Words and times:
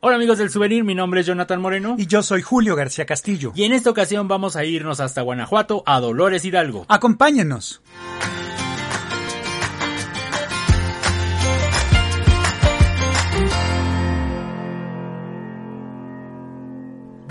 Hola 0.00 0.16
amigos 0.16 0.36
del 0.36 0.50
souvenir, 0.50 0.84
mi 0.84 0.94
nombre 0.94 1.20
es 1.20 1.26
Jonathan 1.26 1.58
Moreno. 1.58 1.96
Y 1.98 2.06
yo 2.06 2.22
soy 2.22 2.42
Julio 2.42 2.76
García 2.76 3.06
Castillo. 3.06 3.52
Y 3.54 3.64
en 3.64 3.72
esta 3.72 3.88
ocasión 3.88 4.28
vamos 4.28 4.54
a 4.54 4.62
irnos 4.62 5.00
hasta 5.00 5.22
Guanajuato, 5.22 5.82
a 5.86 6.00
Dolores 6.00 6.44
Hidalgo. 6.44 6.84
Acompáñenos. 6.88 7.80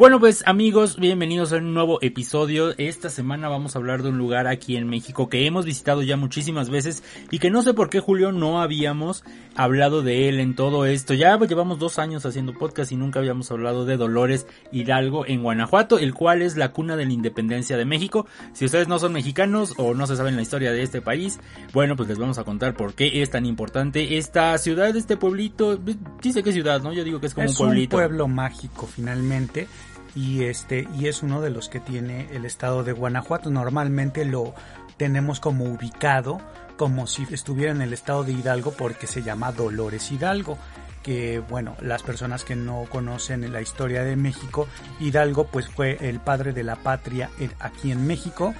Bueno, 0.05 0.19
pues 0.19 0.43
amigos, 0.45 0.97
bienvenidos 0.97 1.51
a 1.51 1.55
un 1.55 1.73
nuevo 1.73 1.97
episodio. 1.99 2.75
Esta 2.77 3.09
semana 3.09 3.49
vamos 3.49 3.75
a 3.75 3.79
hablar 3.79 4.03
de 4.03 4.09
un 4.09 4.19
lugar 4.19 4.45
aquí 4.45 4.77
en 4.77 4.87
México 4.87 5.29
que 5.29 5.47
hemos 5.47 5.65
visitado 5.65 6.03
ya 6.03 6.15
muchísimas 6.15 6.69
veces 6.69 7.01
y 7.31 7.39
que 7.39 7.49
no 7.49 7.63
sé 7.63 7.73
por 7.73 7.89
qué 7.89 8.01
Julio 8.01 8.31
no 8.31 8.61
habíamos 8.61 9.23
hablado 9.55 10.03
de 10.03 10.29
él 10.29 10.39
en 10.39 10.53
todo 10.53 10.85
esto. 10.85 11.15
Ya 11.15 11.39
llevamos 11.39 11.79
dos 11.79 11.97
años 11.97 12.23
haciendo 12.23 12.53
podcast 12.53 12.91
y 12.91 12.97
nunca 12.97 13.17
habíamos 13.17 13.49
hablado 13.49 13.83
de 13.83 13.97
Dolores 13.97 14.45
Hidalgo 14.71 15.25
en 15.25 15.41
Guanajuato, 15.41 15.97
el 15.97 16.13
cual 16.13 16.43
es 16.43 16.55
la 16.55 16.71
cuna 16.71 16.95
de 16.97 17.07
la 17.07 17.13
independencia 17.13 17.75
de 17.75 17.85
México. 17.85 18.27
Si 18.53 18.65
ustedes 18.65 18.87
no 18.87 18.99
son 18.99 19.11
mexicanos 19.11 19.73
o 19.77 19.95
no 19.95 20.05
se 20.05 20.17
saben 20.17 20.35
la 20.35 20.43
historia 20.43 20.71
de 20.71 20.83
este 20.83 21.01
país, 21.01 21.39
bueno, 21.73 21.95
pues 21.95 22.07
les 22.09 22.19
vamos 22.19 22.37
a 22.37 22.43
contar 22.43 22.75
por 22.75 22.93
qué 22.93 23.23
es 23.23 23.31
tan 23.31 23.47
importante 23.47 24.19
esta 24.19 24.55
ciudad, 24.59 24.95
este 24.95 25.17
pueblito. 25.17 25.79
Dice 26.21 26.43
que 26.43 26.51
ciudad, 26.51 26.83
¿no? 26.83 26.93
Yo 26.93 27.03
digo 27.03 27.19
que 27.19 27.25
es 27.25 27.33
como 27.33 27.47
es 27.47 27.59
un 27.59 27.65
pueblito. 27.65 27.95
un 27.95 28.03
pueblo 28.03 28.27
mágico 28.27 28.85
finalmente 28.85 29.67
y 30.15 30.45
este 30.45 30.87
y 30.97 31.07
es 31.07 31.21
uno 31.21 31.41
de 31.41 31.49
los 31.49 31.69
que 31.69 31.79
tiene 31.79 32.29
el 32.31 32.45
estado 32.45 32.83
de 32.83 32.93
Guanajuato. 32.93 33.51
Normalmente 33.51 34.25
lo 34.25 34.53
tenemos 34.97 35.39
como 35.39 35.65
ubicado 35.65 36.39
como 36.77 37.07
si 37.07 37.23
estuviera 37.31 37.71
en 37.71 37.81
el 37.81 37.93
estado 37.93 38.23
de 38.23 38.33
Hidalgo 38.33 38.71
porque 38.71 39.07
se 39.07 39.21
llama 39.21 39.51
Dolores 39.51 40.11
Hidalgo 40.11 40.57
que 41.05 41.37
bueno, 41.37 41.75
las 41.81 42.01
personas 42.01 42.43
que 42.43 42.55
no 42.55 42.85
conocen 42.89 43.53
la 43.53 43.61
historia 43.61 44.03
de 44.03 44.15
México, 44.15 44.67
Hidalgo 44.99 45.45
pues 45.45 45.69
fue 45.69 45.97
el 46.01 46.19
padre 46.19 46.51
de 46.51 46.63
la 46.63 46.77
patria 46.77 47.29
aquí 47.59 47.91
en 47.91 48.07
México. 48.07 48.55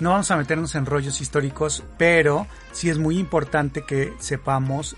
No 0.00 0.10
vamos 0.10 0.30
a 0.30 0.36
meternos 0.36 0.74
en 0.74 0.86
rollos 0.86 1.20
históricos, 1.20 1.84
pero 1.98 2.46
sí 2.72 2.88
es 2.88 2.96
muy 2.96 3.18
importante 3.18 3.84
que 3.84 4.14
sepamos 4.20 4.96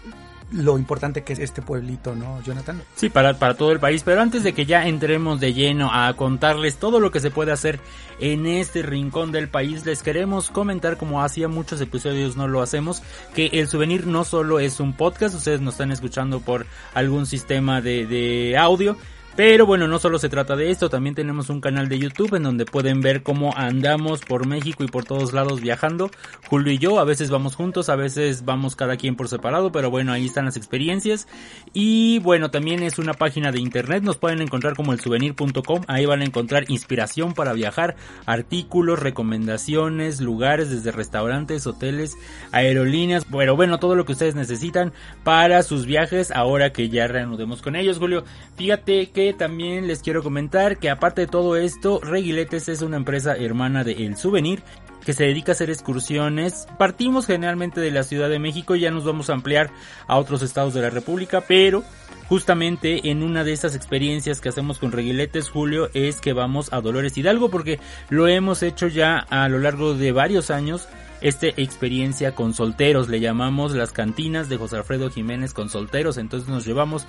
lo 0.51 0.79
importante 0.79 1.23
que 1.23 1.33
es 1.33 1.39
este 1.39 1.63
pueblito, 1.63 2.15
¿no, 2.15 2.43
Jonathan? 2.43 2.83
Sí, 2.97 3.11
para, 3.11 3.39
para 3.39 3.55
todo 3.55 3.73
el 3.73 3.81
país, 3.81 4.03
pero 4.03 4.21
antes 4.21 4.43
de 4.43 4.53
que 4.55 4.67
ya 4.67 4.87
entremos 4.87 5.41
de 5.41 5.53
lleno 5.53 5.91
a 5.93 6.13
contarles 6.15 6.77
todo 6.77 7.01
lo 7.01 7.11
que 7.11 7.21
se 7.21 7.31
puede 7.31 7.53
hacer 7.53 7.81
en 8.21 8.47
este 8.47 8.83
rincón 8.83 9.31
del 9.31 9.49
país, 9.49 9.85
les 9.85 10.03
queremos 10.03 10.51
comentar, 10.51 10.97
como 10.97 11.23
hacía 11.23 11.49
muchos 11.49 11.81
episodios 11.81 12.37
no 12.37 12.49
lo 12.49 12.63
hacemos, 12.63 13.03
que 13.35 13.47
el 13.53 13.69
souvenir 13.69 14.07
no 14.07 14.25
solo 14.25 14.59
es 14.59 14.81
un 14.81 14.95
podcast, 14.95 15.35
ustedes 15.35 15.61
nos 15.61 15.75
están 15.75 15.93
escuchando 15.93 16.41
por 16.41 16.67
algún 16.95 17.27
sistema 17.27 17.81
de, 17.81 18.07
de 18.07 18.57
audio, 18.57 18.97
pero 19.39 19.67
bueno, 19.67 19.87
no 19.87 20.01
solo 20.01 20.19
se 20.19 20.29
trata 20.29 20.57
de 20.57 20.69
esto, 20.73 20.91
también 20.91 21.15
tenemos 21.15 21.49
un 21.49 21.61
canal 21.61 21.89
de 21.89 22.01
YouTube 22.01 22.35
en 22.35 22.43
donde 22.43 22.65
pueden 22.65 23.01
ver 23.03 23.23
cómo 23.23 23.57
andamos 23.57 24.21
por 24.21 24.49
México 24.49 24.83
y 24.83 24.89
por 24.89 25.05
todos 25.05 25.33
lados 25.33 25.61
viajando. 25.61 26.11
Julio 26.49 26.73
y 26.73 26.79
yo, 26.79 26.99
a 26.99 27.05
veces 27.05 27.31
vamos 27.31 27.55
juntos, 27.55 27.89
a 27.89 27.95
veces 27.95 28.45
vamos 28.45 28.75
cada 28.75 28.97
quien 28.97 29.15
por 29.15 29.29
separado, 29.29 29.71
pero 29.71 29.93
bueno, 29.93 30.11
ahí 30.11 30.27
están 30.27 30.47
las 30.47 30.57
experiencias. 30.57 31.29
Y 31.73 32.19
bueno, 32.19 32.51
también 32.51 32.83
es 32.83 32.99
una 32.99 33.15
página 33.15 33.53
de 33.53 33.61
internet, 33.61 34.03
nos 34.03 34.17
pueden 34.17 34.43
encontrar 34.43 34.75
como 34.75 34.93
el 34.93 34.99
souvenir.com, 34.99 35.83
ahí 35.87 36.05
van 36.05 36.23
a 36.23 36.25
encontrar 36.25 36.69
inspiración 36.69 37.33
para 37.33 37.53
viajar, 37.53 37.95
artículos, 38.27 38.99
recomendaciones, 38.99 40.21
lugares 40.21 40.69
desde 40.69 40.91
restaurantes, 40.91 41.65
hoteles, 41.65 42.17
aerolíneas, 42.51 43.25
pero 43.25 43.55
bueno, 43.55 43.79
todo 43.79 43.95
lo 43.95 44.05
que 44.05 44.15
ustedes 44.15 44.35
necesitan 44.35 44.93
para 45.23 45.63
sus 45.63 45.87
viajes 45.87 46.33
ahora 46.33 46.73
que 46.73 46.89
ya 46.89 47.07
reanudemos 47.07 47.63
con 47.63 47.77
ellos, 47.77 47.99
Julio. 47.99 48.25
Fíjate 48.57 49.11
que 49.11 49.28
también 49.33 49.87
les 49.87 50.01
quiero 50.01 50.23
comentar 50.23 50.79
que 50.79 50.91
aparte 50.91 51.23
de 51.23 51.27
todo 51.27 51.57
esto, 51.57 52.01
Reguiletes 52.01 52.69
es 52.69 52.83
una 52.83 52.97
empresa 52.97 53.37
hermana 53.37 53.85
de 53.85 53.93
El 53.93 54.17
Souvenir 54.17 54.63
que 55.05 55.13
se 55.15 55.25
dedica 55.25 55.53
a 55.53 55.55
hacer 55.55 55.71
excursiones. 55.71 56.67
Partimos 56.77 57.27
generalmente 57.27 57.81
de 57.81 57.91
la 57.91 58.03
Ciudad 58.03 58.29
de 58.29 58.39
México 58.39 58.77
y 58.77 58.81
ya 58.81 58.91
nos 58.91 59.05
vamos 59.05 59.31
a 59.31 59.33
ampliar 59.33 59.71
a 60.07 60.19
otros 60.19 60.43
estados 60.43 60.75
de 60.75 60.83
la 60.83 60.91
República, 60.91 61.41
pero 61.41 61.83
justamente 62.29 63.11
en 63.11 63.23
una 63.23 63.43
de 63.43 63.53
esas 63.53 63.75
experiencias 63.75 64.41
que 64.41 64.51
hacemos 64.51 64.79
con 64.79 64.93
Reguiletes, 64.93 65.49
Julio, 65.49 65.89
es 65.95 66.21
que 66.21 66.35
vamos 66.35 66.73
a 66.73 66.81
Dolores 66.81 67.17
Hidalgo 67.17 67.49
porque 67.49 67.81
lo 68.11 68.29
hemos 68.29 68.63
hecho 68.63 68.87
ya 68.87 69.19
a 69.19 69.49
lo 69.49 69.59
largo 69.59 69.95
de 69.95 70.13
varios 70.13 70.51
años 70.51 70.89
esta 71.21 71.49
experiencia 71.49 72.35
con 72.35 72.55
solteros, 72.55 73.09
le 73.09 73.19
llamamos 73.19 73.75
las 73.75 73.93
cantinas 73.93 74.49
de 74.49 74.57
José 74.57 74.77
Alfredo 74.77 75.11
Jiménez 75.11 75.53
con 75.53 75.69
solteros, 75.69 76.17
entonces 76.17 76.49
nos 76.49 76.65
llevamos 76.65 77.07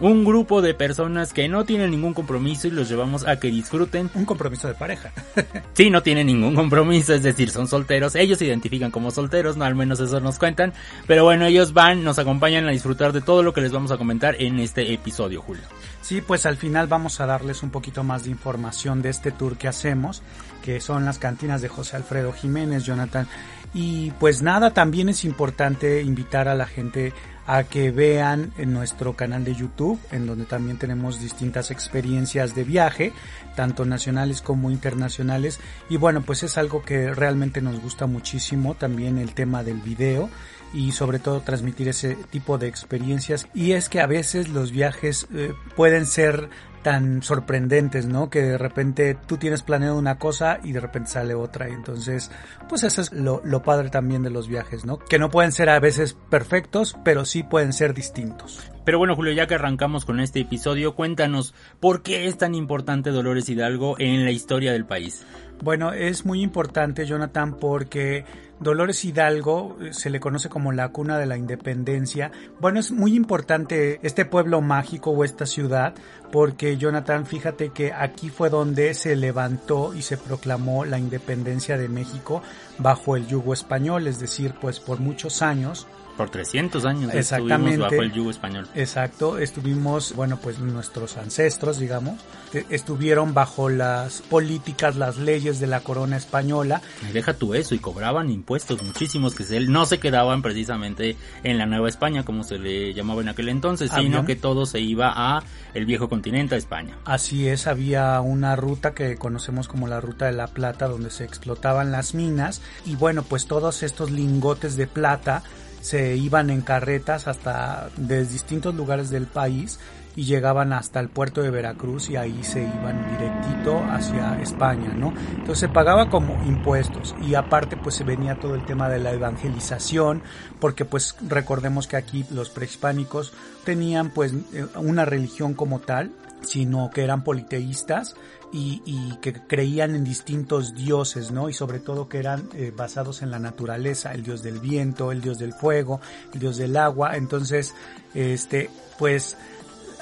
un 0.00 0.24
grupo 0.24 0.62
de 0.62 0.74
personas 0.74 1.32
que 1.32 1.48
no 1.48 1.64
tienen 1.64 1.90
ningún 1.90 2.14
compromiso 2.14 2.66
y 2.66 2.70
los 2.70 2.88
llevamos 2.88 3.26
a 3.26 3.38
que 3.38 3.48
disfruten. 3.48 4.10
Un 4.14 4.24
compromiso 4.24 4.66
de 4.66 4.74
pareja. 4.74 5.12
sí, 5.74 5.90
no 5.90 6.02
tienen 6.02 6.26
ningún 6.26 6.54
compromiso, 6.54 7.14
es 7.14 7.22
decir, 7.22 7.50
son 7.50 7.68
solteros. 7.68 8.14
Ellos 8.14 8.38
se 8.38 8.46
identifican 8.46 8.90
como 8.90 9.10
solteros, 9.10 9.56
no 9.56 9.64
al 9.64 9.74
menos 9.74 10.00
eso 10.00 10.20
nos 10.20 10.38
cuentan. 10.38 10.72
Pero 11.06 11.24
bueno, 11.24 11.44
ellos 11.46 11.72
van, 11.72 12.02
nos 12.02 12.18
acompañan 12.18 12.66
a 12.66 12.70
disfrutar 12.70 13.12
de 13.12 13.20
todo 13.20 13.42
lo 13.42 13.52
que 13.52 13.60
les 13.60 13.72
vamos 13.72 13.90
a 13.90 13.98
comentar 13.98 14.36
en 14.38 14.58
este 14.58 14.92
episodio, 14.92 15.42
Julio. 15.42 15.64
Sí, 16.00 16.22
pues 16.22 16.46
al 16.46 16.56
final 16.56 16.86
vamos 16.86 17.20
a 17.20 17.26
darles 17.26 17.62
un 17.62 17.70
poquito 17.70 18.02
más 18.02 18.24
de 18.24 18.30
información 18.30 19.02
de 19.02 19.10
este 19.10 19.30
tour 19.30 19.56
que 19.56 19.68
hacemos, 19.68 20.22
que 20.62 20.80
son 20.80 21.04
las 21.04 21.18
cantinas 21.18 21.60
de 21.60 21.68
José 21.68 21.96
Alfredo 21.96 22.32
Jiménez, 22.32 22.84
Jonathan. 22.84 23.28
Y 23.74 24.10
pues 24.12 24.42
nada, 24.42 24.72
también 24.72 25.08
es 25.08 25.24
importante 25.24 26.02
invitar 26.02 26.48
a 26.48 26.54
la 26.54 26.66
gente 26.66 27.12
a 27.46 27.64
que 27.64 27.90
vean 27.90 28.52
en 28.58 28.72
nuestro 28.72 29.14
canal 29.16 29.44
de 29.44 29.54
YouTube, 29.54 30.00
en 30.12 30.26
donde 30.26 30.44
también 30.44 30.78
tenemos 30.78 31.20
distintas 31.20 31.70
experiencias 31.70 32.54
de 32.54 32.64
viaje, 32.64 33.12
tanto 33.56 33.84
nacionales 33.84 34.42
como 34.42 34.70
internacionales. 34.70 35.60
Y 35.88 35.96
bueno, 35.96 36.22
pues 36.22 36.42
es 36.42 36.58
algo 36.58 36.82
que 36.82 37.12
realmente 37.12 37.60
nos 37.60 37.80
gusta 37.80 38.06
muchísimo, 38.06 38.74
también 38.74 39.18
el 39.18 39.34
tema 39.34 39.62
del 39.62 39.80
video 39.80 40.30
y 40.72 40.92
sobre 40.92 41.18
todo 41.18 41.40
transmitir 41.40 41.88
ese 41.88 42.16
tipo 42.30 42.58
de 42.58 42.68
experiencias. 42.68 43.48
Y 43.54 43.72
es 43.72 43.88
que 43.88 44.00
a 44.00 44.06
veces 44.06 44.48
los 44.48 44.70
viajes 44.70 45.26
eh, 45.34 45.52
pueden 45.76 46.06
ser 46.06 46.48
tan 46.82 47.22
sorprendentes, 47.22 48.06
¿no? 48.06 48.30
Que 48.30 48.42
de 48.42 48.58
repente 48.58 49.16
tú 49.26 49.36
tienes 49.36 49.62
planeado 49.62 49.98
una 49.98 50.18
cosa 50.18 50.60
y 50.62 50.72
de 50.72 50.80
repente 50.80 51.10
sale 51.10 51.34
otra. 51.34 51.68
Y 51.68 51.72
entonces, 51.72 52.30
pues 52.68 52.82
eso 52.82 53.00
es 53.00 53.12
lo, 53.12 53.40
lo, 53.44 53.62
padre 53.62 53.90
también 53.90 54.22
de 54.22 54.30
los 54.30 54.48
viajes, 54.48 54.84
¿no? 54.84 54.98
Que 54.98 55.18
no 55.18 55.30
pueden 55.30 55.52
ser 55.52 55.68
a 55.68 55.80
veces 55.80 56.16
perfectos, 56.30 56.96
pero 57.04 57.24
sí 57.24 57.42
pueden 57.42 57.72
ser 57.72 57.94
distintos. 57.94 58.70
Pero 58.84 58.98
bueno, 58.98 59.14
Julio, 59.14 59.32
ya 59.32 59.46
que 59.46 59.54
arrancamos 59.54 60.04
con 60.04 60.20
este 60.20 60.40
episodio, 60.40 60.94
cuéntanos 60.94 61.54
por 61.80 62.02
qué 62.02 62.26
es 62.26 62.38
tan 62.38 62.54
importante 62.54 63.10
Dolores 63.10 63.48
Hidalgo 63.48 63.96
en 63.98 64.24
la 64.24 64.30
historia 64.30 64.72
del 64.72 64.86
país. 64.86 65.24
Bueno, 65.62 65.92
es 65.92 66.24
muy 66.24 66.42
importante, 66.42 67.04
Jonathan, 67.04 67.54
porque 67.54 68.24
Dolores 68.60 69.04
Hidalgo 69.04 69.76
se 69.90 70.08
le 70.08 70.18
conoce 70.18 70.48
como 70.48 70.72
la 70.72 70.88
cuna 70.88 71.18
de 71.18 71.26
la 71.26 71.36
independencia. 71.36 72.30
Bueno, 72.60 72.80
es 72.80 72.92
muy 72.92 73.14
importante 73.14 74.00
este 74.02 74.24
pueblo 74.24 74.62
mágico 74.62 75.10
o 75.10 75.22
esta 75.22 75.44
ciudad 75.44 75.94
porque 76.32 76.76
Jonathan, 76.76 77.26
fíjate 77.26 77.70
que 77.70 77.92
aquí 77.92 78.30
fue 78.30 78.48
donde 78.48 78.94
se 78.94 79.16
levantó 79.16 79.94
y 79.94 80.02
se 80.02 80.16
proclamó 80.16 80.84
la 80.84 80.98
independencia 80.98 81.76
de 81.76 81.88
México 81.88 82.42
bajo 82.78 83.16
el 83.16 83.26
yugo 83.26 83.52
español, 83.52 84.06
es 84.06 84.18
decir, 84.18 84.54
pues 84.60 84.80
por 84.80 85.00
muchos 85.00 85.42
años 85.42 85.86
por 86.20 86.28
300 86.28 86.84
años 86.84 87.14
Exactamente. 87.14 87.70
estuvimos 87.70 87.90
bajo 87.90 88.02
el 88.02 88.12
yugo 88.12 88.30
español. 88.30 88.68
Exacto, 88.74 89.38
estuvimos, 89.38 90.14
bueno, 90.14 90.36
pues 90.36 90.58
nuestros 90.58 91.16
ancestros, 91.16 91.78
digamos, 91.78 92.20
estuvieron 92.68 93.32
bajo 93.32 93.70
las 93.70 94.20
políticas, 94.20 94.96
las 94.96 95.16
leyes 95.16 95.60
de 95.60 95.66
la 95.66 95.80
corona 95.80 96.18
española. 96.18 96.82
deja 97.14 97.32
tú 97.32 97.54
eso, 97.54 97.74
y 97.74 97.78
cobraban 97.78 98.28
impuestos 98.28 98.82
muchísimos 98.82 99.34
que 99.34 99.60
no 99.60 99.86
se 99.86 99.98
quedaban 99.98 100.42
precisamente 100.42 101.16
en 101.42 101.56
la 101.56 101.64
Nueva 101.64 101.88
España, 101.88 102.22
como 102.22 102.44
se 102.44 102.58
le 102.58 102.92
llamaba 102.92 103.22
en 103.22 103.30
aquel 103.30 103.48
entonces, 103.48 103.90
sino 103.90 104.26
que 104.26 104.36
todo 104.36 104.66
se 104.66 104.78
iba 104.78 105.10
a 105.14 105.42
el 105.72 105.86
viejo 105.86 106.10
continente, 106.10 106.54
a 106.54 106.58
España. 106.58 106.98
Así 107.06 107.48
es, 107.48 107.66
había 107.66 108.20
una 108.20 108.56
ruta 108.56 108.92
que 108.92 109.16
conocemos 109.16 109.68
como 109.68 109.88
la 109.88 110.02
Ruta 110.02 110.26
de 110.26 110.32
la 110.32 110.48
Plata, 110.48 110.86
donde 110.86 111.10
se 111.10 111.24
explotaban 111.24 111.90
las 111.92 112.14
minas, 112.14 112.60
y 112.84 112.96
bueno, 112.96 113.22
pues 113.22 113.46
todos 113.46 113.82
estos 113.82 114.10
lingotes 114.10 114.76
de 114.76 114.86
plata 114.86 115.42
se 115.80 116.16
iban 116.16 116.50
en 116.50 116.60
carretas 116.60 117.26
hasta 117.28 117.88
de 117.96 118.24
distintos 118.24 118.74
lugares 118.74 119.10
del 119.10 119.26
país 119.26 119.78
y 120.16 120.24
llegaban 120.24 120.72
hasta 120.72 121.00
el 121.00 121.08
puerto 121.08 121.42
de 121.42 121.50
Veracruz 121.50 122.10
y 122.10 122.16
ahí 122.16 122.42
se 122.42 122.62
iban 122.62 123.06
directito 123.16 123.82
hacia 123.90 124.40
España, 124.40 124.92
¿no? 124.94 125.14
Entonces 125.30 125.58
se 125.58 125.68
pagaba 125.68 126.10
como 126.10 126.42
impuestos 126.44 127.14
y 127.22 127.34
aparte 127.34 127.76
pues 127.76 127.94
se 127.94 128.04
venía 128.04 128.38
todo 128.38 128.54
el 128.54 128.64
tema 128.64 128.88
de 128.88 128.98
la 128.98 129.12
evangelización 129.12 130.22
porque 130.58 130.84
pues 130.84 131.16
recordemos 131.26 131.86
que 131.86 131.96
aquí 131.96 132.24
los 132.30 132.50
prehispánicos 132.50 133.32
tenían 133.64 134.10
pues 134.10 134.34
eh, 134.52 134.66
una 134.74 135.04
religión 135.04 135.54
como 135.54 135.78
tal 135.78 136.10
sino 136.42 136.90
que 136.90 137.04
eran 137.04 137.22
politeístas 137.22 138.14
y, 138.52 138.82
y, 138.84 139.16
que 139.20 139.32
creían 139.32 139.94
en 139.94 140.04
distintos 140.04 140.74
dioses, 140.74 141.30
¿no? 141.30 141.48
Y 141.48 141.52
sobre 141.52 141.78
todo 141.78 142.08
que 142.08 142.18
eran 142.18 142.48
eh, 142.54 142.72
basados 142.74 143.22
en 143.22 143.30
la 143.30 143.38
naturaleza, 143.38 144.12
el 144.12 144.22
dios 144.22 144.42
del 144.42 144.58
viento, 144.58 145.12
el 145.12 145.20
dios 145.20 145.38
del 145.38 145.52
fuego, 145.52 146.00
el 146.34 146.40
dios 146.40 146.56
del 146.56 146.76
agua. 146.76 147.16
Entonces, 147.16 147.74
este, 148.14 148.70
pues, 148.98 149.36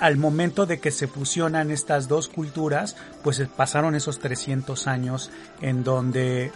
al 0.01 0.17
momento 0.17 0.67
de 0.67 0.79
que 0.79 0.91
se 0.91 1.09
fusionan 1.09 1.71
estas 1.71 2.09
dos 2.09 2.29
culturas, 2.29 2.97
pues 3.23 3.43
pasaron 3.57 3.95
esos 3.95 4.19
300 4.19 4.87
años 4.87 5.31
en 5.61 5.85
donde 5.85 6.53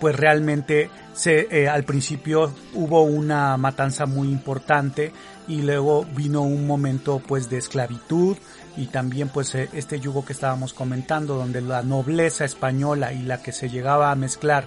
pues 0.00 0.16
realmente 0.16 0.90
se, 1.14 1.46
eh, 1.50 1.68
al 1.68 1.84
principio 1.84 2.52
hubo 2.74 3.02
una 3.02 3.56
matanza 3.56 4.04
muy 4.04 4.28
importante 4.28 5.12
y 5.46 5.62
luego 5.62 6.04
vino 6.04 6.42
un 6.42 6.66
momento 6.66 7.22
pues 7.24 7.48
de 7.48 7.58
esclavitud 7.58 8.36
y 8.76 8.86
también 8.86 9.28
pues 9.28 9.54
eh, 9.54 9.68
este 9.72 10.00
yugo 10.00 10.24
que 10.24 10.32
estábamos 10.32 10.72
comentando 10.72 11.36
donde 11.36 11.60
la 11.60 11.82
nobleza 11.82 12.44
española 12.44 13.12
y 13.12 13.22
la 13.22 13.42
que 13.42 13.52
se 13.52 13.68
llegaba 13.68 14.10
a 14.10 14.16
mezclar 14.16 14.66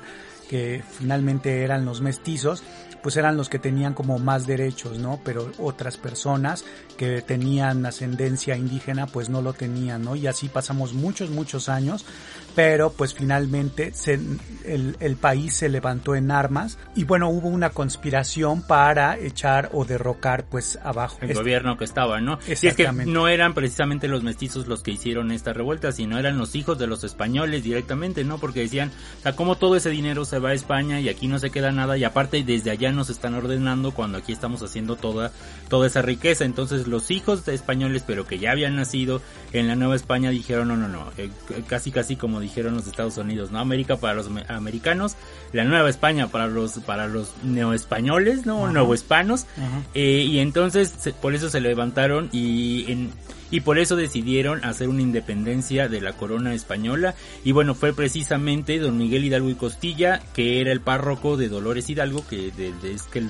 que 0.49 0.83
finalmente 0.97 1.63
eran 1.63 1.85
los 1.85 2.01
mestizos 2.01 2.63
pues 3.05 3.17
eran 3.17 3.37
los 3.37 3.49
que 3.49 3.59
tenían 3.59 3.93
como 3.93 4.17
más 4.17 4.47
derechos, 4.47 4.97
¿no? 4.97 5.19
Pero 5.23 5.51
otras 5.59 5.95
personas 5.95 6.65
que 6.97 7.21
tenían 7.21 7.85
ascendencia 7.85 8.55
indígena 8.57 9.07
pues 9.07 9.29
no 9.29 9.41
lo 9.41 9.53
tenían, 9.53 10.03
¿no? 10.03 10.15
Y 10.15 10.27
así 10.27 10.49
pasamos 10.49 10.93
muchos, 10.93 11.29
muchos 11.29 11.69
años, 11.69 12.05
pero 12.55 12.91
pues 12.91 13.13
finalmente 13.13 13.93
se, 13.93 14.19
el, 14.65 14.95
el 14.99 15.15
país 15.15 15.55
se 15.55 15.69
levantó 15.69 16.15
en 16.15 16.31
armas 16.31 16.77
y 16.95 17.03
bueno, 17.03 17.29
hubo 17.29 17.49
una 17.49 17.69
conspiración 17.69 18.61
para 18.61 19.17
echar 19.17 19.69
o 19.73 19.85
derrocar 19.85 20.45
pues 20.49 20.79
abajo. 20.83 21.17
El 21.21 21.33
gobierno 21.33 21.77
que 21.77 21.85
estaba, 21.85 22.21
¿no? 22.21 22.39
Es 22.47 22.61
que 22.61 22.91
no 23.05 23.27
eran 23.27 23.53
precisamente 23.53 24.07
los 24.07 24.23
mestizos 24.23 24.67
los 24.67 24.81
que 24.81 24.91
hicieron 24.91 25.31
esta 25.31 25.53
revuelta, 25.53 25.91
sino 25.91 26.17
eran 26.17 26.37
los 26.37 26.55
hijos 26.55 26.77
de 26.79 26.87
los 26.87 27.03
españoles 27.03 27.63
directamente, 27.63 28.23
¿no? 28.23 28.37
Porque 28.37 28.61
decían, 28.61 28.91
o 29.19 29.21
sea, 29.21 29.35
como 29.35 29.55
todo 29.55 29.75
ese 29.75 29.89
dinero 29.89 30.25
se 30.25 30.39
va 30.39 30.49
a 30.49 30.53
España 30.53 30.99
y 30.99 31.09
aquí 31.09 31.27
no 31.27 31.39
se 31.39 31.49
queda 31.49 31.71
nada 31.71 31.97
y 31.97 32.03
aparte 32.03 32.43
desde 32.43 32.71
allá 32.71 32.91
nos 32.91 33.09
están 33.09 33.33
ordenando 33.35 33.91
cuando 33.91 34.17
aquí 34.17 34.31
estamos 34.31 34.61
haciendo 34.63 34.95
toda, 34.95 35.31
toda 35.69 35.87
esa 35.87 36.01
riqueza. 36.01 36.45
Entonces 36.45 36.84
los 36.87 37.11
hijos 37.11 37.45
de 37.45 37.53
españoles, 37.53 38.03
pero 38.05 38.25
que 38.25 38.39
ya 38.39 38.51
habían 38.51 38.75
nacido 38.75 39.21
en 39.53 39.67
la 39.67 39.75
Nueva 39.75 39.95
España, 39.95 40.29
dijeron, 40.29 40.67
no, 40.67 40.77
no, 40.77 40.87
no, 40.87 41.11
eh, 41.17 41.29
casi 41.67 41.91
casi 41.91 42.15
como 42.15 42.39
dijeron 42.39 42.75
los 42.75 42.87
Estados 42.87 43.17
Unidos, 43.17 43.51
¿no? 43.51 43.59
América 43.59 43.97
para 43.97 44.13
los 44.13 44.29
americanos, 44.47 45.15
la 45.53 45.63
Nueva 45.63 45.89
España 45.89 46.27
para 46.27 46.47
los, 46.47 46.73
para 46.79 47.07
los 47.07 47.33
neoespañoles, 47.43 48.45
¿no? 48.45 48.71
Nuevohispanos. 48.71 49.45
Eh, 49.93 50.25
y 50.27 50.39
entonces 50.39 50.93
por 51.21 51.35
eso 51.35 51.49
se 51.49 51.61
levantaron 51.61 52.29
y 52.31 52.91
en, 52.91 53.11
y 53.51 53.61
por 53.61 53.79
eso 53.79 53.95
decidieron 53.95 54.63
hacer 54.65 54.89
una 54.89 55.01
independencia 55.01 55.87
de 55.87 56.01
la 56.01 56.13
corona 56.13 56.53
española 56.53 57.15
y 57.43 57.51
bueno 57.51 57.75
fue 57.75 57.93
precisamente 57.93 58.79
don 58.79 58.97
Miguel 58.97 59.23
Hidalgo 59.23 59.49
y 59.49 59.55
Costilla 59.55 60.21
que 60.33 60.61
era 60.61 60.71
el 60.71 60.81
párroco 60.81 61.37
de 61.37 61.49
Dolores 61.49 61.89
Hidalgo 61.89 62.25
que 62.27 62.51
es 62.83 63.03
que 63.03 63.19
el 63.19 63.29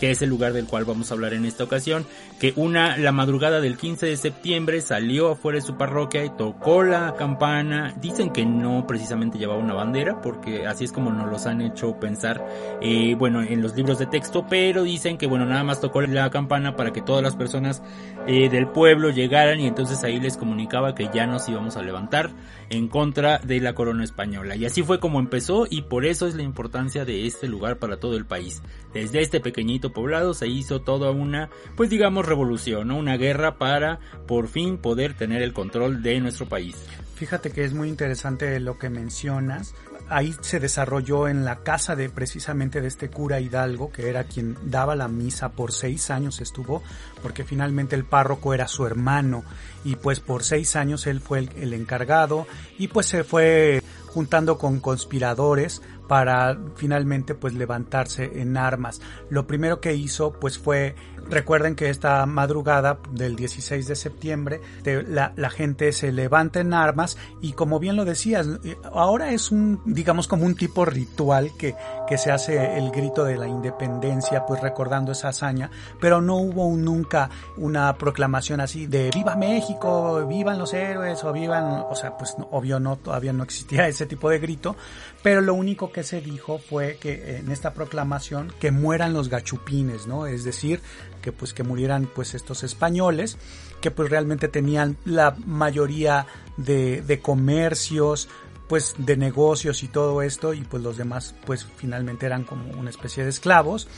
que 0.00 0.10
es 0.10 0.22
el 0.22 0.30
lugar 0.30 0.52
del 0.52 0.66
cual 0.66 0.84
vamos 0.84 1.10
a 1.10 1.14
hablar 1.14 1.34
en 1.34 1.44
esta 1.44 1.64
ocasión, 1.64 2.06
que 2.38 2.52
una, 2.56 2.96
la 2.96 3.12
madrugada 3.12 3.60
del 3.60 3.76
15 3.76 4.06
de 4.06 4.16
septiembre 4.16 4.80
salió 4.80 5.32
afuera 5.32 5.58
de 5.58 5.64
su 5.64 5.76
parroquia 5.76 6.24
y 6.24 6.30
tocó 6.30 6.82
la 6.82 7.14
campana. 7.14 7.94
Dicen 8.00 8.30
que 8.30 8.44
no 8.44 8.86
precisamente 8.86 9.38
llevaba 9.38 9.60
una 9.60 9.74
bandera, 9.74 10.20
porque 10.20 10.66
así 10.66 10.84
es 10.84 10.92
como 10.92 11.10
nos 11.10 11.30
los 11.30 11.46
han 11.46 11.60
hecho 11.60 11.98
pensar, 11.98 12.44
eh, 12.80 13.14
bueno, 13.16 13.42
en 13.42 13.62
los 13.62 13.74
libros 13.74 13.98
de 13.98 14.06
texto, 14.06 14.46
pero 14.48 14.82
dicen 14.82 15.18
que 15.18 15.26
bueno, 15.26 15.46
nada 15.46 15.64
más 15.64 15.80
tocó 15.80 16.00
la 16.02 16.30
campana 16.30 16.76
para 16.76 16.92
que 16.92 17.02
todas 17.02 17.22
las 17.22 17.36
personas 17.36 17.82
eh, 18.26 18.48
del 18.48 18.66
pueblo 18.66 19.10
llegaran 19.10 19.60
y 19.60 19.66
entonces 19.66 20.02
ahí 20.04 20.20
les 20.20 20.36
comunicaba 20.36 20.94
que 20.94 21.10
ya 21.12 21.26
nos 21.26 21.48
íbamos 21.48 21.76
a 21.76 21.82
levantar 21.82 22.30
en 22.70 22.88
contra 22.88 23.38
de 23.38 23.60
la 23.60 23.74
corona 23.74 24.04
española. 24.04 24.56
Y 24.56 24.64
así 24.64 24.82
fue 24.82 25.00
como 25.00 25.20
empezó 25.20 25.66
y 25.68 25.82
por 25.82 26.04
eso 26.04 26.26
es 26.26 26.34
la 26.34 26.42
importancia 26.42 27.04
de 27.04 27.26
este 27.26 27.48
lugar 27.48 27.78
para 27.78 27.98
todo 27.98 28.16
el 28.16 28.26
país. 28.26 28.62
Desde 28.92 29.20
este 29.20 29.40
pequeñito 29.40 29.83
poblado 29.92 30.34
se 30.34 30.48
hizo 30.48 30.80
toda 30.80 31.10
una, 31.10 31.50
pues 31.76 31.90
digamos, 31.90 32.26
revolución, 32.26 32.88
¿no? 32.88 32.96
una 32.96 33.16
guerra 33.16 33.58
para 33.58 34.00
por 34.26 34.48
fin 34.48 34.78
poder 34.78 35.14
tener 35.14 35.42
el 35.42 35.52
control 35.52 36.02
de 36.02 36.20
nuestro 36.20 36.46
país. 36.46 36.76
Fíjate 37.14 37.50
que 37.50 37.64
es 37.64 37.72
muy 37.74 37.88
interesante 37.88 38.58
lo 38.58 38.76
que 38.78 38.90
mencionas. 38.90 39.74
Ahí 40.08 40.34
se 40.40 40.60
desarrolló 40.60 41.28
en 41.28 41.44
la 41.44 41.62
casa 41.62 41.96
de 41.96 42.10
precisamente 42.10 42.80
de 42.80 42.88
este 42.88 43.08
cura 43.08 43.40
Hidalgo, 43.40 43.90
que 43.90 44.10
era 44.10 44.24
quien 44.24 44.58
daba 44.64 44.96
la 44.96 45.08
misa 45.08 45.52
por 45.52 45.72
seis 45.72 46.10
años 46.10 46.40
estuvo, 46.40 46.82
porque 47.22 47.44
finalmente 47.44 47.96
el 47.96 48.04
párroco 48.04 48.52
era 48.52 48.68
su 48.68 48.84
hermano 48.84 49.44
y 49.84 49.96
pues 49.96 50.20
por 50.20 50.42
seis 50.42 50.76
años 50.76 51.06
él 51.06 51.20
fue 51.20 51.38
el, 51.38 51.50
el 51.56 51.72
encargado 51.72 52.46
y 52.78 52.88
pues 52.88 53.06
se 53.06 53.24
fue 53.24 53.80
juntando 54.14 54.58
con 54.58 54.78
conspiradores 54.78 55.82
para 56.08 56.58
finalmente 56.76 57.34
pues 57.34 57.54
levantarse 57.54 58.40
en 58.40 58.56
armas. 58.56 59.00
Lo 59.30 59.46
primero 59.46 59.80
que 59.80 59.94
hizo 59.94 60.32
pues 60.32 60.58
fue 60.58 60.94
Recuerden 61.28 61.74
que 61.74 61.90
esta 61.90 62.24
madrugada 62.26 62.98
del 63.10 63.36
16 63.36 63.86
de 63.86 63.96
septiembre 63.96 64.60
la, 64.84 65.50
gente 65.50 65.92
se 65.92 66.12
levanta 66.12 66.60
en 66.60 66.74
armas 66.74 67.16
y 67.40 67.52
como 67.52 67.78
bien 67.78 67.96
lo 67.96 68.04
decías, 68.04 68.46
ahora 68.92 69.32
es 69.32 69.50
un, 69.50 69.80
digamos 69.84 70.26
como 70.28 70.44
un 70.44 70.56
tipo 70.56 70.84
ritual 70.84 71.52
que, 71.56 71.74
que 72.08 72.18
se 72.18 72.30
hace 72.30 72.78
el 72.78 72.90
grito 72.90 73.24
de 73.24 73.36
la 73.36 73.46
independencia, 73.46 74.44
pues 74.46 74.60
recordando 74.60 75.12
esa 75.12 75.28
hazaña, 75.28 75.70
pero 76.00 76.20
no 76.20 76.36
hubo 76.36 76.74
nunca 76.76 77.30
una 77.56 77.96
proclamación 77.96 78.60
así 78.60 78.86
de 78.86 79.10
viva 79.14 79.36
México, 79.36 80.26
vivan 80.26 80.58
los 80.58 80.74
héroes 80.74 81.22
o 81.24 81.32
vivan, 81.32 81.84
o 81.88 81.94
sea, 81.94 82.16
pues 82.16 82.34
obvio 82.50 82.80
no, 82.80 82.96
todavía 82.96 83.32
no 83.32 83.44
existía 83.44 83.88
ese 83.88 84.06
tipo 84.06 84.30
de 84.30 84.38
grito, 84.38 84.76
pero 85.22 85.40
lo 85.40 85.54
único 85.54 85.92
que 85.92 86.02
se 86.02 86.20
dijo 86.20 86.58
fue 86.58 86.98
que 87.00 87.38
en 87.38 87.50
esta 87.50 87.72
proclamación 87.72 88.52
que 88.58 88.70
mueran 88.70 89.12
los 89.12 89.28
gachupines, 89.28 90.06
¿no? 90.06 90.26
Es 90.26 90.44
decir, 90.44 90.80
que 91.24 91.32
pues 91.32 91.54
que 91.54 91.62
murieran 91.62 92.06
pues 92.14 92.34
estos 92.34 92.62
españoles 92.64 93.38
que 93.80 93.90
pues 93.90 94.10
realmente 94.10 94.48
tenían 94.48 94.98
la 95.06 95.34
mayoría 95.46 96.26
de, 96.58 97.00
de 97.00 97.20
comercios 97.20 98.28
pues 98.68 98.94
de 98.98 99.16
negocios 99.16 99.82
y 99.82 99.88
todo 99.88 100.20
esto 100.20 100.52
y 100.52 100.60
pues 100.60 100.82
los 100.82 100.98
demás 100.98 101.34
pues 101.46 101.66
finalmente 101.76 102.26
eran 102.26 102.44
como 102.44 102.78
una 102.78 102.90
especie 102.90 103.24
de 103.24 103.30
esclavos 103.30 103.88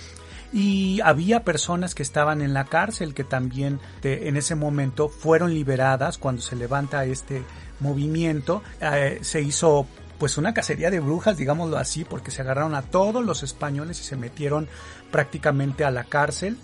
y 0.52 1.00
había 1.00 1.42
personas 1.42 1.96
que 1.96 2.04
estaban 2.04 2.42
en 2.42 2.54
la 2.54 2.66
cárcel 2.66 3.12
que 3.12 3.24
también 3.24 3.80
en 4.04 4.36
ese 4.36 4.54
momento 4.54 5.08
fueron 5.08 5.52
liberadas 5.52 6.16
cuando 6.16 6.42
se 6.42 6.54
levanta 6.54 7.04
este 7.04 7.42
movimiento 7.80 8.62
eh, 8.80 9.18
se 9.22 9.42
hizo 9.42 9.88
pues 10.18 10.38
una 10.38 10.54
cacería 10.54 10.90
de 10.90 11.00
brujas, 11.00 11.36
digámoslo 11.36 11.76
así, 11.76 12.04
porque 12.04 12.30
se 12.30 12.42
agarraron 12.42 12.74
a 12.74 12.82
todos 12.82 13.24
los 13.24 13.42
españoles 13.42 14.00
y 14.00 14.04
se 14.04 14.16
metieron 14.16 14.68
prácticamente 15.10 15.84
a 15.84 15.90
la 15.90 16.04
cárcel. 16.04 16.56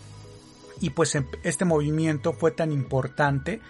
Y 0.83 0.91
pues 0.91 1.15
em, 1.15 1.25
este 1.43 1.65
movimiento 1.65 2.35
fue 2.35 2.51
tan 2.51 2.73
importante 2.73 3.61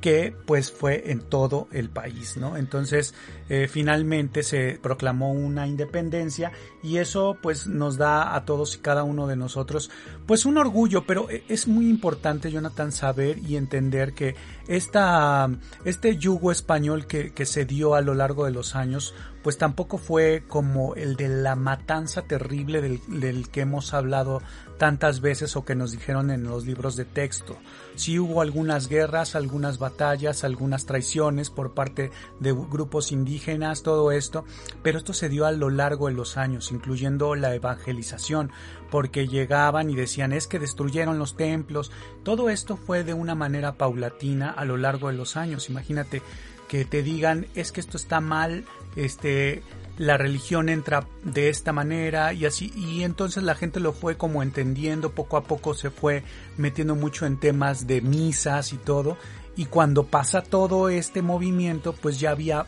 que 0.00 0.34
pues 0.46 0.70
fue 0.70 1.10
en 1.10 1.20
todo 1.20 1.68
el 1.72 1.90
país, 1.90 2.36
¿no? 2.36 2.56
Entonces 2.56 3.14
eh, 3.48 3.68
finalmente 3.68 4.42
se 4.42 4.78
proclamó 4.80 5.32
una 5.32 5.66
independencia 5.66 6.52
y 6.82 6.98
eso 6.98 7.36
pues 7.40 7.66
nos 7.66 7.96
da 7.96 8.34
a 8.34 8.44
todos 8.44 8.76
y 8.76 8.78
cada 8.78 9.02
uno 9.02 9.26
de 9.26 9.36
nosotros 9.36 9.90
pues 10.26 10.46
un 10.46 10.58
orgullo, 10.58 11.04
pero 11.04 11.30
e, 11.30 11.42
es 11.48 11.66
muy 11.66 11.88
importante 11.88 12.50
Jonathan 12.50 12.92
saber 12.92 13.38
y 13.38 13.56
entender 13.56 14.14
que 14.14 14.36
esta, 14.68 15.50
este 15.84 16.16
yugo 16.16 16.52
español 16.52 17.06
que, 17.06 17.32
que 17.32 17.46
se 17.46 17.64
dio 17.64 17.94
a 17.94 18.00
lo 18.00 18.14
largo 18.14 18.44
de 18.44 18.52
los 18.52 18.76
años 18.76 19.14
pues 19.42 19.56
tampoco 19.56 19.98
fue 19.98 20.44
como 20.46 20.94
el 20.94 21.16
de 21.16 21.28
la 21.28 21.56
matanza 21.56 22.22
terrible 22.22 22.80
del, 22.80 23.00
del, 23.08 23.48
que 23.48 23.62
hemos 23.62 23.94
hablado 23.94 24.42
tantas 24.78 25.20
veces 25.20 25.56
o 25.56 25.64
que 25.64 25.74
nos 25.74 25.90
dijeron 25.90 26.30
en 26.30 26.44
los 26.44 26.64
libros 26.64 26.96
de 26.96 27.04
texto. 27.04 27.58
Sí 27.96 28.18
hubo 28.18 28.40
algunas 28.40 28.88
guerras, 28.88 29.34
algunas 29.34 29.78
batallas, 29.78 30.44
algunas 30.44 30.86
traiciones 30.86 31.50
por 31.50 31.74
parte 31.74 32.10
de 32.40 32.52
grupos 32.52 33.12
indígenas, 33.12 33.82
todo 33.82 34.12
esto, 34.12 34.44
pero 34.82 34.98
esto 34.98 35.12
se 35.12 35.28
dio 35.28 35.46
a 35.46 35.52
lo 35.52 35.68
largo 35.68 36.06
de 36.06 36.14
los 36.14 36.36
años, 36.36 36.70
incluyendo 36.72 37.34
la 37.34 37.54
evangelización, 37.54 38.52
porque 38.90 39.26
llegaban 39.26 39.90
y 39.90 39.96
decían 39.96 40.32
es 40.32 40.46
que 40.46 40.58
destruyeron 40.58 41.18
los 41.18 41.36
templos. 41.36 41.90
Todo 42.22 42.48
esto 42.48 42.76
fue 42.76 43.04
de 43.04 43.14
una 43.14 43.34
manera 43.34 43.72
paulatina 43.72 44.50
a 44.50 44.64
lo 44.64 44.76
largo 44.76 45.08
de 45.08 45.14
los 45.14 45.36
años. 45.36 45.68
Imagínate 45.68 46.22
que 46.68 46.84
te 46.84 47.02
digan 47.02 47.46
es 47.54 47.72
que 47.72 47.80
esto 47.80 47.96
está 47.96 48.20
mal, 48.20 48.64
este 48.94 49.62
la 49.98 50.16
religión 50.16 50.68
entra 50.68 51.06
de 51.24 51.48
esta 51.48 51.72
manera 51.72 52.32
y 52.32 52.46
así 52.46 52.72
y 52.76 53.02
entonces 53.02 53.42
la 53.42 53.56
gente 53.56 53.80
lo 53.80 53.92
fue 53.92 54.16
como 54.16 54.42
entendiendo 54.42 55.10
poco 55.10 55.36
a 55.36 55.42
poco 55.42 55.74
se 55.74 55.90
fue 55.90 56.22
metiendo 56.56 56.94
mucho 56.94 57.26
en 57.26 57.38
temas 57.38 57.86
de 57.86 58.00
misas 58.00 58.72
y 58.72 58.76
todo 58.76 59.16
y 59.56 59.66
cuando 59.66 60.04
pasa 60.04 60.40
todo 60.40 60.88
este 60.88 61.20
movimiento 61.20 61.92
pues 61.92 62.20
ya 62.20 62.30
había 62.30 62.66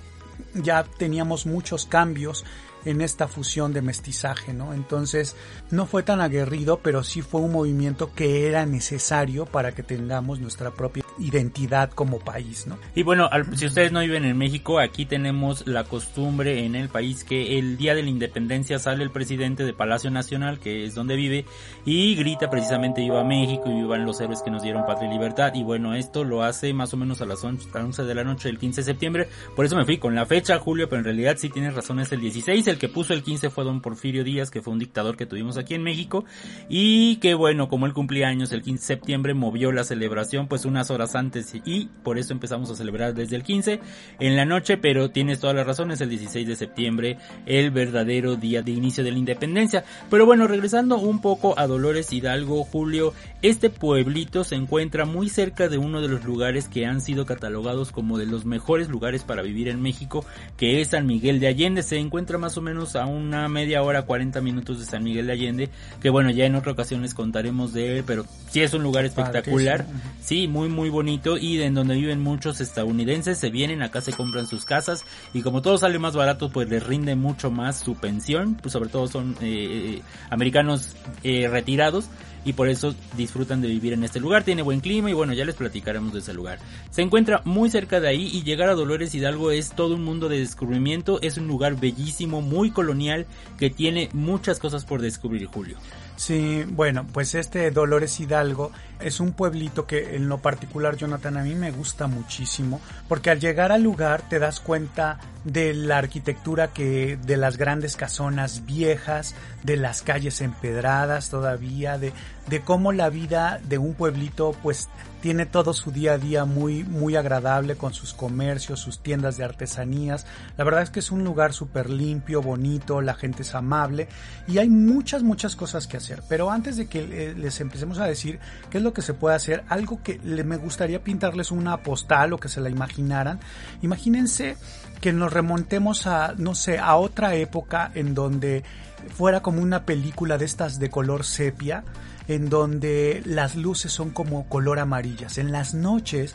ya 0.54 0.82
teníamos 0.82 1.46
muchos 1.46 1.86
cambios 1.86 2.44
en 2.84 3.00
esta 3.00 3.28
fusión 3.28 3.72
de 3.72 3.82
mestizaje, 3.82 4.52
¿no? 4.52 4.74
Entonces 4.74 5.36
no 5.70 5.86
fue 5.86 6.02
tan 6.02 6.20
aguerrido, 6.20 6.80
pero 6.82 7.02
sí 7.04 7.22
fue 7.22 7.40
un 7.40 7.52
movimiento 7.52 8.12
que 8.14 8.48
era 8.48 8.66
necesario 8.66 9.46
para 9.46 9.72
que 9.72 9.82
tengamos 9.82 10.40
nuestra 10.40 10.70
propia 10.70 11.04
identidad 11.18 11.90
como 11.90 12.18
país, 12.18 12.66
¿no? 12.66 12.78
Y 12.94 13.02
bueno, 13.02 13.28
si 13.54 13.66
ustedes 13.66 13.92
no 13.92 14.00
viven 14.00 14.24
en 14.24 14.36
México, 14.36 14.78
aquí 14.78 15.06
tenemos 15.06 15.66
la 15.66 15.84
costumbre 15.84 16.64
en 16.64 16.74
el 16.74 16.88
país 16.88 17.24
que 17.24 17.58
el 17.58 17.76
día 17.76 17.94
de 17.94 18.02
la 18.02 18.10
independencia 18.10 18.78
sale 18.78 19.02
el 19.02 19.10
presidente 19.10 19.64
de 19.64 19.72
Palacio 19.72 20.10
Nacional, 20.10 20.58
que 20.58 20.84
es 20.84 20.94
donde 20.94 21.16
vive, 21.16 21.44
y 21.84 22.14
grita 22.14 22.50
precisamente 22.50 23.00
viva 23.00 23.24
México 23.24 23.64
y 23.66 23.74
vivan 23.74 24.04
los 24.04 24.20
héroes 24.20 24.42
que 24.42 24.50
nos 24.50 24.62
dieron 24.62 24.86
patria 24.86 25.08
y 25.08 25.12
libertad. 25.12 25.52
Y 25.54 25.62
bueno, 25.62 25.94
esto 25.94 26.24
lo 26.24 26.42
hace 26.42 26.72
más 26.72 26.92
o 26.94 26.96
menos 26.96 27.20
a 27.20 27.26
las 27.26 27.44
11 27.44 28.04
de 28.04 28.14
la 28.14 28.24
noche 28.24 28.48
del 28.48 28.58
15 28.58 28.80
de 28.80 28.84
septiembre. 28.84 29.28
Por 29.54 29.64
eso 29.64 29.76
me 29.76 29.84
fui 29.84 29.98
con 29.98 30.14
la 30.14 30.26
fecha, 30.26 30.58
Julio, 30.58 30.88
pero 30.88 31.00
en 31.00 31.04
realidad 31.04 31.36
sí 31.38 31.50
tienes 31.50 31.74
razón, 31.74 32.00
es 32.00 32.12
el 32.12 32.20
16 32.20 32.66
el 32.70 32.78
que 32.78 32.88
puso 32.88 33.12
el 33.12 33.22
15 33.22 33.50
fue 33.50 33.64
don 33.64 33.80
Porfirio 33.80 34.24
Díaz, 34.24 34.50
que 34.50 34.62
fue 34.62 34.72
un 34.72 34.78
dictador 34.78 35.16
que 35.16 35.26
tuvimos 35.26 35.56
aquí 35.56 35.74
en 35.74 35.82
México, 35.82 36.24
y 36.68 37.16
que 37.16 37.34
bueno, 37.34 37.68
como 37.68 37.86
él 37.86 37.92
cumplía 37.92 38.28
años 38.28 38.52
el 38.52 38.62
15 38.62 38.80
de 38.80 38.86
septiembre, 38.86 39.34
movió 39.34 39.72
la 39.72 39.84
celebración 39.84 40.48
pues 40.48 40.64
unas 40.64 40.90
horas 40.90 41.14
antes 41.14 41.54
y 41.64 41.88
por 42.02 42.18
eso 42.18 42.32
empezamos 42.32 42.70
a 42.70 42.76
celebrar 42.76 43.14
desde 43.14 43.36
el 43.36 43.42
15 43.42 43.80
en 44.18 44.36
la 44.36 44.44
noche, 44.44 44.76
pero 44.76 45.10
tienes 45.10 45.40
todas 45.40 45.56
las 45.56 45.66
razones, 45.66 46.00
el 46.00 46.08
16 46.08 46.46
de 46.46 46.56
septiembre, 46.56 47.18
el 47.46 47.70
verdadero 47.70 48.36
día 48.36 48.62
de 48.62 48.72
inicio 48.72 49.04
de 49.04 49.12
la 49.12 49.18
independencia. 49.18 49.84
Pero 50.08 50.26
bueno, 50.26 50.46
regresando 50.46 50.98
un 50.98 51.20
poco 51.20 51.58
a 51.58 51.66
Dolores 51.66 52.12
Hidalgo, 52.12 52.64
Julio, 52.64 53.12
este 53.42 53.70
pueblito 53.70 54.44
se 54.44 54.54
encuentra 54.54 55.04
muy 55.04 55.28
cerca 55.28 55.68
de 55.68 55.78
uno 55.78 56.00
de 56.00 56.08
los 56.08 56.24
lugares 56.24 56.68
que 56.68 56.86
han 56.86 57.00
sido 57.00 57.26
catalogados 57.26 57.92
como 57.92 58.18
de 58.18 58.26
los 58.26 58.44
mejores 58.44 58.88
lugares 58.88 59.24
para 59.24 59.42
vivir 59.42 59.68
en 59.68 59.80
México, 59.82 60.24
que 60.56 60.80
es 60.80 60.88
San 60.88 61.06
Miguel 61.06 61.40
de 61.40 61.48
Allende. 61.48 61.82
Se 61.82 61.98
encuentra 61.98 62.38
más 62.38 62.56
o 62.56 62.59
menos 62.60 62.96
a 62.96 63.06
una 63.06 63.48
media 63.48 63.82
hora, 63.82 64.02
40 64.02 64.40
minutos 64.40 64.78
de 64.78 64.86
San 64.86 65.02
Miguel 65.02 65.26
de 65.26 65.32
Allende, 65.32 65.70
que 66.00 66.10
bueno, 66.10 66.30
ya 66.30 66.44
en 66.44 66.54
otra 66.54 66.72
ocasión 66.72 67.02
les 67.02 67.14
contaremos 67.14 67.72
de 67.72 67.98
él, 67.98 68.04
pero 68.06 68.24
sí 68.50 68.62
es 68.62 68.74
un 68.74 68.82
lugar 68.82 69.04
espectacular, 69.04 69.86
sí, 70.20 70.48
muy 70.48 70.68
muy 70.68 70.90
bonito 70.90 71.36
y 71.36 71.60
en 71.62 71.74
donde 71.74 71.94
viven 71.94 72.20
muchos 72.20 72.60
estadounidenses, 72.60 73.38
se 73.38 73.50
vienen 73.50 73.82
acá, 73.82 74.00
se 74.00 74.12
compran 74.12 74.46
sus 74.46 74.64
casas 74.64 75.04
y 75.32 75.42
como 75.42 75.62
todo 75.62 75.78
sale 75.78 75.98
más 75.98 76.16
barato, 76.16 76.50
pues 76.50 76.68
les 76.68 76.84
rinde 76.86 77.14
mucho 77.16 77.50
más 77.50 77.78
su 77.78 77.94
pensión, 77.94 78.54
pues 78.54 78.72
sobre 78.72 78.90
todo 78.90 79.06
son 79.06 79.36
eh, 79.40 79.96
eh 79.98 80.02
americanos 80.30 80.96
eh, 81.22 81.48
retirados 81.48 82.08
y 82.44 82.52
por 82.52 82.68
eso 82.68 82.94
disfrutan 83.16 83.60
de 83.60 83.68
vivir 83.68 83.92
en 83.92 84.04
este 84.04 84.20
lugar. 84.20 84.44
Tiene 84.44 84.62
buen 84.62 84.80
clima 84.80 85.10
y 85.10 85.14
bueno, 85.14 85.32
ya 85.32 85.44
les 85.44 85.54
platicaremos 85.54 86.12
de 86.12 86.20
ese 86.20 86.34
lugar. 86.34 86.58
Se 86.90 87.02
encuentra 87.02 87.42
muy 87.44 87.70
cerca 87.70 88.00
de 88.00 88.08
ahí 88.08 88.30
y 88.32 88.42
llegar 88.42 88.68
a 88.68 88.74
Dolores 88.74 89.14
Hidalgo 89.14 89.50
es 89.50 89.70
todo 89.70 89.94
un 89.94 90.04
mundo 90.04 90.28
de 90.28 90.38
descubrimiento. 90.38 91.20
Es 91.22 91.36
un 91.36 91.46
lugar 91.46 91.78
bellísimo, 91.78 92.40
muy 92.42 92.70
colonial, 92.70 93.26
que 93.58 93.70
tiene 93.70 94.08
muchas 94.12 94.58
cosas 94.58 94.84
por 94.84 95.02
descubrir, 95.02 95.46
Julio. 95.46 95.76
Sí, 96.20 96.64
bueno, 96.68 97.06
pues 97.10 97.34
este 97.34 97.70
Dolores 97.70 98.20
Hidalgo 98.20 98.72
es 99.00 99.20
un 99.20 99.32
pueblito 99.32 99.86
que 99.86 100.16
en 100.16 100.28
lo 100.28 100.36
particular, 100.36 100.96
Jonathan, 100.96 101.38
a 101.38 101.42
mí 101.42 101.54
me 101.54 101.70
gusta 101.70 102.08
muchísimo, 102.08 102.78
porque 103.08 103.30
al 103.30 103.40
llegar 103.40 103.72
al 103.72 103.82
lugar 103.82 104.28
te 104.28 104.38
das 104.38 104.60
cuenta 104.60 105.18
de 105.44 105.72
la 105.72 105.96
arquitectura 105.96 106.74
que, 106.74 107.18
de 107.24 107.36
las 107.38 107.56
grandes 107.56 107.96
casonas 107.96 108.66
viejas, 108.66 109.34
de 109.62 109.76
las 109.76 110.02
calles 110.02 110.40
empedradas 110.40 111.28
todavía, 111.28 111.98
de, 111.98 112.12
de 112.48 112.60
cómo 112.60 112.92
la 112.92 113.10
vida 113.10 113.60
de 113.68 113.78
un 113.78 113.94
pueblito 113.94 114.54
pues 114.62 114.88
tiene 115.20 115.44
todo 115.44 115.74
su 115.74 115.90
día 115.90 116.12
a 116.12 116.18
día 116.18 116.44
muy, 116.44 116.82
muy 116.82 117.14
agradable 117.16 117.76
con 117.76 117.92
sus 117.92 118.14
comercios, 118.14 118.80
sus 118.80 119.00
tiendas 119.00 119.36
de 119.36 119.44
artesanías. 119.44 120.26
La 120.56 120.64
verdad 120.64 120.82
es 120.82 120.90
que 120.90 121.00
es 121.00 121.10
un 121.10 121.24
lugar 121.24 121.52
súper 121.52 121.90
limpio, 121.90 122.42
bonito, 122.42 123.00
la 123.02 123.14
gente 123.14 123.42
es 123.42 123.54
amable 123.54 124.08
y 124.48 124.58
hay 124.58 124.70
muchas, 124.70 125.22
muchas 125.22 125.56
cosas 125.56 125.86
que 125.86 125.98
hacer. 125.98 126.22
Pero 126.28 126.50
antes 126.50 126.76
de 126.76 126.86
que 126.86 127.00
eh, 127.00 127.34
les 127.36 127.60
empecemos 127.60 127.98
a 127.98 128.06
decir 128.06 128.40
qué 128.70 128.78
es 128.78 128.84
lo 128.84 128.94
que 128.94 129.02
se 129.02 129.14
puede 129.14 129.36
hacer, 129.36 129.62
algo 129.68 130.02
que 130.02 130.18
me 130.18 130.56
gustaría 130.56 131.04
pintarles 131.04 131.50
una 131.50 131.82
postal 131.82 132.32
o 132.32 132.38
que 132.38 132.48
se 132.48 132.60
la 132.60 132.70
imaginaran. 132.70 133.40
Imagínense 133.82 134.56
que 135.00 135.12
nos 135.12 135.32
remontemos 135.32 136.06
a, 136.06 136.34
no 136.36 136.54
sé, 136.54 136.78
a 136.78 136.96
otra 136.96 137.34
época 137.34 137.90
en 137.94 138.14
donde 138.14 138.64
fuera 139.08 139.40
como 139.40 139.62
una 139.62 139.84
película 139.84 140.38
de 140.38 140.44
estas 140.44 140.78
de 140.78 140.90
color 140.90 141.24
sepia 141.24 141.84
en 142.28 142.48
donde 142.48 143.22
las 143.24 143.56
luces 143.56 143.90
son 143.90 144.10
como 144.10 144.48
color 144.48 144.78
amarillas. 144.78 145.36
En 145.38 145.50
las 145.50 145.74
noches 145.74 146.32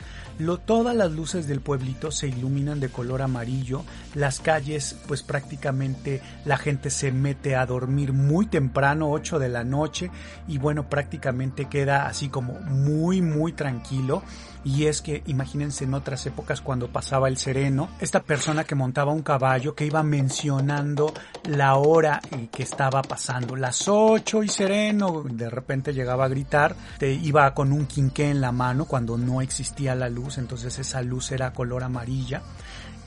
todas 0.65 0.93
las 0.93 1.11
luces 1.11 1.47
del 1.47 1.61
pueblito 1.61 2.11
se 2.11 2.27
iluminan 2.27 2.81
de 2.81 2.89
color 2.89 3.21
amarillo. 3.21 3.83
Las 4.13 4.41
calles 4.41 4.97
pues 5.07 5.23
prácticamente 5.23 6.21
la 6.43 6.57
gente 6.57 6.89
se 6.89 7.13
mete 7.13 7.55
a 7.55 7.65
dormir 7.65 8.11
muy 8.11 8.45
temprano, 8.47 9.09
8 9.09 9.39
de 9.39 9.47
la 9.47 9.63
noche 9.63 10.11
y 10.47 10.57
bueno 10.57 10.89
prácticamente 10.89 11.65
queda 11.65 12.07
así 12.07 12.27
como 12.27 12.59
muy 12.59 13.21
muy 13.21 13.53
tranquilo. 13.53 14.23
Y 14.65 14.87
es 14.87 15.03
que 15.03 15.21
imagínense 15.27 15.83
en 15.83 15.93
otras 15.93 16.25
épocas 16.25 16.59
cuando 16.59 16.87
pasaba 16.87 17.27
el 17.27 17.37
sereno, 17.37 17.87
esta 17.99 18.23
persona 18.23 18.63
que 18.63 18.73
montaba 18.73 19.13
un 19.13 19.21
caballo 19.21 19.75
que 19.75 19.85
iba 19.85 20.01
mencionando 20.01 21.13
la 21.43 21.75
hora 21.75 22.19
que 22.51 22.63
estaba 22.63 23.03
pasando, 23.03 23.55
las 23.55 23.87
8 23.87 24.41
y 24.41 24.47
sereno, 24.47 25.23
de 25.23 25.51
repente 25.51 25.93
llegaba 25.93 26.25
a 26.25 26.29
gritar, 26.29 26.75
te 26.97 27.13
iba 27.13 27.53
con 27.53 27.71
un 27.71 27.85
quinqué 27.85 28.31
en 28.31 28.41
la 28.41 28.51
mano 28.51 28.85
cuando 28.85 29.19
no 29.19 29.39
existía 29.39 29.93
la 29.93 30.09
luz, 30.09 30.39
entonces 30.39 30.79
esa 30.79 31.03
luz 31.03 31.31
era 31.31 31.53
color 31.53 31.83
amarilla. 31.83 32.41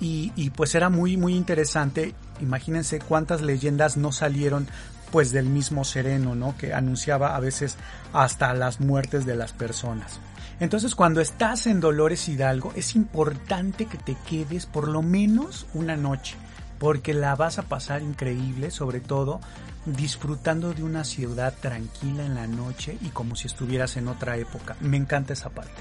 Y, 0.01 0.31
y, 0.37 0.51
pues 0.51 0.77
era 0.77 0.91
muy 0.91 1.17
muy 1.17 1.35
interesante. 1.35 2.15
Imagínense 2.41 3.01
cuántas 3.01 3.41
leyendas 3.43 3.97
no 3.97 4.13
salieron 4.13 4.69
pues 5.11 5.33
del 5.33 5.47
mismo 5.47 5.85
sereno, 5.85 6.35
¿no? 6.35 6.57
Que 6.57 6.75
anunciaba 6.75 7.37
a 7.37 7.41
veces 7.41 7.77
hasta 8.13 8.53
las 8.55 8.81
muertes 8.81 9.27
de 9.27 9.37
las 9.37 9.53
personas. 9.53 10.21
Entonces 10.61 10.95
cuando 10.95 11.21
estás 11.21 11.67
en 11.67 11.81
Dolores 11.81 12.29
Hidalgo 12.29 12.73
es 12.75 12.97
importante 12.97 13.87
que 13.87 13.99
te 13.99 14.17
quedes 14.29 14.67
por 14.67 14.89
lo 14.89 15.03
menos 15.03 15.67
una 15.73 15.97
noche, 15.97 16.37
porque 16.79 17.15
la 17.15 17.37
vas 17.37 17.59
a 17.59 17.63
pasar 17.63 18.03
increíble, 18.03 18.71
sobre 18.71 19.01
todo 19.01 19.41
disfrutando 19.87 20.75
de 20.75 20.83
una 20.83 21.05
ciudad 21.05 21.55
tranquila 21.61 22.25
en 22.25 22.35
la 22.35 22.47
noche 22.47 22.99
y 23.01 23.09
como 23.09 23.37
si 23.37 23.47
estuvieras 23.47 23.97
en 23.97 24.09
otra 24.09 24.37
época. 24.37 24.77
Me 24.81 24.97
encanta 24.97 25.33
esa 25.33 25.51
parte. 25.51 25.81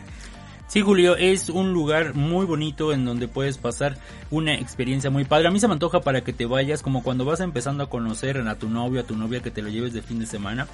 Sí, 0.68 0.82
Julio, 0.82 1.16
es 1.16 1.48
un 1.48 1.72
lugar 1.72 2.14
muy 2.14 2.46
bonito 2.46 2.92
en 2.92 3.06
donde 3.06 3.30
puedes 3.30 3.58
pasar 3.58 3.98
una 4.30 4.54
experiencia 4.56 5.10
muy 5.10 5.24
padre. 5.24 5.48
A 5.48 5.52
mí 5.52 5.62
se 5.62 5.68
me 5.68 5.74
antoja 5.74 6.02
para 6.02 6.22
que 6.22 6.34
te 6.34 6.46
vayas 6.46 6.82
como 6.82 7.04
cuando 7.04 7.24
vas 7.24 7.40
empezando 7.40 7.86
a 7.86 7.90
conocer 7.90 8.38
a 8.38 8.56
tu 8.56 8.68
novio, 8.70 9.00
a 9.00 9.04
tu 9.04 9.16
novia 9.16 9.42
que 9.42 9.50
te 9.50 9.62
lo 9.62 9.70
lleves 9.70 9.94
de 9.94 10.02
fin 10.02 10.20
de 10.20 10.26
semana 10.26 10.68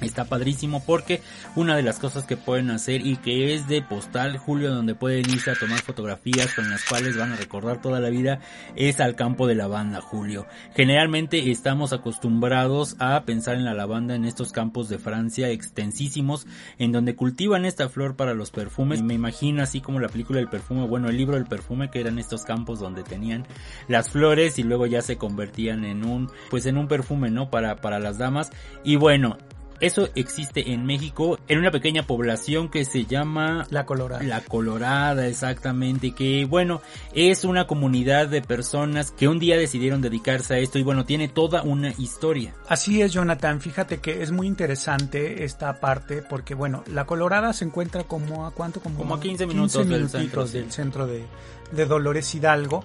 Está 0.00 0.24
padrísimo 0.24 0.82
porque 0.84 1.22
una 1.54 1.76
de 1.76 1.82
las 1.82 1.98
cosas 1.98 2.24
que 2.24 2.36
pueden 2.36 2.70
hacer 2.70 3.06
y 3.06 3.16
que 3.16 3.54
es 3.54 3.66
de 3.66 3.82
postal, 3.82 4.36
Julio, 4.36 4.74
donde 4.74 4.94
pueden 4.94 5.28
irse 5.30 5.50
a 5.50 5.54
tomar 5.54 5.80
fotografías 5.80 6.54
con 6.54 6.68
las 6.68 6.84
cuales 6.84 7.16
van 7.16 7.32
a 7.32 7.36
recordar 7.36 7.80
toda 7.80 7.98
la 7.98 8.10
vida, 8.10 8.40
es 8.74 9.00
al 9.00 9.16
campo 9.16 9.46
de 9.46 9.54
lavanda, 9.54 10.00
Julio. 10.00 10.46
Generalmente 10.74 11.50
estamos 11.50 11.92
acostumbrados 11.92 12.96
a 12.98 13.24
pensar 13.24 13.56
en 13.56 13.64
la 13.64 13.74
lavanda 13.74 14.14
en 14.14 14.24
estos 14.24 14.52
campos 14.52 14.88
de 14.88 14.98
Francia 14.98 15.48
extensísimos, 15.48 16.46
en 16.78 16.92
donde 16.92 17.16
cultivan 17.16 17.64
esta 17.64 17.88
flor 17.88 18.16
para 18.16 18.34
los 18.34 18.50
perfumes. 18.50 19.02
Me 19.02 19.14
imagino 19.14 19.62
así 19.62 19.80
como 19.80 20.00
la 20.00 20.08
película 20.08 20.38
del 20.38 20.48
perfume, 20.48 20.86
bueno, 20.86 21.08
el 21.08 21.16
libro 21.16 21.36
del 21.36 21.46
perfume, 21.46 21.90
que 21.90 22.00
eran 22.00 22.18
estos 22.18 22.44
campos 22.44 22.80
donde 22.80 23.02
tenían 23.02 23.46
las 23.88 24.10
flores 24.10 24.58
y 24.58 24.62
luego 24.62 24.86
ya 24.86 25.02
se 25.02 25.16
convertían 25.16 25.84
en 25.84 26.04
un, 26.04 26.30
pues 26.50 26.66
en 26.66 26.76
un 26.76 26.88
perfume, 26.88 27.30
¿no? 27.30 27.50
Para, 27.50 27.76
para 27.76 27.98
las 27.98 28.18
damas. 28.18 28.50
Y 28.84 28.96
bueno, 28.96 29.38
eso 29.80 30.08
existe 30.14 30.72
en 30.72 30.86
México, 30.86 31.38
en 31.48 31.58
una 31.58 31.70
pequeña 31.70 32.06
población 32.06 32.68
que 32.68 32.84
se 32.84 33.04
llama 33.04 33.66
La 33.70 33.86
Colorada. 33.86 34.22
La 34.22 34.40
Colorada, 34.40 35.26
exactamente, 35.26 36.12
que 36.12 36.44
bueno, 36.44 36.82
es 37.12 37.44
una 37.44 37.66
comunidad 37.66 38.28
de 38.28 38.42
personas 38.42 39.10
que 39.10 39.28
un 39.28 39.38
día 39.38 39.56
decidieron 39.56 40.00
dedicarse 40.00 40.54
a 40.54 40.58
esto 40.58 40.78
y 40.78 40.82
bueno, 40.82 41.04
tiene 41.04 41.28
toda 41.28 41.62
una 41.62 41.90
historia. 41.98 42.54
Así 42.68 43.02
es, 43.02 43.12
Jonathan, 43.12 43.60
fíjate 43.60 43.98
que 43.98 44.22
es 44.22 44.30
muy 44.30 44.46
interesante 44.46 45.44
esta 45.44 45.80
parte 45.80 46.22
porque 46.22 46.54
bueno, 46.54 46.84
La 46.92 47.04
Colorada 47.06 47.52
se 47.52 47.64
encuentra 47.64 48.04
como 48.04 48.46
a 48.46 48.52
cuánto, 48.52 48.80
como, 48.80 49.14
a 49.14 49.20
15 49.20 49.46
minutos 49.46 49.88
del 49.88 50.08
centro, 50.08 50.46
del 50.46 50.72
centro 50.72 51.06
de, 51.06 51.24
de 51.72 51.86
Dolores 51.86 52.34
Hidalgo 52.34 52.84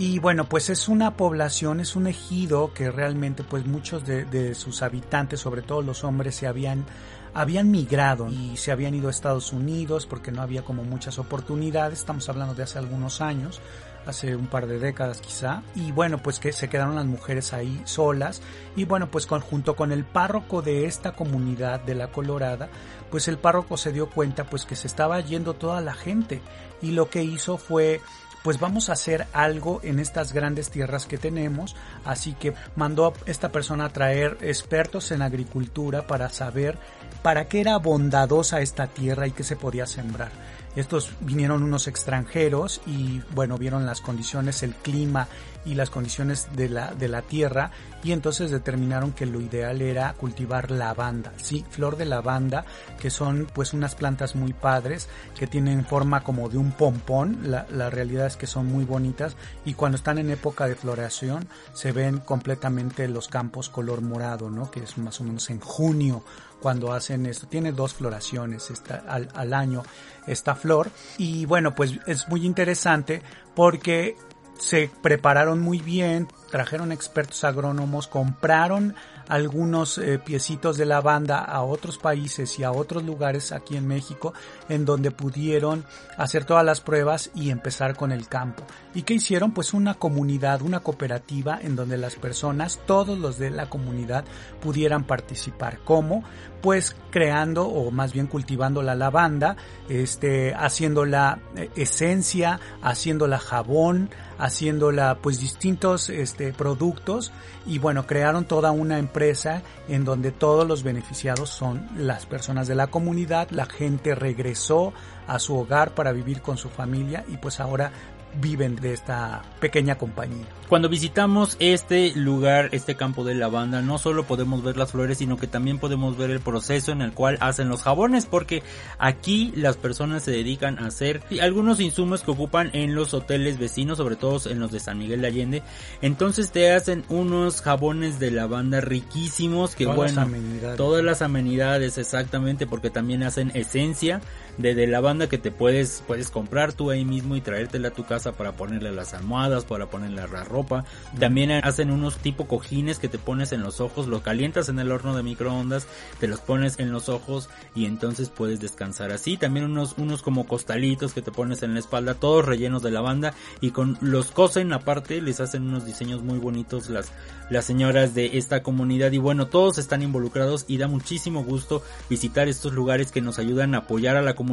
y 0.00 0.20
bueno, 0.20 0.44
pues 0.44 0.70
es 0.70 0.88
una 0.88 1.16
población, 1.16 1.80
es 1.80 1.96
un 1.96 2.06
ejido 2.06 2.72
que 2.72 2.88
realmente 2.88 3.42
pues 3.42 3.66
muchos 3.66 4.06
de, 4.06 4.54
sus 4.54 4.82
habitantes, 4.82 5.40
sobre 5.40 5.60
todo 5.60 5.82
los 5.82 6.04
hombres, 6.04 6.36
se 6.36 6.46
habían, 6.46 6.86
habían 7.34 7.72
migrado 7.72 8.28
y 8.28 8.56
se 8.56 8.70
habían 8.70 8.94
ido 8.94 9.08
a 9.08 9.10
Estados 9.10 9.52
Unidos 9.52 10.06
porque 10.06 10.30
no 10.30 10.40
había 10.40 10.62
como 10.62 10.84
muchas 10.84 11.18
oportunidades, 11.18 11.98
estamos 11.98 12.28
hablando 12.28 12.54
de 12.54 12.62
hace 12.62 12.78
algunos 12.78 13.20
años, 13.20 13.60
hace 14.06 14.36
un 14.36 14.46
par 14.46 14.68
de 14.68 14.78
décadas 14.78 15.20
quizá, 15.20 15.64
y 15.74 15.90
bueno, 15.90 16.18
pues 16.18 16.38
que 16.38 16.52
se 16.52 16.68
quedaron 16.68 16.94
las 16.94 17.06
mujeres 17.06 17.52
ahí 17.52 17.82
solas, 17.84 18.40
y 18.76 18.84
bueno, 18.84 19.10
pues 19.10 19.26
junto 19.26 19.74
con 19.74 19.90
el 19.90 20.04
párroco 20.04 20.62
de 20.62 20.86
esta 20.86 21.10
comunidad 21.10 21.80
de 21.80 21.96
la 21.96 22.12
Colorada, 22.12 22.68
pues 23.10 23.26
el 23.26 23.36
párroco 23.36 23.76
se 23.76 23.90
dio 23.90 24.08
cuenta 24.08 24.44
pues 24.44 24.64
que 24.64 24.76
se 24.76 24.86
estaba 24.86 25.20
yendo 25.20 25.54
toda 25.54 25.80
la 25.80 25.94
gente, 25.94 26.40
y 26.80 26.92
lo 26.92 27.10
que 27.10 27.24
hizo 27.24 27.58
fue 27.58 28.00
pues 28.42 28.60
vamos 28.60 28.88
a 28.88 28.92
hacer 28.92 29.26
algo 29.32 29.80
en 29.82 29.98
estas 29.98 30.32
grandes 30.32 30.70
tierras 30.70 31.06
que 31.06 31.18
tenemos, 31.18 31.76
así 32.04 32.34
que 32.34 32.54
mandó 32.76 33.06
a 33.06 33.12
esta 33.26 33.50
persona 33.50 33.86
a 33.86 33.92
traer 33.92 34.38
expertos 34.40 35.10
en 35.10 35.22
agricultura 35.22 36.06
para 36.06 36.30
saber 36.30 36.78
para 37.22 37.46
qué 37.48 37.60
era 37.60 37.76
bondadosa 37.78 38.60
esta 38.60 38.86
tierra 38.86 39.26
y 39.26 39.32
qué 39.32 39.42
se 39.42 39.56
podía 39.56 39.86
sembrar. 39.86 40.30
Estos 40.78 41.10
vinieron 41.18 41.64
unos 41.64 41.88
extranjeros 41.88 42.80
y 42.86 43.20
bueno, 43.34 43.58
vieron 43.58 43.84
las 43.84 44.00
condiciones, 44.00 44.62
el 44.62 44.76
clima 44.76 45.26
y 45.64 45.74
las 45.74 45.90
condiciones 45.90 46.46
de 46.54 46.68
la, 46.68 46.94
de 46.94 47.08
la 47.08 47.22
tierra 47.22 47.72
y 48.04 48.12
entonces 48.12 48.52
determinaron 48.52 49.10
que 49.10 49.26
lo 49.26 49.40
ideal 49.40 49.82
era 49.82 50.12
cultivar 50.12 50.70
lavanda, 50.70 51.32
sí, 51.36 51.64
flor 51.68 51.96
de 51.96 52.04
lavanda, 52.04 52.64
que 53.00 53.10
son 53.10 53.48
pues 53.52 53.72
unas 53.72 53.96
plantas 53.96 54.36
muy 54.36 54.52
padres, 54.52 55.08
que 55.36 55.48
tienen 55.48 55.84
forma 55.84 56.22
como 56.22 56.48
de 56.48 56.58
un 56.58 56.70
pompón, 56.70 57.40
la, 57.42 57.66
la 57.72 57.90
realidad 57.90 58.28
es 58.28 58.36
que 58.36 58.46
son 58.46 58.66
muy 58.66 58.84
bonitas 58.84 59.36
y 59.64 59.74
cuando 59.74 59.96
están 59.96 60.18
en 60.18 60.30
época 60.30 60.68
de 60.68 60.76
floración 60.76 61.48
se 61.72 61.90
ven 61.90 62.18
completamente 62.18 63.08
los 63.08 63.26
campos 63.26 63.68
color 63.68 64.00
morado, 64.00 64.48
¿no? 64.48 64.70
Que 64.70 64.84
es 64.84 64.96
más 64.96 65.20
o 65.20 65.24
menos 65.24 65.50
en 65.50 65.58
junio 65.58 66.22
cuando 66.60 66.92
hacen 66.92 67.26
esto. 67.26 67.46
Tiene 67.46 67.72
dos 67.72 67.94
floraciones 67.94 68.72
al, 69.08 69.28
al 69.34 69.54
año 69.54 69.82
esta 70.26 70.54
flor. 70.54 70.90
Y 71.16 71.46
bueno, 71.46 71.74
pues 71.74 71.94
es 72.06 72.28
muy 72.28 72.44
interesante 72.44 73.22
porque 73.54 74.16
se 74.58 74.90
prepararon 75.02 75.60
muy 75.60 75.78
bien, 75.78 76.28
trajeron 76.50 76.92
expertos 76.92 77.44
agrónomos, 77.44 78.08
compraron 78.08 78.94
algunos 79.28 79.98
eh, 79.98 80.18
piecitos 80.18 80.76
de 80.76 80.86
lavanda 80.86 81.38
a 81.38 81.62
otros 81.62 81.98
países 81.98 82.58
y 82.58 82.64
a 82.64 82.72
otros 82.72 83.04
lugares 83.04 83.52
aquí 83.52 83.76
en 83.76 83.86
México 83.86 84.32
en 84.68 84.84
donde 84.84 85.10
pudieron 85.10 85.84
hacer 86.16 86.44
todas 86.44 86.64
las 86.64 86.80
pruebas 86.80 87.30
y 87.34 87.50
empezar 87.50 87.96
con 87.96 88.12
el 88.12 88.28
campo. 88.28 88.64
¿Y 88.94 89.02
qué 89.02 89.14
hicieron? 89.14 89.52
Pues 89.52 89.74
una 89.74 89.94
comunidad, 89.94 90.62
una 90.62 90.80
cooperativa 90.80 91.58
en 91.60 91.76
donde 91.76 91.98
las 91.98 92.16
personas, 92.16 92.80
todos 92.86 93.18
los 93.18 93.38
de 93.38 93.50
la 93.50 93.68
comunidad 93.68 94.24
pudieran 94.60 95.04
participar. 95.04 95.78
¿Cómo? 95.84 96.24
Pues 96.60 96.96
creando 97.10 97.66
o 97.66 97.90
más 97.90 98.12
bien 98.12 98.26
cultivando 98.26 98.82
la 98.82 98.94
lavanda, 98.94 99.56
este, 99.88 100.54
haciendo 100.54 101.04
la 101.04 101.38
eh, 101.56 101.70
esencia, 101.76 102.60
haciendo 102.82 103.26
la 103.26 103.38
jabón, 103.38 104.10
haciéndola 104.38 105.18
pues 105.22 105.40
distintos 105.40 106.10
este, 106.10 106.52
productos. 106.52 107.32
Y 107.66 107.78
bueno, 107.78 108.06
crearon 108.06 108.44
toda 108.44 108.70
una 108.70 108.98
empresa 108.98 109.62
en 109.88 110.04
donde 110.04 110.32
todos 110.32 110.66
los 110.66 110.82
beneficiados 110.82 111.50
son 111.50 111.86
las 111.96 112.26
personas 112.26 112.66
de 112.68 112.74
la 112.74 112.88
comunidad, 112.88 113.50
la 113.50 113.66
gente 113.66 114.14
regresó 114.14 114.92
a 115.26 115.38
su 115.38 115.56
hogar 115.56 115.94
para 115.94 116.12
vivir 116.12 116.40
con 116.40 116.56
su 116.56 116.70
familia 116.70 117.24
y 117.28 117.36
pues 117.36 117.60
ahora 117.60 117.92
viven 118.40 118.76
de 118.76 118.92
esta 118.92 119.42
pequeña 119.60 119.96
compañía. 119.96 120.46
Cuando 120.68 120.90
visitamos 120.90 121.56
este 121.60 122.12
lugar, 122.14 122.68
este 122.72 122.94
campo 122.94 123.24
de 123.24 123.34
lavanda, 123.34 123.80
no 123.80 123.96
solo 123.96 124.24
podemos 124.24 124.62
ver 124.62 124.76
las 124.76 124.92
flores, 124.92 125.18
sino 125.18 125.38
que 125.38 125.46
también 125.46 125.78
podemos 125.78 126.18
ver 126.18 126.30
el 126.30 126.40
proceso 126.40 126.92
en 126.92 127.00
el 127.00 127.12
cual 127.12 127.38
hacen 127.40 127.70
los 127.70 127.82
jabones, 127.82 128.26
porque 128.26 128.62
aquí 128.98 129.50
las 129.56 129.76
personas 129.76 130.22
se 130.24 130.30
dedican 130.30 130.78
a 130.78 130.88
hacer 130.88 131.22
algunos 131.40 131.80
insumos 131.80 132.22
que 132.22 132.32
ocupan 132.32 132.70
en 132.74 132.94
los 132.94 133.14
hoteles 133.14 133.58
vecinos, 133.58 133.96
sobre 133.96 134.16
todo 134.16 134.38
en 134.50 134.60
los 134.60 134.70
de 134.70 134.80
San 134.80 134.98
Miguel 134.98 135.22
de 135.22 135.28
Allende. 135.28 135.62
Entonces 136.02 136.50
te 136.50 136.70
hacen 136.72 137.04
unos 137.08 137.62
jabones 137.62 138.18
de 138.18 138.30
lavanda 138.30 138.82
riquísimos 138.82 139.74
que 139.74 139.84
todas 139.84 140.14
bueno, 140.14 140.28
las 140.64 140.76
todas 140.76 141.02
las 141.02 141.22
amenidades 141.22 141.96
exactamente, 141.96 142.66
porque 142.66 142.90
también 142.90 143.22
hacen 143.22 143.50
esencia 143.54 144.20
de, 144.58 144.74
de 144.74 144.86
lavanda 144.86 145.28
que 145.28 145.38
te 145.38 145.50
puedes 145.50 146.02
puedes 146.06 146.30
comprar 146.30 146.72
tú 146.72 146.90
ahí 146.90 147.04
mismo 147.04 147.36
y 147.36 147.40
traértela 147.40 147.88
a 147.88 147.92
tu 147.92 148.04
casa 148.04 148.32
para 148.32 148.52
ponerle 148.52 148.92
las 148.92 149.14
almohadas, 149.14 149.64
para 149.64 149.86
ponerle 149.86 150.26
la 150.26 150.44
ropa. 150.44 150.84
También 151.18 151.50
hacen 151.50 151.90
unos 151.90 152.18
tipo 152.18 152.46
cojines 152.46 152.98
que 152.98 153.08
te 153.08 153.18
pones 153.18 153.52
en 153.52 153.62
los 153.62 153.80
ojos, 153.80 154.06
lo 154.06 154.22
calientas 154.22 154.68
en 154.68 154.78
el 154.78 154.92
horno 154.92 155.16
de 155.16 155.22
microondas, 155.22 155.86
te 156.20 156.28
los 156.28 156.40
pones 156.40 156.78
en 156.78 156.92
los 156.92 157.08
ojos 157.08 157.48
y 157.74 157.86
entonces 157.86 158.28
puedes 158.28 158.60
descansar 158.60 159.12
así. 159.12 159.36
También 159.36 159.66
unos, 159.66 159.94
unos 159.96 160.22
como 160.22 160.46
costalitos 160.46 161.12
que 161.12 161.22
te 161.22 161.32
pones 161.32 161.62
en 161.62 161.74
la 161.74 161.80
espalda, 161.80 162.14
todos 162.14 162.44
rellenos 162.44 162.82
de 162.82 162.90
lavanda 162.90 163.34
y 163.60 163.70
con 163.70 163.98
los 164.00 164.30
cosen 164.30 164.72
aparte, 164.72 165.20
les 165.20 165.40
hacen 165.40 165.62
unos 165.62 165.84
diseños 165.84 166.22
muy 166.22 166.38
bonitos 166.38 166.90
las, 166.90 167.12
las 167.50 167.64
señoras 167.64 168.14
de 168.14 168.38
esta 168.38 168.62
comunidad 168.62 169.12
y 169.12 169.18
bueno, 169.18 169.46
todos 169.46 169.78
están 169.78 170.02
involucrados 170.02 170.64
y 170.68 170.78
da 170.78 170.88
muchísimo 170.88 171.44
gusto 171.44 171.82
visitar 172.10 172.48
estos 172.48 172.72
lugares 172.72 173.12
que 173.12 173.20
nos 173.20 173.38
ayudan 173.38 173.74
a 173.74 173.78
apoyar 173.78 174.16
a 174.16 174.22
la 174.22 174.34
comunidad, 174.34 174.47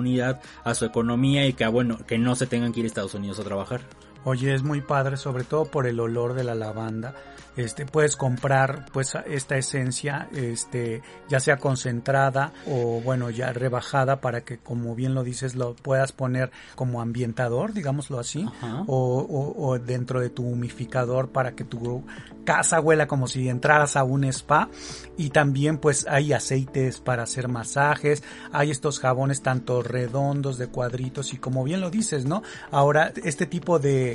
a 0.63 0.75
su 0.75 0.85
economía 0.85 1.45
y 1.47 1.53
que 1.53 1.65
bueno, 1.67 1.97
que 2.05 2.17
no 2.17 2.35
se 2.35 2.47
tengan 2.47 2.73
que 2.73 2.81
ir 2.81 2.85
a 2.85 2.87
Estados 2.87 3.13
Unidos 3.13 3.39
a 3.39 3.43
trabajar. 3.43 3.81
Oye, 4.25 4.55
es 4.55 4.63
muy 4.63 4.81
padre, 4.81 5.17
sobre 5.17 5.43
todo 5.43 5.65
por 5.65 5.85
el 5.87 5.99
olor 5.99 6.33
de 6.33 6.43
la 6.43 6.55
lavanda. 6.55 7.13
Este, 7.55 7.85
puedes 7.85 8.17
comprar 8.17 8.85
pues 8.91 9.13
esta 9.27 9.55
esencia, 9.55 10.27
este, 10.33 11.01
ya 11.29 11.39
sea 11.39 11.55
concentrada 11.55 12.51
o 12.67 12.99
bueno, 13.01 13.29
ya 13.29 13.53
rebajada 13.53 14.19
para 14.19 14.41
que 14.41 14.57
como 14.57 14.93
bien 14.93 15.13
lo 15.13 15.23
dices 15.23 15.55
lo 15.55 15.73
puedas 15.73 16.11
poner 16.11 16.51
como 16.75 16.99
ambientador, 17.01 17.71
digámoslo 17.71 18.19
así, 18.19 18.45
o, 18.87 19.19
o, 19.19 19.67
o, 19.67 19.79
dentro 19.79 20.19
de 20.19 20.29
tu 20.29 20.43
humificador 20.43 21.29
para 21.29 21.53
que 21.53 21.63
tu 21.63 22.03
casa 22.43 22.81
huela 22.81 23.07
como 23.07 23.27
si 23.27 23.47
entraras 23.47 23.95
a 23.95 24.03
un 24.03 24.25
spa 24.25 24.69
y 25.17 25.29
también 25.29 25.77
pues 25.77 26.05
hay 26.09 26.33
aceites 26.33 26.99
para 26.99 27.23
hacer 27.23 27.47
masajes, 27.47 28.21
hay 28.51 28.71
estos 28.71 28.99
jabones 28.99 29.41
tanto 29.41 29.81
redondos 29.81 30.57
de 30.57 30.67
cuadritos 30.67 31.33
y 31.33 31.37
como 31.37 31.63
bien 31.63 31.79
lo 31.79 31.89
dices, 31.89 32.25
¿no? 32.25 32.43
Ahora 32.69 33.13
este 33.23 33.45
tipo 33.45 33.79
de 33.79 34.14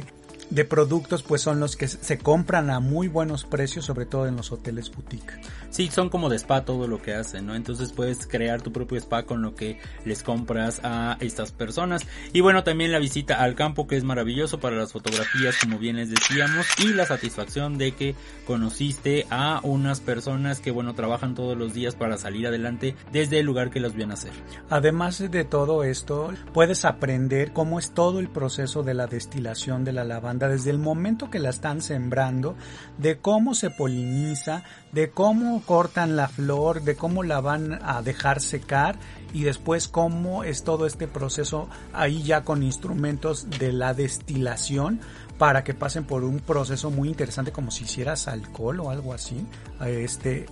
de 0.51 0.65
productos 0.65 1.23
pues 1.23 1.41
son 1.41 1.61
los 1.61 1.77
que 1.77 1.89
se 1.89 2.19
compran 2.19 2.71
a 2.71 2.81
muy 2.81 3.09
buenos 3.09 3.45
precios, 3.45 3.85
sobre 3.85 4.07
todo 4.07 4.27
en 4.27 4.37
los 4.37 4.53
hoteles 4.53 4.91
boutique. 4.91 5.33
Sí, 5.71 5.89
son 5.89 6.11
como 6.11 6.29
de 6.29 6.37
spa 6.37 6.65
todo 6.65 6.89
lo 6.89 7.01
que 7.01 7.15
hacen, 7.15 7.47
¿no? 7.47 7.55
Entonces 7.55 7.93
puedes 7.93 8.27
crear 8.27 8.61
tu 8.61 8.73
propio 8.73 8.99
spa 8.99 9.23
con 9.23 9.41
lo 9.41 9.55
que 9.55 9.79
les 10.05 10.25
compras 10.25 10.81
a 10.83 11.17
estas 11.21 11.53
personas. 11.53 12.03
Y 12.33 12.41
bueno, 12.41 12.65
también 12.65 12.91
la 12.91 12.99
visita 12.99 13.41
al 13.41 13.55
campo 13.55 13.87
que 13.87 13.97
es 13.97 14.03
maravilloso 14.03 14.59
para 14.59 14.77
las 14.77 14.93
fotografías, 14.93 15.57
como 15.63 15.79
bien 15.79 15.97
les 15.97 16.11
decíamos, 16.11 16.67
y 16.79 16.89
la 16.89 17.07
satisfacción 17.07 17.79
de 17.79 17.93
que 17.93 18.17
conociste 18.47 19.27
a 19.31 19.61
unas 19.63 20.01
personas 20.01 20.61
que 20.61 20.73
bueno, 20.73 20.95
trabajan 20.95 21.37
todos 21.37 21.57
los 21.57 21.73
días 21.73 21.95
para 21.95 22.19
salir 22.19 22.49
adelante 22.49 22.97
desde 23.13 23.39
el 23.39 23.47
lugar 23.47 23.71
que 23.71 23.79
los 23.79 23.95
vienen 23.95 24.11
a 24.11 24.15
hacer. 24.15 24.33
Además 24.69 25.31
de 25.31 25.45
todo 25.45 25.85
esto, 25.85 26.33
puedes 26.53 26.85
aprender 26.85 27.53
cómo 27.53 27.79
es 27.79 27.93
todo 27.93 28.19
el 28.19 28.29
proceso 28.29 28.83
de 28.83 28.95
la 28.95 29.07
destilación 29.07 29.85
de 29.85 29.93
la 29.93 30.05
lavanda 30.05 30.40
desde 30.49 30.71
el 30.71 30.79
momento 30.79 31.31
que 31.31 31.39
la 31.39 31.51
están 31.51 31.83
sembrando, 31.83 32.57
de 32.99 33.19
cómo 33.19 33.55
se 33.55 33.71
poliniza, 33.71 34.63
de 34.93 35.11
cómo 35.11 35.63
cortan 35.63 36.17
la 36.17 36.29
flor, 36.29 36.83
de 36.83 36.97
cómo 36.97 37.23
la 37.23 37.41
van 37.41 37.79
a 37.83 38.03
dejar 38.03 38.41
secar 38.41 38.99
y 39.33 39.43
después 39.43 39.89
cómo 39.89 40.45
es 40.45 40.65
todo 40.65 40.87
este 40.87 41.07
proceso 41.07 41.69
ahí 41.93 42.23
ya 42.23 42.43
con 42.43 42.63
instrumentos 42.63 43.49
de 43.51 43.73
la 43.73 43.95
destilación 43.95 45.01
para 45.39 45.65
que 45.65 45.73
pasen 45.73 46.05
por 46.05 46.25
un 46.25 46.41
proceso 46.41 46.91
muy 46.91 47.09
interesante 47.09 47.53
como 47.53 47.71
si 47.71 47.85
hicieras 47.85 48.29
alcohol 48.29 48.81
o 48.81 48.91
algo 48.91 49.15
así. 49.15 49.47
Este, 49.81 50.47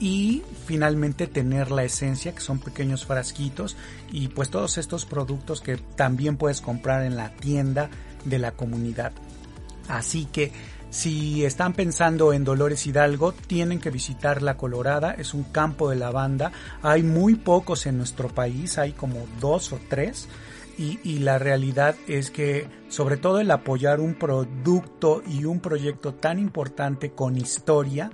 y 0.00 0.42
finalmente 0.64 1.26
tener 1.26 1.70
la 1.70 1.84
esencia 1.84 2.34
que 2.34 2.40
son 2.40 2.58
pequeños 2.58 3.04
frasquitos 3.04 3.76
y 4.10 4.28
pues 4.28 4.48
todos 4.48 4.78
estos 4.78 5.04
productos 5.04 5.60
que 5.60 5.76
también 5.76 6.38
puedes 6.38 6.62
comprar 6.62 7.04
en 7.04 7.16
la 7.16 7.34
tienda 7.36 7.90
de 8.24 8.38
la 8.38 8.52
comunidad. 8.52 9.12
Así 9.90 10.26
que 10.26 10.52
si 10.90 11.44
están 11.44 11.72
pensando 11.72 12.32
en 12.32 12.44
Dolores 12.44 12.86
Hidalgo, 12.86 13.32
tienen 13.32 13.80
que 13.80 13.90
visitar 13.90 14.42
La 14.42 14.56
Colorada, 14.56 15.12
es 15.12 15.34
un 15.34 15.44
campo 15.44 15.90
de 15.90 15.96
lavanda, 15.96 16.52
hay 16.82 17.02
muy 17.02 17.34
pocos 17.34 17.86
en 17.86 17.96
nuestro 17.96 18.28
país, 18.28 18.78
hay 18.78 18.92
como 18.92 19.26
dos 19.40 19.72
o 19.72 19.80
tres. 19.88 20.28
Y, 20.78 20.98
y, 21.04 21.18
la 21.18 21.38
realidad 21.38 21.94
es 22.08 22.30
que 22.30 22.66
sobre 22.88 23.18
todo 23.18 23.40
el 23.40 23.50
apoyar 23.50 24.00
un 24.00 24.14
producto 24.14 25.22
y 25.26 25.44
un 25.44 25.60
proyecto 25.60 26.14
tan 26.14 26.38
importante 26.38 27.10
con 27.10 27.36
historia, 27.36 28.10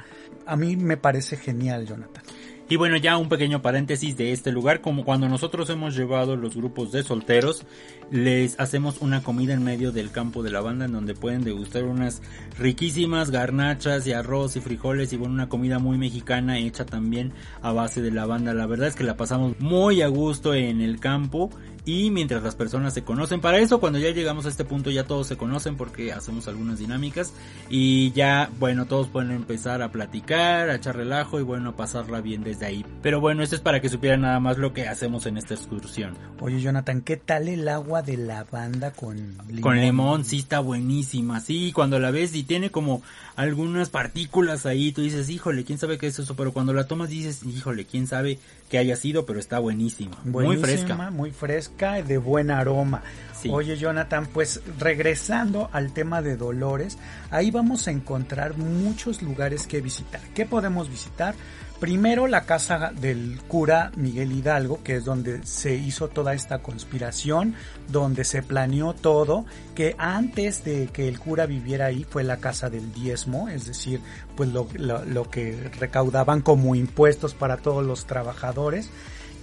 a 0.47 0.57
mí 0.57 0.77
me 0.77 0.97
parece 0.97 1.37
genial, 1.37 1.87
Jonathan. 1.87 2.25
Y 2.69 2.75
bueno, 2.75 2.97
ya 2.97 3.17
un 3.17 3.29
pequeño 3.29 3.63
paréntesis 3.63 4.17
de 4.17 4.33
este 4.33 4.51
lugar, 4.51 4.81
como 4.81 5.05
cuando 5.05 5.29
nosotros 5.29 5.71
hemos 5.71 5.97
llevado 5.97 6.35
los 6.35 6.57
grupos 6.57 6.91
de 6.91 7.05
solteros, 7.05 7.65
les 8.11 8.59
hacemos 8.59 8.97
una 9.01 9.23
comida 9.23 9.55
en 9.55 9.63
medio 9.63 9.93
del 9.93 10.11
campo 10.11 10.43
de 10.43 10.51
la 10.51 10.61
banda 10.61 10.87
en 10.87 10.93
donde 10.93 11.15
pueden 11.15 11.45
degustar 11.45 11.85
unas 11.85 12.23
riquísimas 12.59 13.31
garnachas 13.31 14.05
y 14.09 14.13
arroz 14.13 14.57
y 14.57 14.61
frijoles 14.61 15.13
y 15.13 15.17
bueno, 15.17 15.35
una 15.35 15.49
comida 15.49 15.79
muy 15.79 15.97
mexicana 15.97 16.59
hecha 16.59 16.85
también 16.85 17.33
a 17.63 17.71
base 17.71 18.03
de 18.03 18.11
la 18.11 18.27
banda. 18.27 18.53
La 18.53 18.67
verdad 18.67 18.89
es 18.89 18.97
que 18.97 19.05
la 19.05 19.17
pasamos 19.17 19.61
muy 19.61 20.03
a 20.03 20.09
gusto 20.09 20.53
en 20.53 20.81
el 20.81 20.99
campo 20.99 21.51
y 21.87 22.11
mientras 22.11 22.43
las 22.43 22.57
personas 22.57 22.93
se 22.93 23.05
conocen. 23.05 23.41
Para 23.41 23.59
eso, 23.59 23.79
cuando 23.79 24.01
ya 24.01 24.11
llegamos 24.11 24.45
a 24.45 24.49
este 24.49 24.65
punto, 24.65 24.91
ya 24.91 25.05
todos 25.05 25.29
se 25.29 25.37
conocen 25.37 25.77
porque 25.77 26.13
hacemos 26.13 26.49
algunas 26.49 26.81
dinámicas 26.81 27.33
y 27.71 28.11
ya, 28.11 28.51
bueno, 28.59 28.87
todos 28.87 29.07
pueden 29.07 29.31
empezar 29.31 29.81
a 29.81 29.93
platicar, 29.93 30.69
a 30.69 30.75
echar 30.75 30.97
relajo 30.97 31.39
y 31.39 31.45
bueno, 31.45 31.71
a 31.71 31.77
pasarla 31.77 32.21
bien 32.21 32.43
desde 32.43 32.67
ahí. 32.67 32.85
Pero 33.03 33.21
bueno, 33.21 33.45
esto 33.45 33.55
es 33.55 33.63
para 33.63 33.81
que 33.81 33.89
supieran 33.89 34.23
nada 34.23 34.41
más 34.41 34.59
lo 34.59 34.75
que 34.75 34.89
hacemos 34.89 35.27
en 35.27 35.39
esta 35.39 35.55
excursión. 35.55 36.19
Oye, 36.41 36.61
Jonathan, 36.61 37.03
¿qué 37.03 37.17
tal 37.17 37.47
el 37.47 37.69
agua 37.69 38.03
de 38.03 38.17
lavanda 38.17 38.91
con 38.91 39.17
limón? 39.47 39.61
Con 39.61 39.81
limón, 39.81 40.25
sí 40.25 40.39
está 40.39 40.59
buenísima, 40.59 41.39
sí, 41.41 41.71
cuando 41.73 42.01
la 42.01 42.11
ves 42.11 42.35
y 42.35 42.43
tiene 42.43 42.71
como 42.71 43.03
algunas 43.37 43.91
partículas 43.91 44.67
ahí, 44.67 44.91
tú 44.91 45.03
dices, 45.03 45.31
híjole, 45.31 45.65
quién 45.65 45.79
sabe 45.79 45.99
qué 45.99 46.09
es 46.09 46.19
eso, 46.19 46.35
pero 46.35 46.53
cuando 46.53 46.73
la 46.73 46.89
tomas 46.89 47.11
dices, 47.11 47.43
híjole, 47.45 47.85
quién 47.85 48.09
sabe 48.09 48.41
qué 48.69 48.79
haya 48.79 48.97
sido, 48.97 49.27
pero 49.27 49.39
está 49.39 49.59
buenísima, 49.59 50.19
muy 50.25 50.57
fresca. 50.57 51.11
Muy 51.11 51.31
fresca, 51.31 52.03
de 52.03 52.19
buen 52.19 52.51
aroma. 52.51 53.03
Oye, 53.51 53.77
Jonathan, 53.77 54.27
pues 54.33 54.61
regresando 54.79 55.69
al 55.73 55.93
tema 55.93 56.23
de 56.23 56.37
Dolores, 56.37 56.99
ahí 57.31 57.51
vamos 57.51 57.87
a 57.87 57.91
encontrar 57.93 58.57
muchos 58.57 59.23
lugares 59.23 59.67
que 59.67 59.81
visitar. 59.81 60.21
¿Qué 60.35 60.47
podemos 60.47 60.89
visitar? 60.89 61.35
Primero 61.81 62.27
la 62.27 62.47
casa 62.47 62.91
del 62.99 63.39
cura 63.49 63.93
Miguel 63.97 64.33
Hidalgo, 64.33 64.83
que 64.83 64.97
es 64.97 65.05
donde 65.05 65.45
se 65.45 65.75
hizo 65.75 66.09
toda 66.09 66.33
esta 66.33 66.63
conspiración, 66.63 67.55
donde 67.89 68.25
se 68.25 68.43
planeó 68.43 68.95
todo, 68.95 69.45
que 69.75 69.95
antes 69.99 70.65
de 70.65 70.87
que 70.87 71.07
el 71.07 71.19
cura 71.19 71.45
viviera 71.45 71.87
ahí 71.87 72.07
fue 72.09 72.25
la 72.25 72.39
casa 72.39 72.71
del 72.71 72.95
diezmo, 72.95 73.51
es 73.51 73.67
decir, 73.67 74.01
pues 74.37 74.49
lo, 74.49 74.69
lo 74.79 75.31
que 75.31 75.71
recaudaban 75.79 76.41
como 76.41 76.75
impuestos 76.75 77.35
para 77.35 77.59
todos 77.59 77.85
los 77.85 78.07
trabajadores. 78.07 78.89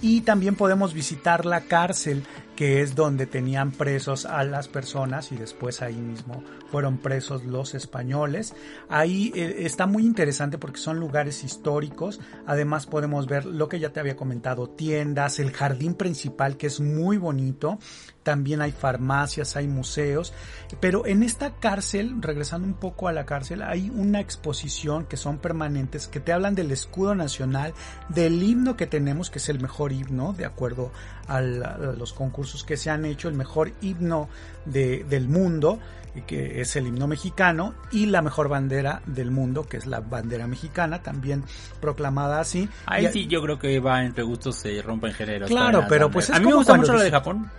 Y 0.02 0.22
también 0.22 0.56
podemos 0.56 0.92
visitar 0.92 1.46
la 1.46 1.62
cárcel 1.62 2.24
que 2.56 2.82
es 2.82 2.94
donde 2.94 3.26
tenían 3.26 3.72
presos 3.72 4.26
a 4.26 4.44
las 4.44 4.68
personas 4.68 5.32
y 5.32 5.36
después 5.36 5.82
ahí 5.82 5.96
mismo 5.96 6.42
fueron 6.70 6.98
presos 6.98 7.44
los 7.44 7.74
españoles. 7.74 8.54
Ahí 8.88 9.32
eh, 9.34 9.56
está 9.60 9.86
muy 9.86 10.04
interesante 10.04 10.58
porque 10.58 10.78
son 10.78 11.00
lugares 11.00 11.44
históricos, 11.44 12.20
además 12.46 12.86
podemos 12.86 13.26
ver 13.26 13.44
lo 13.44 13.68
que 13.68 13.80
ya 13.80 13.92
te 13.92 14.00
había 14.00 14.16
comentado, 14.16 14.68
tiendas, 14.68 15.38
el 15.38 15.52
jardín 15.52 15.94
principal 15.94 16.56
que 16.56 16.66
es 16.68 16.80
muy 16.80 17.16
bonito, 17.16 17.78
también 18.22 18.62
hay 18.62 18.72
farmacias, 18.72 19.54
hay 19.56 19.68
museos, 19.68 20.32
pero 20.80 21.06
en 21.06 21.22
esta 21.22 21.56
cárcel, 21.56 22.22
regresando 22.22 22.66
un 22.66 22.74
poco 22.74 23.06
a 23.06 23.12
la 23.12 23.26
cárcel, 23.26 23.62
hay 23.62 23.90
una 23.90 24.20
exposición 24.20 25.04
que 25.04 25.18
son 25.18 25.38
permanentes, 25.38 26.08
que 26.08 26.20
te 26.20 26.32
hablan 26.32 26.54
del 26.54 26.70
escudo 26.70 27.14
nacional, 27.14 27.74
del 28.08 28.42
himno 28.42 28.76
que 28.76 28.86
tenemos, 28.86 29.30
que 29.30 29.38
es 29.38 29.48
el 29.48 29.60
mejor 29.60 29.92
himno, 29.92 30.32
de 30.32 30.46
acuerdo 30.46 30.90
a 31.28 31.40
los 31.40 32.12
concursos 32.12 32.43
que 32.66 32.76
se 32.76 32.90
han 32.90 33.04
hecho, 33.04 33.28
el 33.28 33.34
mejor 33.34 33.72
himno 33.80 34.28
de, 34.64 35.04
del 35.04 35.28
mundo, 35.28 35.78
que 36.26 36.60
es 36.60 36.76
el 36.76 36.86
himno 36.86 37.06
mexicano, 37.08 37.74
y 37.90 38.06
la 38.06 38.22
mejor 38.22 38.48
bandera 38.48 39.02
del 39.06 39.30
mundo, 39.30 39.66
que 39.66 39.76
es 39.76 39.86
la 39.86 40.00
bandera 40.00 40.46
mexicana, 40.46 41.02
también 41.02 41.44
proclamada 41.80 42.40
así. 42.40 42.68
Ahí 42.86 43.08
sí, 43.12 43.26
yo 43.26 43.42
creo 43.42 43.58
que 43.58 43.80
va 43.80 44.04
entre 44.04 44.22
gustos, 44.22 44.56
se 44.56 44.80
rompen 44.82 45.12
géneros. 45.12 45.48
Claro, 45.48 45.84
pero 45.88 46.10
pues 46.10 46.30
A 46.30 46.38
mí 46.38 46.46
me 46.46 46.54
gusta 46.54 46.74
mucho 46.74 46.92
la 46.94 47.02
de 47.02 47.10
Japón 47.10 47.50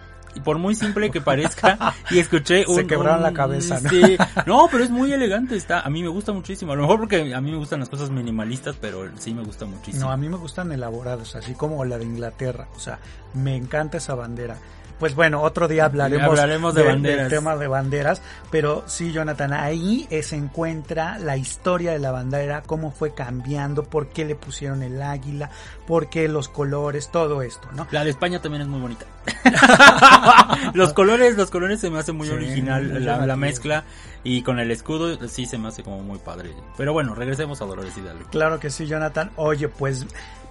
por 0.43 0.57
muy 0.57 0.75
simple 0.75 1.11
que 1.11 1.21
parezca, 1.21 1.93
y 2.11 2.19
escuché 2.19 2.65
un... 2.67 2.75
Se 2.75 2.87
quebraron 2.87 3.23
la 3.23 3.33
cabeza, 3.33 3.79
¿no? 3.81 3.89
Sí, 3.89 4.17
no, 4.45 4.67
pero 4.71 4.83
es 4.83 4.89
muy 4.89 5.11
elegante, 5.11 5.55
está, 5.55 5.81
a 5.81 5.89
mí 5.89 6.01
me 6.01 6.09
gusta 6.09 6.31
muchísimo, 6.31 6.73
a 6.73 6.75
lo 6.75 6.83
mejor 6.83 6.99
porque 6.99 7.33
a 7.33 7.41
mí 7.41 7.51
me 7.51 7.57
gustan 7.57 7.79
las 7.79 7.89
cosas 7.89 8.09
minimalistas, 8.09 8.75
pero 8.79 9.09
sí 9.17 9.33
me 9.33 9.43
gusta 9.43 9.65
muchísimo. 9.65 10.05
No, 10.05 10.11
a 10.11 10.17
mí 10.17 10.29
me 10.29 10.37
gustan 10.37 10.71
elaborados, 10.71 11.35
así 11.35 11.53
como 11.53 11.83
la 11.85 11.97
de 11.97 12.05
Inglaterra, 12.05 12.67
o 12.75 12.79
sea, 12.79 12.99
me 13.33 13.55
encanta 13.55 13.97
esa 13.97 14.15
bandera. 14.15 14.57
Pues 14.99 15.13
bueno, 15.15 15.41
otro 15.41 15.67
día 15.67 15.85
hablaremos, 15.85 16.73
de, 16.73 16.83
banderas. 16.83 17.29
del 17.29 17.29
tema 17.29 17.55
de 17.57 17.67
banderas, 17.67 18.21
pero 18.49 18.83
sí, 18.87 19.11
Jonathan, 19.11 19.53
ahí 19.53 20.07
se 20.23 20.35
encuentra 20.35 21.19
la 21.19 21.37
historia 21.37 21.91
de 21.91 21.99
la 21.99 22.11
bandera, 22.11 22.63
cómo 22.65 22.91
fue 22.91 23.13
cambiando, 23.13 23.83
por 23.83 24.07
qué 24.07 24.25
le 24.25 24.35
pusieron 24.35 24.83
el 24.83 25.01
águila, 25.01 25.49
por 25.85 26.09
qué 26.09 26.27
los 26.27 26.47
colores, 26.47 27.09
todo 27.11 27.41
esto, 27.41 27.67
¿no? 27.73 27.87
La 27.91 28.03
de 28.03 28.09
España 28.11 28.41
también 28.41 28.61
es 28.61 28.67
muy 28.67 28.79
bonita. 28.79 29.05
los 30.73 30.93
colores, 30.93 31.35
los 31.35 31.51
colores 31.51 31.79
se 31.79 31.89
me 31.89 31.99
hace 31.99 32.11
muy 32.11 32.29
original 32.29 33.03
la, 33.03 33.35
mezcla 33.35 33.83
y 34.23 34.43
con 34.43 34.59
el 34.59 34.71
escudo 34.71 35.27
sí 35.27 35.45
se 35.45 35.57
me 35.57 35.67
hace 35.67 35.83
como 35.83 36.01
muy 36.01 36.19
padre. 36.19 36.51
Pero 36.77 36.93
bueno, 36.93 37.15
regresemos 37.15 37.61
a 37.61 37.65
Dolores 37.65 37.97
Hidalgo. 37.97 38.29
Claro 38.29 38.59
que 38.59 38.69
sí, 38.69 38.85
Jonathan. 38.85 39.31
Oye, 39.35 39.67
pues 39.67 40.05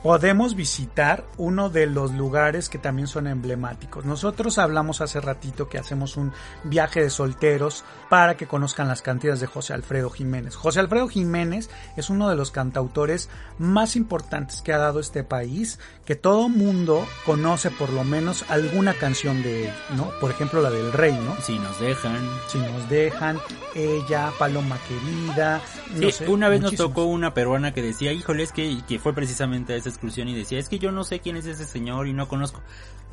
podemos 0.04 0.54
visitar 0.54 1.24
uno 1.38 1.70
de 1.70 1.86
los 1.86 2.12
lugares 2.12 2.68
que 2.68 2.76
también 2.76 3.08
son 3.08 3.26
emblemáticos. 3.26 4.04
Nosotros 4.04 4.58
hablamos 4.58 5.00
hace 5.00 5.18
ratito 5.18 5.70
que 5.70 5.78
hacemos 5.78 6.18
un 6.18 6.30
viaje 6.62 7.00
de 7.00 7.08
solteros 7.08 7.84
para 8.10 8.36
que 8.36 8.46
conozcan 8.46 8.86
las 8.86 9.00
cantinas 9.00 9.40
de 9.40 9.46
José 9.46 9.72
Alfredo 9.72 10.10
Jiménez. 10.10 10.56
José 10.56 10.80
Alfredo 10.80 11.08
Jiménez 11.08 11.70
es 11.96 12.10
uno 12.10 12.28
de 12.28 12.36
los 12.36 12.50
cantautores 12.50 13.30
más 13.56 13.96
importantes 13.96 14.60
que 14.60 14.74
ha 14.74 14.78
dado 14.78 15.00
este 15.00 15.24
país, 15.24 15.78
que 16.04 16.16
todo 16.16 16.50
mundo 16.50 17.06
conoce 17.24 17.70
por 17.70 17.88
lo 17.88 18.04
menos 18.04 18.44
alguna 18.50 18.92
canción 18.92 19.42
de 19.42 19.68
él, 19.68 19.72
¿no? 19.96 20.10
Por 20.20 20.30
ejemplo, 20.30 20.60
la 20.60 20.68
del 20.68 20.92
Rey, 20.92 21.14
¿no? 21.14 21.34
Si 21.40 21.58
nos 21.58 21.80
dejan. 21.80 22.28
Si 22.48 22.58
nos 22.58 22.90
dejan, 22.90 23.38
ella, 23.74 24.30
Paloma 24.38 24.76
Querida. 24.86 25.62
No 25.94 26.10
sí, 26.10 26.24
una 26.26 26.50
vez 26.50 26.60
nos 26.60 26.74
tocó 26.74 27.04
una 27.04 27.32
peruana 27.32 27.72
que 27.72 27.80
decía, 27.80 28.12
híjole, 28.12 28.42
es 28.42 28.52
que, 28.52 28.82
que 28.86 28.98
fue 28.98 29.14
precisamente 29.14 29.72
a 29.72 29.76
ese 29.76 29.93
excursión 29.94 30.28
y 30.28 30.35
decía, 30.35 30.59
es 30.59 30.68
que 30.68 30.78
yo 30.78 30.92
no 30.92 31.04
sé 31.04 31.20
quién 31.20 31.37
es 31.37 31.46
ese 31.46 31.64
señor 31.64 32.07
y 32.09 32.12
no 32.12 32.28
conozco. 32.28 32.61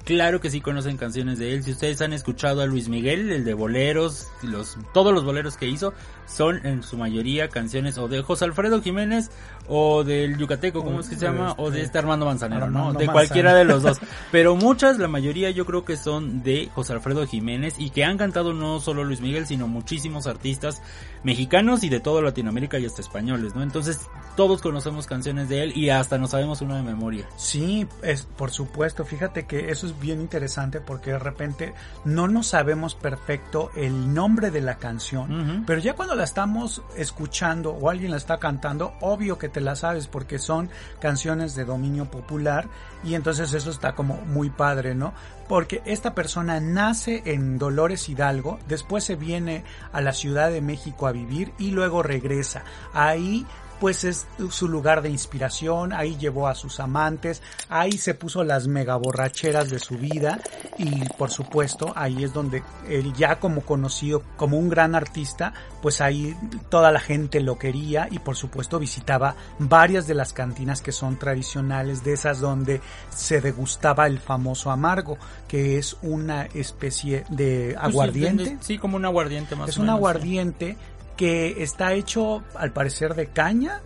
Claro 0.05 0.41
que 0.41 0.49
sí 0.49 0.61
conocen 0.61 0.97
canciones 0.97 1.37
de 1.37 1.53
él. 1.53 1.63
Si 1.63 1.71
ustedes 1.71 2.01
han 2.01 2.13
escuchado 2.13 2.61
a 2.61 2.65
Luis 2.65 2.89
Miguel, 2.89 3.31
el 3.31 3.45
de 3.45 3.53
boleros, 3.53 4.27
los, 4.41 4.77
todos 4.93 5.13
los 5.13 5.23
boleros 5.23 5.57
que 5.57 5.67
hizo, 5.67 5.93
son 6.25 6.65
en 6.65 6.81
su 6.81 6.97
mayoría 6.97 7.49
canciones 7.49 7.97
o 7.97 8.07
de 8.07 8.21
José 8.21 8.45
Alfredo 8.45 8.81
Jiménez 8.81 9.29
o 9.67 10.03
del 10.03 10.37
Yucateco, 10.37 10.83
¿cómo 10.83 11.01
es 11.01 11.09
que 11.09 11.15
se 11.15 11.25
llama? 11.25 11.53
O 11.57 11.69
de 11.69 11.81
este, 11.81 11.97
Armando 11.97 12.25
Manzanero, 12.25 12.69
¿no? 12.69 12.93
De 12.93 13.07
cualquiera 13.07 13.53
de 13.53 13.63
los 13.63 13.83
dos. 13.83 13.99
Pero 14.31 14.55
muchas, 14.55 14.97
la 14.97 15.07
mayoría 15.07 15.51
yo 15.51 15.65
creo 15.65 15.85
que 15.85 15.97
son 15.97 16.41
de 16.41 16.69
José 16.73 16.93
Alfredo 16.93 17.25
Jiménez 17.27 17.75
y 17.77 17.89
que 17.89 18.03
han 18.03 18.17
cantado 18.17 18.53
no 18.53 18.79
solo 18.79 19.03
Luis 19.03 19.21
Miguel, 19.21 19.45
sino 19.45 19.67
muchísimos 19.67 20.25
artistas 20.27 20.81
mexicanos 21.23 21.83
y 21.83 21.89
de 21.89 21.99
toda 21.99 22.21
Latinoamérica 22.21 22.79
y 22.79 22.85
hasta 22.85 23.01
españoles, 23.01 23.55
¿no? 23.55 23.61
Entonces 23.61 23.99
todos 24.35 24.61
conocemos 24.61 25.05
canciones 25.05 25.49
de 25.49 25.63
él 25.63 25.77
y 25.77 25.89
hasta 25.89 26.17
nos 26.17 26.31
sabemos 26.31 26.61
una 26.61 26.77
de 26.77 26.83
memoria. 26.83 27.27
Sí, 27.37 27.87
es 28.01 28.23
por 28.23 28.51
supuesto. 28.51 29.05
Fíjate 29.05 29.45
que 29.45 29.69
eso 29.69 29.85
es 29.85 29.90
bien 29.99 30.21
interesante 30.21 30.81
porque 30.81 31.11
de 31.11 31.19
repente 31.19 31.73
no 32.05 32.27
nos 32.27 32.47
sabemos 32.47 32.95
perfecto 32.95 33.71
el 33.75 34.13
nombre 34.13 34.51
de 34.51 34.61
la 34.61 34.75
canción, 34.75 35.63
pero 35.65 35.79
ya 35.79 35.95
cuando 35.95 36.15
la 36.15 36.23
estamos 36.23 36.81
escuchando 36.95 37.71
o 37.71 37.89
alguien 37.89 38.11
la 38.11 38.17
está 38.17 38.37
cantando, 38.37 38.93
obvio 39.01 39.37
que 39.37 39.49
te 39.49 39.61
la 39.61 39.75
sabes 39.75 40.07
porque 40.07 40.39
son 40.39 40.69
canciones 40.99 41.55
de 41.55 41.65
dominio 41.65 42.05
popular 42.09 42.67
y 43.03 43.15
entonces 43.15 43.53
eso 43.53 43.69
está 43.69 43.93
como 43.93 44.17
muy 44.21 44.49
padre, 44.49 44.95
¿no? 44.95 45.13
Porque 45.47 45.81
esta 45.85 46.15
persona 46.15 46.59
nace 46.59 47.23
en 47.25 47.57
Dolores 47.57 48.07
Hidalgo, 48.07 48.59
después 48.67 49.03
se 49.03 49.15
viene 49.15 49.63
a 49.91 50.01
la 50.01 50.13
Ciudad 50.13 50.49
de 50.49 50.61
México 50.61 51.07
a 51.07 51.11
vivir 51.11 51.53
y 51.57 51.71
luego 51.71 52.03
regresa. 52.03 52.63
Ahí 52.93 53.45
pues 53.81 54.03
es 54.03 54.27
su 54.51 54.67
lugar 54.67 55.01
de 55.01 55.09
inspiración, 55.09 55.91
ahí 55.91 56.15
llevó 56.15 56.47
a 56.47 56.53
sus 56.53 56.79
amantes, 56.79 57.41
ahí 57.67 57.93
se 57.93 58.13
puso 58.13 58.43
las 58.43 58.67
mega 58.67 58.95
borracheras 58.95 59.71
de 59.71 59.79
su 59.79 59.97
vida 59.97 60.39
y 60.77 61.03
por 61.17 61.31
supuesto 61.31 61.91
ahí 61.95 62.23
es 62.23 62.31
donde 62.31 62.61
él 62.87 63.11
ya 63.13 63.39
como 63.39 63.61
conocido 63.61 64.21
como 64.37 64.59
un 64.59 64.69
gran 64.69 64.93
artista, 64.93 65.55
pues 65.81 65.99
ahí 65.99 66.37
toda 66.69 66.91
la 66.91 66.99
gente 66.99 67.39
lo 67.39 67.57
quería 67.57 68.07
y 68.11 68.19
por 68.19 68.35
supuesto 68.35 68.77
visitaba 68.77 69.35
varias 69.57 70.05
de 70.05 70.13
las 70.13 70.31
cantinas 70.31 70.83
que 70.83 70.91
son 70.91 71.17
tradicionales, 71.17 72.03
de 72.03 72.13
esas 72.13 72.39
donde 72.39 72.81
se 73.09 73.41
degustaba 73.41 74.05
el 74.05 74.19
famoso 74.19 74.69
amargo, 74.69 75.17
que 75.47 75.79
es 75.79 75.97
una 76.03 76.43
especie 76.43 77.25
de 77.29 77.71
pues 77.73 77.83
aguardiente. 77.83 78.59
sí, 78.61 78.77
como 78.77 78.97
un 78.97 79.05
aguardiente 79.05 79.55
más 79.55 79.69
Es 79.69 79.79
un 79.79 79.89
aguardiente 79.89 80.77
que 81.15 81.63
está 81.63 81.93
hecho 81.93 82.43
al 82.55 82.71
parecer 82.71 83.15
de 83.15 83.27
caña. 83.27 83.81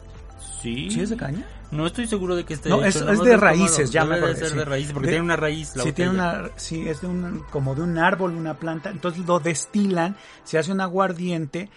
Sí. 0.61 0.89
¿Sí 0.89 1.01
es 1.01 1.09
de 1.09 1.17
caña? 1.17 1.45
No 1.71 1.87
estoy 1.87 2.07
seguro 2.07 2.35
de 2.35 2.45
que 2.45 2.53
esté 2.53 2.69
no, 2.69 2.83
hecho. 2.83 3.09
Es, 3.09 3.19
es 3.19 3.23
de 3.23 3.37
raíces, 3.37 3.91
ya 3.91 4.05
me 4.05 4.15
Debe 4.15 4.35
ser 4.35 4.55
de 4.55 4.65
raíces, 4.65 4.93
porque 4.93 5.09
tiene 5.09 5.23
una 5.23 5.35
raíz 5.35 5.75
la 5.75 5.83
sí, 5.83 5.91
tiene 5.91 6.11
una, 6.11 6.49
sí, 6.55 6.87
es 6.87 7.01
de 7.01 7.07
un, 7.07 7.43
como 7.51 7.75
de 7.75 7.81
un 7.81 7.97
árbol, 7.97 8.31
una 8.35 8.55
planta. 8.55 8.89
Entonces 8.89 9.25
lo 9.25 9.39
destilan, 9.39 10.15
se 10.43 10.57
hace 10.57 10.71
un 10.71 10.81
aguardiente 10.81 11.69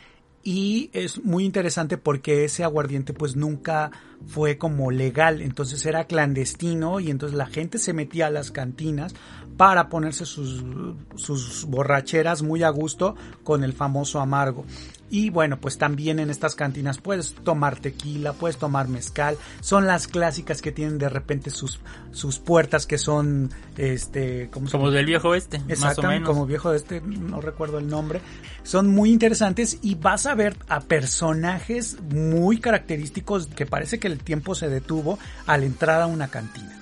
y 0.42 0.90
es 0.92 1.24
muy 1.24 1.44
interesante 1.44 1.98
porque 1.98 2.44
ese 2.44 2.64
aguardiente 2.64 3.12
pues 3.12 3.36
nunca 3.36 3.90
fue 4.26 4.56
como 4.56 4.90
legal, 4.90 5.42
entonces 5.42 5.84
era 5.84 6.04
clandestino 6.04 7.00
y 7.00 7.10
entonces 7.10 7.36
la 7.36 7.46
gente 7.46 7.78
se 7.78 7.92
metía 7.92 8.28
a 8.28 8.30
las 8.30 8.50
cantinas 8.50 9.14
para 9.56 9.88
ponerse 9.88 10.24
sus, 10.24 10.64
sus 11.16 11.64
borracheras 11.66 12.42
muy 12.42 12.62
a 12.62 12.70
gusto 12.70 13.16
con 13.42 13.64
el 13.64 13.72
famoso 13.72 14.20
amargo. 14.20 14.64
Y 15.10 15.30
bueno, 15.30 15.58
pues 15.58 15.78
también 15.78 16.18
en 16.18 16.30
estas 16.30 16.54
cantinas 16.54 16.98
puedes 16.98 17.34
tomar 17.34 17.78
tequila, 17.78 18.32
puedes 18.32 18.58
tomar 18.58 18.88
mezcal. 18.88 19.36
Son 19.60 19.86
las 19.86 20.06
clásicas 20.06 20.60
que 20.60 20.72
tienen 20.72 20.98
de 20.98 21.08
repente 21.08 21.50
sus, 21.50 21.80
sus 22.12 22.38
puertas 22.38 22.86
que 22.86 22.98
son, 22.98 23.50
este, 23.76 24.50
como 24.50 24.90
del 24.90 25.06
viejo 25.06 25.34
este, 25.34 25.60
más 25.78 25.98
o 25.98 26.02
menos. 26.02 26.28
como 26.28 26.46
viejo 26.46 26.72
este, 26.72 27.00
no 27.00 27.40
recuerdo 27.40 27.78
el 27.78 27.88
nombre. 27.88 28.20
Son 28.62 28.88
muy 28.88 29.10
interesantes 29.10 29.78
y 29.82 29.94
vas 29.94 30.26
a 30.26 30.34
ver 30.34 30.56
a 30.68 30.80
personajes 30.80 31.98
muy 32.10 32.60
característicos 32.60 33.46
que 33.46 33.66
parece 33.66 33.98
que 33.98 34.08
el 34.08 34.18
tiempo 34.18 34.54
se 34.54 34.68
detuvo 34.68 35.18
al 35.46 35.64
entrar 35.64 36.02
a 36.02 36.06
una 36.06 36.28
cantina. 36.28 36.78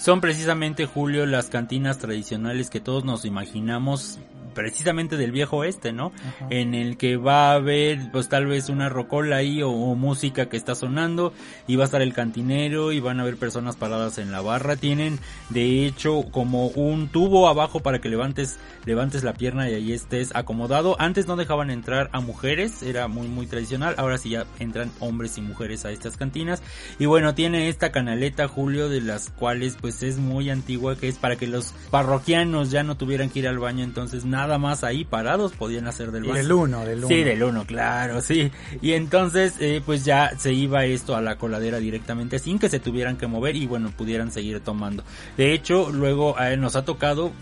Son 0.00 0.22
precisamente, 0.22 0.86
Julio, 0.86 1.26
las 1.26 1.50
cantinas 1.50 1.98
tradicionales 1.98 2.70
que 2.70 2.80
todos 2.80 3.04
nos 3.04 3.26
imaginamos 3.26 4.18
precisamente 4.54 5.16
del 5.16 5.32
viejo 5.32 5.58
oeste, 5.58 5.92
¿no? 5.92 6.12
En 6.50 6.74
el 6.74 6.96
que 6.96 7.16
va 7.16 7.50
a 7.50 7.54
haber 7.54 8.10
pues 8.12 8.28
tal 8.28 8.46
vez 8.46 8.68
una 8.68 8.88
rocola 8.88 9.36
ahí 9.36 9.62
o, 9.62 9.70
música 9.94 10.48
que 10.48 10.56
está 10.56 10.74
sonando 10.74 11.32
y 11.66 11.76
va 11.76 11.84
a 11.84 11.86
estar 11.86 12.02
el 12.02 12.14
cantinero 12.14 12.92
y 12.92 13.00
van 13.00 13.18
a 13.18 13.22
haber 13.22 13.36
personas 13.36 13.76
paradas 13.76 14.18
en 14.18 14.32
la 14.32 14.40
barra. 14.40 14.76
Tienen 14.76 15.18
de 15.50 15.86
hecho 15.86 16.24
como 16.30 16.68
un 16.68 17.08
tubo 17.08 17.48
abajo 17.48 17.80
para 17.80 18.00
que 18.00 18.08
levantes 18.08 18.58
levantes 18.86 19.24
la 19.24 19.34
pierna 19.34 19.68
y 19.68 19.74
ahí 19.74 19.92
estés 19.92 20.34
acomodado. 20.34 20.96
Antes 20.98 21.26
no 21.26 21.36
dejaban 21.36 21.70
entrar 21.70 22.08
a 22.12 22.20
mujeres, 22.20 22.82
era 22.82 23.08
muy 23.08 23.28
muy 23.28 23.46
tradicional. 23.46 23.94
Ahora 23.98 24.18
sí 24.18 24.30
ya 24.30 24.46
entran 24.58 24.90
hombres 25.00 25.38
y 25.38 25.42
mujeres 25.42 25.84
a 25.84 25.90
estas 25.90 26.16
cantinas. 26.16 26.62
Y 26.98 27.06
bueno, 27.06 27.34
tiene 27.34 27.68
esta 27.68 27.92
canaleta 27.92 28.48
Julio 28.48 28.88
de 28.88 29.00
las 29.00 29.30
cuales 29.30 29.76
pues 29.80 30.02
es 30.02 30.18
muy 30.18 30.50
antigua 30.50 30.96
que 30.96 31.08
es 31.08 31.18
para 31.18 31.36
que 31.36 31.46
los 31.46 31.72
parroquianos 31.90 32.70
ya 32.70 32.82
no 32.82 32.96
tuvieran 32.96 33.30
que 33.30 33.40
ir 33.40 33.48
al 33.48 33.58
baño, 33.58 33.84
entonces 33.84 34.24
nada 34.24 34.39
nada 34.40 34.58
más 34.58 34.84
ahí 34.84 35.04
parados 35.04 35.52
podían 35.52 35.86
hacer 35.86 36.10
del 36.12 36.24
baño. 36.24 36.34
Del 36.34 36.52
uno, 36.52 36.84
del 36.84 36.98
uno. 36.98 37.08
Sí, 37.08 37.22
del 37.22 37.42
uno, 37.42 37.64
claro, 37.64 38.20
sí. 38.20 38.50
Y 38.80 38.92
entonces, 38.92 39.54
eh, 39.60 39.82
pues 39.84 40.04
ya 40.04 40.32
se 40.38 40.52
iba 40.52 40.84
esto 40.84 41.14
a 41.14 41.20
la 41.20 41.36
coladera 41.36 41.78
directamente 41.78 42.38
sin 42.38 42.58
que 42.58 42.68
se 42.68 42.80
tuvieran 42.80 43.16
que 43.16 43.26
mover 43.26 43.56
y 43.56 43.66
bueno, 43.66 43.92
pudieran 43.96 44.32
seguir 44.32 44.60
tomando. 44.60 45.04
De 45.36 45.52
hecho, 45.52 45.90
luego 45.90 46.36
nos 46.58 46.76
ha 46.76 46.84
tocado 46.84 47.32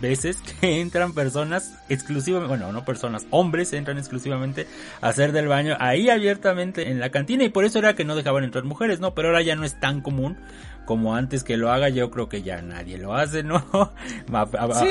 veces 0.00 0.38
que 0.60 0.80
entran 0.80 1.12
personas 1.12 1.74
exclusivamente, 1.88 2.48
bueno, 2.48 2.72
no 2.72 2.84
personas, 2.84 3.26
hombres 3.30 3.72
entran 3.72 3.98
exclusivamente 3.98 4.66
a 5.00 5.08
hacer 5.08 5.32
del 5.32 5.48
baño 5.48 5.76
ahí 5.80 6.08
abiertamente 6.08 6.90
en 6.90 7.00
la 7.00 7.10
cantina 7.10 7.44
y 7.44 7.48
por 7.48 7.64
eso 7.64 7.78
era 7.78 7.94
que 7.94 8.04
no 8.04 8.14
dejaban 8.14 8.44
entrar 8.44 8.64
mujeres, 8.64 9.00
¿no? 9.00 9.14
Pero 9.14 9.28
ahora 9.28 9.42
ya 9.42 9.56
no 9.56 9.64
es 9.64 9.78
tan 9.80 10.00
común 10.00 10.36
como 10.84 11.14
antes 11.14 11.44
que 11.44 11.56
lo 11.56 11.70
haga, 11.70 11.88
yo 11.88 12.10
creo 12.10 12.28
que 12.28 12.42
ya 12.42 12.62
nadie 12.62 12.98
lo 12.98 13.14
hace, 13.14 13.42
¿no? 13.42 13.64
a, 14.32 14.42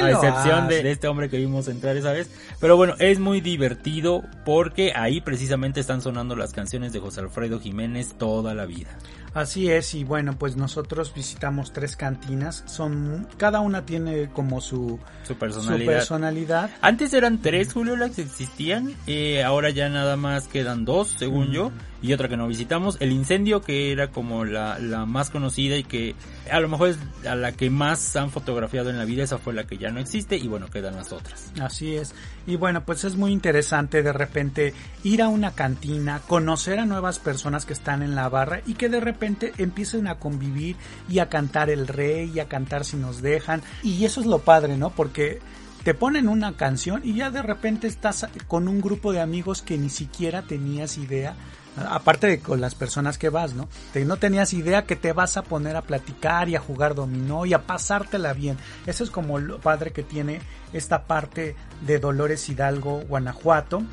excepción 0.09 0.67
de, 0.67 0.91
este 0.91 1.07
hombre 1.07 1.29
que 1.29 1.37
vimos 1.37 1.67
entrar 1.67 1.95
esa 1.97 2.11
vez. 2.11 2.29
Pero 2.59 2.77
bueno, 2.77 2.95
es 2.99 3.19
muy 3.19 3.41
divertido 3.41 4.23
porque 4.45 4.93
ahí 4.95 5.21
precisamente 5.21 5.79
están 5.79 6.01
sonando 6.01 6.35
las 6.35 6.53
canciones 6.53 6.93
de 6.93 6.99
José 6.99 7.21
Alfredo 7.21 7.59
Jiménez 7.59 8.15
toda 8.17 8.53
la 8.53 8.65
vida. 8.65 8.97
Así 9.33 9.69
es, 9.71 9.95
y 9.95 10.03
bueno, 10.03 10.35
pues 10.37 10.55
nosotros 10.55 11.11
visitamos 11.13 11.73
tres 11.73 11.95
cantinas, 11.95 12.63
son, 12.67 13.27
cada 13.37 13.61
una 13.61 13.83
tiene 13.83 14.29
como 14.29 14.61
su, 14.61 14.99
su 15.23 15.35
personalidad. 15.35 15.93
personalidad. 15.93 16.69
Antes 16.81 17.13
eran 17.13 17.41
tres, 17.41 17.73
Julio, 17.73 17.95
las 17.95 18.11
que 18.11 18.21
existían, 18.21 18.93
eh, 19.07 19.43
ahora 19.43 19.71
ya 19.71 19.89
nada 19.89 20.17
más 20.17 20.47
quedan 20.47 20.85
dos, 20.85 21.15
según 21.17 21.51
yo 21.51 21.71
y 22.03 22.11
otra 22.11 22.27
que 22.27 22.35
no 22.35 22.47
visitamos. 22.47 22.97
El 22.99 23.11
incendio, 23.11 23.61
que 23.61 23.91
era 23.91 24.09
como 24.09 24.43
la, 24.43 24.77
la 24.77 25.05
más 25.05 25.29
conocida 25.29 25.77
y 25.77 25.83
que 25.83 26.15
a 26.51 26.59
lo 26.59 26.67
mejor 26.67 26.89
es 26.89 26.97
a 27.25 27.33
la 27.35 27.53
que 27.53 27.69
más 27.69 28.15
han 28.17 28.29
fotografiado 28.29 28.89
en 28.89 28.97
la 28.97 29.05
vida, 29.05 29.23
esa 29.23 29.37
fue 29.37 29.53
la 29.53 29.63
que 29.63 29.77
ya 29.77 29.89
no 29.89 30.01
existe 30.01 30.35
y 30.35 30.47
bueno, 30.47 30.67
quedan 30.67 30.97
las 30.97 31.13
otras. 31.13 31.51
Así 31.61 31.95
es. 31.95 32.13
Y 32.45 32.57
bueno, 32.57 32.83
pues 32.83 33.05
es 33.05 33.15
muy 33.15 33.31
interesante 33.31 34.03
de 34.03 34.11
repente 34.11 34.73
ir 35.03 35.21
a 35.21 35.29
una 35.29 35.51
cantina, 35.51 36.21
conocer 36.27 36.77
a 36.77 36.85
nuevas 36.85 37.19
personas 37.19 37.65
que 37.65 37.71
están 37.71 38.03
en 38.03 38.15
la 38.15 38.27
barra 38.27 38.61
y 38.65 38.73
que 38.73 38.89
de 38.89 38.99
repente 38.99 39.22
empiecen 39.25 40.07
a 40.07 40.15
convivir 40.15 40.75
y 41.09 41.19
a 41.19 41.29
cantar 41.29 41.69
el 41.69 41.87
rey 41.87 42.31
y 42.33 42.39
a 42.39 42.47
cantar 42.47 42.85
si 42.85 42.97
nos 42.97 43.21
dejan. 43.21 43.61
Y 43.81 44.05
eso 44.05 44.21
es 44.21 44.27
lo 44.27 44.39
padre, 44.39 44.77
¿no? 44.77 44.89
Porque 44.91 45.39
te 45.83 45.93
ponen 45.93 46.29
una 46.29 46.55
canción 46.55 47.01
y 47.03 47.15
ya 47.15 47.29
de 47.29 47.41
repente 47.41 47.87
estás 47.87 48.27
con 48.47 48.67
un 48.67 48.81
grupo 48.81 49.11
de 49.11 49.21
amigos 49.21 49.61
que 49.61 49.77
ni 49.77 49.89
siquiera 49.89 50.43
tenías 50.43 50.97
idea 50.97 51.35
aparte 51.75 52.27
de 52.27 52.39
con 52.39 52.61
las 52.61 52.75
personas 52.75 53.17
que 53.17 53.29
vas, 53.29 53.53
¿no? 53.53 53.67
no 54.05 54.17
tenías 54.17 54.53
idea 54.53 54.85
que 54.85 54.95
te 54.95 55.13
vas 55.13 55.37
a 55.37 55.43
poner 55.43 55.75
a 55.75 55.81
platicar 55.81 56.49
y 56.49 56.55
a 56.55 56.59
jugar 56.59 56.95
dominó 56.95 57.45
y 57.45 57.53
a 57.53 57.63
pasártela 57.63 58.33
bien. 58.33 58.57
Eso 58.85 59.03
es 59.03 59.09
como 59.09 59.39
lo 59.39 59.59
padre 59.59 59.91
que 59.91 60.03
tiene 60.03 60.41
esta 60.71 61.05
parte 61.05 61.55
de 61.81 61.99
Dolores 61.99 62.47
Hidalgo, 62.49 63.01
Guanajuato. 63.01 63.83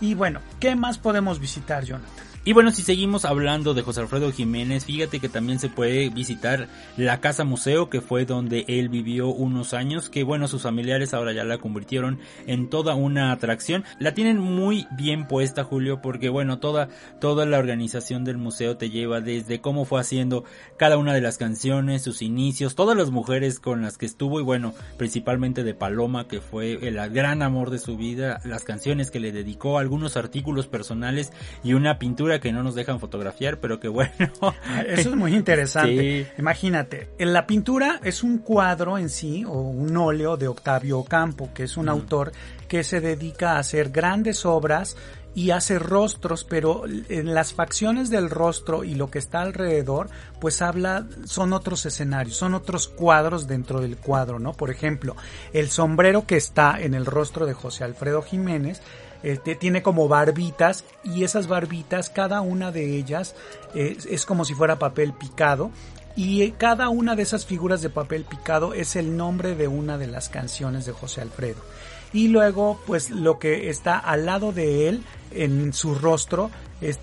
Y 0.00 0.14
bueno, 0.14 0.40
¿qué 0.58 0.76
más 0.76 0.98
podemos 0.98 1.40
visitar, 1.40 1.84
Jonathan? 1.84 2.29
Y 2.42 2.54
bueno, 2.54 2.70
si 2.70 2.80
seguimos 2.80 3.26
hablando 3.26 3.74
de 3.74 3.82
José 3.82 4.00
Alfredo 4.00 4.32
Jiménez, 4.32 4.86
fíjate 4.86 5.20
que 5.20 5.28
también 5.28 5.58
se 5.58 5.68
puede 5.68 6.08
visitar 6.08 6.68
la 6.96 7.20
casa 7.20 7.44
museo 7.44 7.90
que 7.90 8.00
fue 8.00 8.24
donde 8.24 8.64
él 8.66 8.88
vivió 8.88 9.28
unos 9.28 9.74
años, 9.74 10.08
que 10.08 10.24
bueno, 10.24 10.48
sus 10.48 10.62
familiares 10.62 11.12
ahora 11.12 11.34
ya 11.34 11.44
la 11.44 11.58
convirtieron 11.58 12.18
en 12.46 12.70
toda 12.70 12.94
una 12.94 13.30
atracción. 13.32 13.84
La 13.98 14.14
tienen 14.14 14.38
muy 14.38 14.86
bien 14.92 15.28
puesta, 15.28 15.64
Julio, 15.64 16.00
porque 16.00 16.30
bueno, 16.30 16.60
toda, 16.60 16.88
toda 17.20 17.44
la 17.44 17.58
organización 17.58 18.24
del 18.24 18.38
museo 18.38 18.78
te 18.78 18.88
lleva 18.88 19.20
desde 19.20 19.60
cómo 19.60 19.84
fue 19.84 20.00
haciendo 20.00 20.44
cada 20.78 20.96
una 20.96 21.12
de 21.12 21.20
las 21.20 21.36
canciones, 21.36 22.00
sus 22.00 22.22
inicios, 22.22 22.74
todas 22.74 22.96
las 22.96 23.10
mujeres 23.10 23.60
con 23.60 23.82
las 23.82 23.98
que 23.98 24.06
estuvo 24.06 24.40
y 24.40 24.42
bueno, 24.42 24.72
principalmente 24.96 25.62
de 25.62 25.74
Paloma, 25.74 26.26
que 26.26 26.40
fue 26.40 26.88
el 26.88 26.96
gran 27.10 27.42
amor 27.42 27.68
de 27.68 27.78
su 27.78 27.98
vida, 27.98 28.40
las 28.46 28.64
canciones 28.64 29.10
que 29.10 29.20
le 29.20 29.30
dedicó, 29.30 29.78
algunos 29.78 30.16
artículos 30.16 30.68
personales 30.68 31.34
y 31.62 31.74
una 31.74 31.98
pintura 31.98 32.29
que 32.38 32.52
no 32.52 32.62
nos 32.62 32.74
dejan 32.74 33.00
fotografiar, 33.00 33.58
pero 33.58 33.80
que 33.80 33.88
bueno. 33.88 34.14
Eso 34.86 35.10
es 35.10 35.16
muy 35.16 35.34
interesante. 35.36 36.32
Imagínate, 36.38 37.08
en 37.18 37.32
la 37.32 37.46
pintura 37.46 38.00
es 38.04 38.22
un 38.22 38.38
cuadro 38.38 38.98
en 38.98 39.08
sí 39.08 39.44
o 39.44 39.60
un 39.60 39.96
óleo 39.96 40.36
de 40.36 40.48
Octavio 40.48 40.98
Ocampo, 40.98 41.50
que 41.52 41.64
es 41.64 41.76
un 41.76 41.88
autor 41.88 42.32
que 42.68 42.84
se 42.84 43.00
dedica 43.00 43.52
a 43.52 43.58
hacer 43.58 43.90
grandes 43.90 44.46
obras 44.46 44.96
y 45.34 45.50
hace 45.50 45.78
rostros, 45.78 46.44
pero 46.44 46.84
en 46.86 47.34
las 47.34 47.54
facciones 47.54 48.10
del 48.10 48.30
rostro 48.30 48.84
y 48.84 48.94
lo 48.94 49.10
que 49.10 49.18
está 49.18 49.40
alrededor, 49.42 50.10
pues 50.40 50.60
habla, 50.60 51.06
son 51.24 51.52
otros 51.52 51.86
escenarios, 51.86 52.36
son 52.36 52.54
otros 52.54 52.88
cuadros 52.88 53.46
dentro 53.46 53.80
del 53.80 53.96
cuadro, 53.96 54.38
¿no? 54.38 54.52
Por 54.52 54.70
ejemplo, 54.70 55.16
el 55.52 55.70
sombrero 55.70 56.26
que 56.26 56.36
está 56.36 56.80
en 56.80 56.94
el 56.94 57.06
rostro 57.06 57.46
de 57.46 57.54
José 57.54 57.84
Alfredo 57.84 58.22
Jiménez 58.22 58.82
este, 59.22 59.54
tiene 59.54 59.82
como 59.82 60.08
barbitas 60.08 60.84
y 61.04 61.24
esas 61.24 61.46
barbitas, 61.46 62.10
cada 62.10 62.40
una 62.40 62.72
de 62.72 62.96
ellas 62.96 63.34
es 63.74 64.26
como 64.26 64.44
si 64.44 64.54
fuera 64.54 64.78
papel 64.78 65.12
picado 65.12 65.70
y 66.16 66.50
cada 66.52 66.88
una 66.88 67.16
de 67.16 67.22
esas 67.22 67.46
figuras 67.46 67.82
de 67.82 67.90
papel 67.90 68.24
picado 68.24 68.74
es 68.74 68.96
el 68.96 69.16
nombre 69.16 69.54
de 69.54 69.68
una 69.68 69.96
de 69.96 70.06
las 70.06 70.28
canciones 70.28 70.84
de 70.86 70.92
José 70.92 71.20
Alfredo. 71.20 71.60
Y 72.12 72.28
luego, 72.28 72.80
pues 72.86 73.10
lo 73.10 73.38
que 73.38 73.70
está 73.70 73.96
al 73.96 74.26
lado 74.26 74.52
de 74.52 74.88
él, 74.88 75.04
en 75.30 75.72
su 75.72 75.94
rostro, 75.94 76.50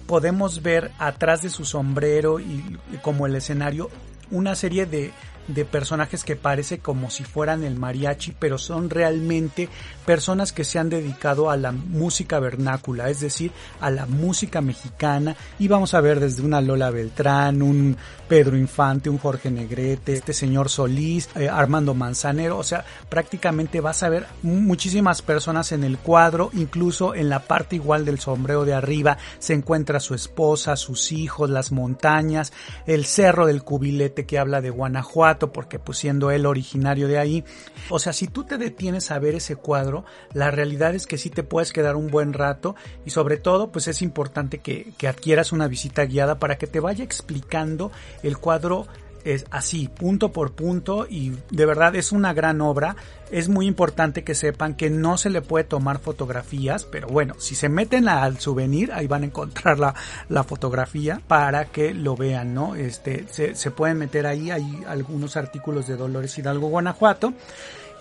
podemos 0.05 0.61
ver 0.61 0.91
atrás 0.99 1.41
de 1.41 1.49
su 1.49 1.63
sombrero 1.63 2.39
y 2.39 2.77
como 3.01 3.25
el 3.25 3.35
escenario 3.35 3.89
una 4.31 4.55
serie 4.55 4.85
de 4.85 5.11
de 5.47 5.65
personajes 5.65 6.23
que 6.23 6.35
parece 6.35 6.79
como 6.79 7.09
si 7.09 7.23
fueran 7.23 7.63
el 7.63 7.75
mariachi, 7.75 8.33
pero 8.37 8.57
son 8.57 8.89
realmente 8.89 9.69
personas 10.05 10.51
que 10.51 10.63
se 10.63 10.79
han 10.79 10.89
dedicado 10.89 11.49
a 11.49 11.57
la 11.57 11.71
música 11.71 12.39
vernácula, 12.39 13.09
es 13.09 13.19
decir, 13.19 13.51
a 13.79 13.89
la 13.89 14.05
música 14.05 14.61
mexicana. 14.61 15.35
Y 15.59 15.67
vamos 15.67 15.93
a 15.93 16.01
ver 16.01 16.19
desde 16.19 16.43
una 16.43 16.61
Lola 16.61 16.89
Beltrán, 16.89 17.61
un 17.61 17.97
Pedro 18.27 18.57
Infante, 18.57 19.09
un 19.09 19.17
Jorge 19.17 19.49
Negrete, 19.49 20.13
este 20.13 20.33
señor 20.33 20.69
Solís, 20.69 21.29
eh, 21.35 21.49
Armando 21.49 21.93
Manzanero, 21.93 22.57
o 22.57 22.63
sea, 22.63 22.83
prácticamente 23.09 23.81
vas 23.81 24.03
a 24.03 24.09
ver 24.09 24.25
muchísimas 24.43 25.21
personas 25.21 25.71
en 25.71 25.83
el 25.83 25.97
cuadro, 25.97 26.49
incluso 26.53 27.15
en 27.15 27.29
la 27.29 27.39
parte 27.39 27.75
igual 27.77 28.05
del 28.05 28.19
sombrero 28.19 28.65
de 28.65 28.73
arriba 28.73 29.17
se 29.39 29.53
encuentra 29.53 29.99
su 29.99 30.13
esposa, 30.13 30.75
sus 30.75 31.11
hijos, 31.11 31.49
las 31.49 31.71
montañas, 31.71 32.51
el 32.85 33.05
cerro 33.05 33.45
del 33.45 33.63
cubilete 33.63 34.25
que 34.25 34.39
habla 34.39 34.61
de 34.61 34.69
Guanajuato, 34.69 35.36
porque 35.37 35.79
pues 35.79 35.97
siendo 35.99 36.31
él 36.31 36.45
originario 36.45 37.07
de 37.07 37.17
ahí, 37.17 37.43
o 37.89 37.99
sea, 37.99 38.13
si 38.13 38.27
tú 38.27 38.43
te 38.43 38.57
detienes 38.57 39.11
a 39.11 39.19
ver 39.19 39.35
ese 39.35 39.55
cuadro, 39.55 40.05
la 40.33 40.51
realidad 40.51 40.95
es 40.95 41.07
que 41.07 41.17
sí 41.17 41.29
te 41.29 41.43
puedes 41.43 41.71
quedar 41.71 41.95
un 41.95 42.07
buen 42.07 42.33
rato 42.33 42.75
y 43.05 43.11
sobre 43.11 43.37
todo 43.37 43.71
pues 43.71 43.87
es 43.87 44.01
importante 44.01 44.59
que, 44.59 44.91
que 44.97 45.07
adquieras 45.07 45.51
una 45.51 45.67
visita 45.67 46.05
guiada 46.05 46.39
para 46.39 46.57
que 46.57 46.67
te 46.67 46.79
vaya 46.79 47.03
explicando 47.03 47.91
el 48.23 48.37
cuadro 48.37 48.87
es 49.23 49.45
así, 49.51 49.89
punto 49.89 50.31
por 50.31 50.53
punto 50.53 51.05
y 51.09 51.33
de 51.51 51.65
verdad 51.65 51.95
es 51.95 52.11
una 52.11 52.33
gran 52.33 52.61
obra. 52.61 52.95
Es 53.29 53.49
muy 53.49 53.67
importante 53.67 54.23
que 54.23 54.35
sepan 54.35 54.75
que 54.75 54.89
no 54.89 55.17
se 55.17 55.29
le 55.29 55.41
puede 55.41 55.65
tomar 55.65 55.99
fotografías, 55.99 56.85
pero 56.85 57.07
bueno, 57.07 57.35
si 57.39 57.55
se 57.55 57.67
meten 57.67 58.07
al 58.07 58.39
souvenir, 58.39 58.91
ahí 58.93 59.07
van 59.07 59.23
a 59.23 59.25
encontrar 59.25 59.79
la, 59.79 59.95
la 60.29 60.43
fotografía 60.43 61.21
para 61.27 61.65
que 61.65 61.93
lo 61.93 62.15
vean, 62.15 62.53
¿no? 62.53 62.75
Este, 62.75 63.25
se, 63.29 63.55
se 63.55 63.71
pueden 63.71 63.97
meter 63.97 64.25
ahí, 64.27 64.49
hay 64.49 64.83
algunos 64.87 65.35
artículos 65.35 65.87
de 65.87 65.97
Dolores 65.97 66.37
Hidalgo, 66.37 66.69
Guanajuato. 66.69 67.33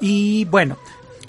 Y 0.01 0.45
bueno, 0.47 0.77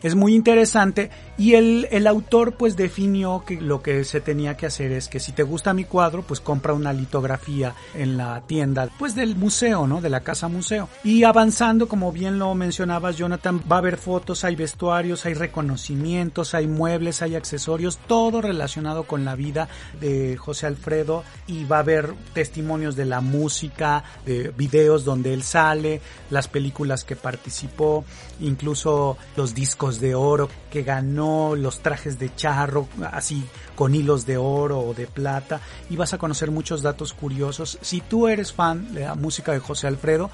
es 0.04 0.16
muy 0.16 0.36
interesante 0.36 1.10
y 1.38 1.54
el, 1.54 1.88
el, 1.92 2.08
autor 2.08 2.54
pues 2.54 2.76
definió 2.76 3.44
que 3.46 3.60
lo 3.60 3.82
que 3.82 4.04
se 4.04 4.22
tenía 4.22 4.58
que 4.58 4.66
hacer 4.66 4.92
es 4.92 5.08
que 5.08 5.20
si 5.20 5.32
te 5.32 5.44
gusta 5.44 5.74
mi 5.74 5.84
cuadro 5.84 6.24
pues 6.24 6.40
compra 6.40 6.74
una 6.74 6.94
litografía 6.94 7.76
en 7.94 8.18
la 8.18 8.42
tienda 8.42 8.90
pues 8.98 9.16
del 9.16 9.36
museo, 9.36 9.88
¿no? 9.88 10.02
De 10.02 10.10
la 10.10 10.22
casa 10.22 10.48
museo. 10.48 10.90
Y 11.04 11.24
avanzando 11.24 11.88
como 11.88 12.12
bien 12.12 12.40
lo 12.40 12.54
mencionabas 12.56 13.18
Jonathan, 13.18 13.62
va 13.72 13.78
a 13.78 13.80
haber 13.80 13.98
fotos, 13.98 14.44
hay 14.44 14.56
vestuarios, 14.56 15.26
hay 15.26 15.34
reconocimientos, 15.34 16.54
hay 16.54 16.68
muebles, 16.68 17.22
hay 17.22 17.36
accesorios, 17.36 18.00
todo 18.08 18.42
relacionado 18.42 19.04
con 19.04 19.26
la 19.26 19.36
vida 19.36 19.68
de 20.00 20.38
José 20.38 20.68
Alfredo 20.68 21.24
y 21.48 21.66
va 21.66 21.78
a 21.78 21.82
haber 21.82 22.14
testimonios 22.34 22.96
de 22.96 23.06
la 23.06 23.22
música, 23.22 24.04
de 24.26 24.54
videos 24.56 25.06
donde 25.06 25.34
él 25.34 25.44
sale, 25.44 26.02
las 26.30 26.48
películas 26.48 27.04
que 27.04 27.16
participó, 27.16 28.06
incluso 28.39 29.17
los 29.36 29.54
discos 29.54 30.00
de 30.00 30.15
oro 30.15 30.50
que 30.71 30.84
ganó, 30.84 31.56
los 31.56 31.80
trajes 31.80 32.19
de 32.19 32.34
charro, 32.36 32.88
así 33.12 33.43
con 33.76 33.95
hilos 33.95 34.26
de 34.26 34.38
oro 34.38 34.80
o 34.80 34.93
de 34.93 35.08
plata, 35.08 35.62
y 35.89 35.95
vas 35.95 36.13
a 36.13 36.17
conocer 36.17 36.52
muchos 36.52 36.82
datos 36.82 37.13
curiosos. 37.13 37.78
Si 37.82 38.02
tú 38.02 38.28
eres 38.28 38.54
fan 38.54 38.93
de 38.93 39.02
la 39.02 39.15
música 39.15 39.52
de 39.52 39.60
José 39.60 39.88
Alfredo, 39.88 40.30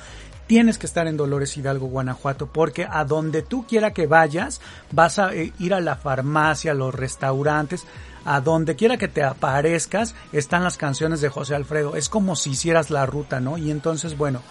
tienes 0.48 0.78
que 0.78 0.86
estar 0.86 1.08
en 1.08 1.18
Dolores 1.18 1.56
Hidalgo, 1.58 1.88
Guanajuato, 1.88 2.48
porque 2.48 2.88
a 2.90 3.06
donde 3.06 3.42
tú 3.42 3.66
quiera 3.66 3.94
que 3.94 4.08
vayas, 4.08 4.62
vas 4.92 5.20
a 5.20 5.34
eh, 5.34 5.54
ir 5.60 5.74
a 5.74 5.82
la 5.82 5.96
farmacia, 5.96 6.72
a 6.72 6.76
los 6.76 6.94
restaurantes, 6.94 7.86
a 8.26 8.42
donde 8.42 8.76
quiera 8.76 8.98
que 8.98 9.08
te 9.08 9.24
aparezcas, 9.24 10.16
están 10.32 10.64
las 10.64 10.78
canciones 10.78 11.22
de 11.22 11.30
José 11.30 11.56
Alfredo. 11.56 11.96
Es 11.96 12.10
como 12.10 12.36
si 12.36 12.52
hicieras 12.52 12.90
la 12.90 13.06
ruta, 13.06 13.40
¿no? 13.40 13.58
Y 13.58 13.72
entonces, 13.72 14.18
bueno, 14.18 14.42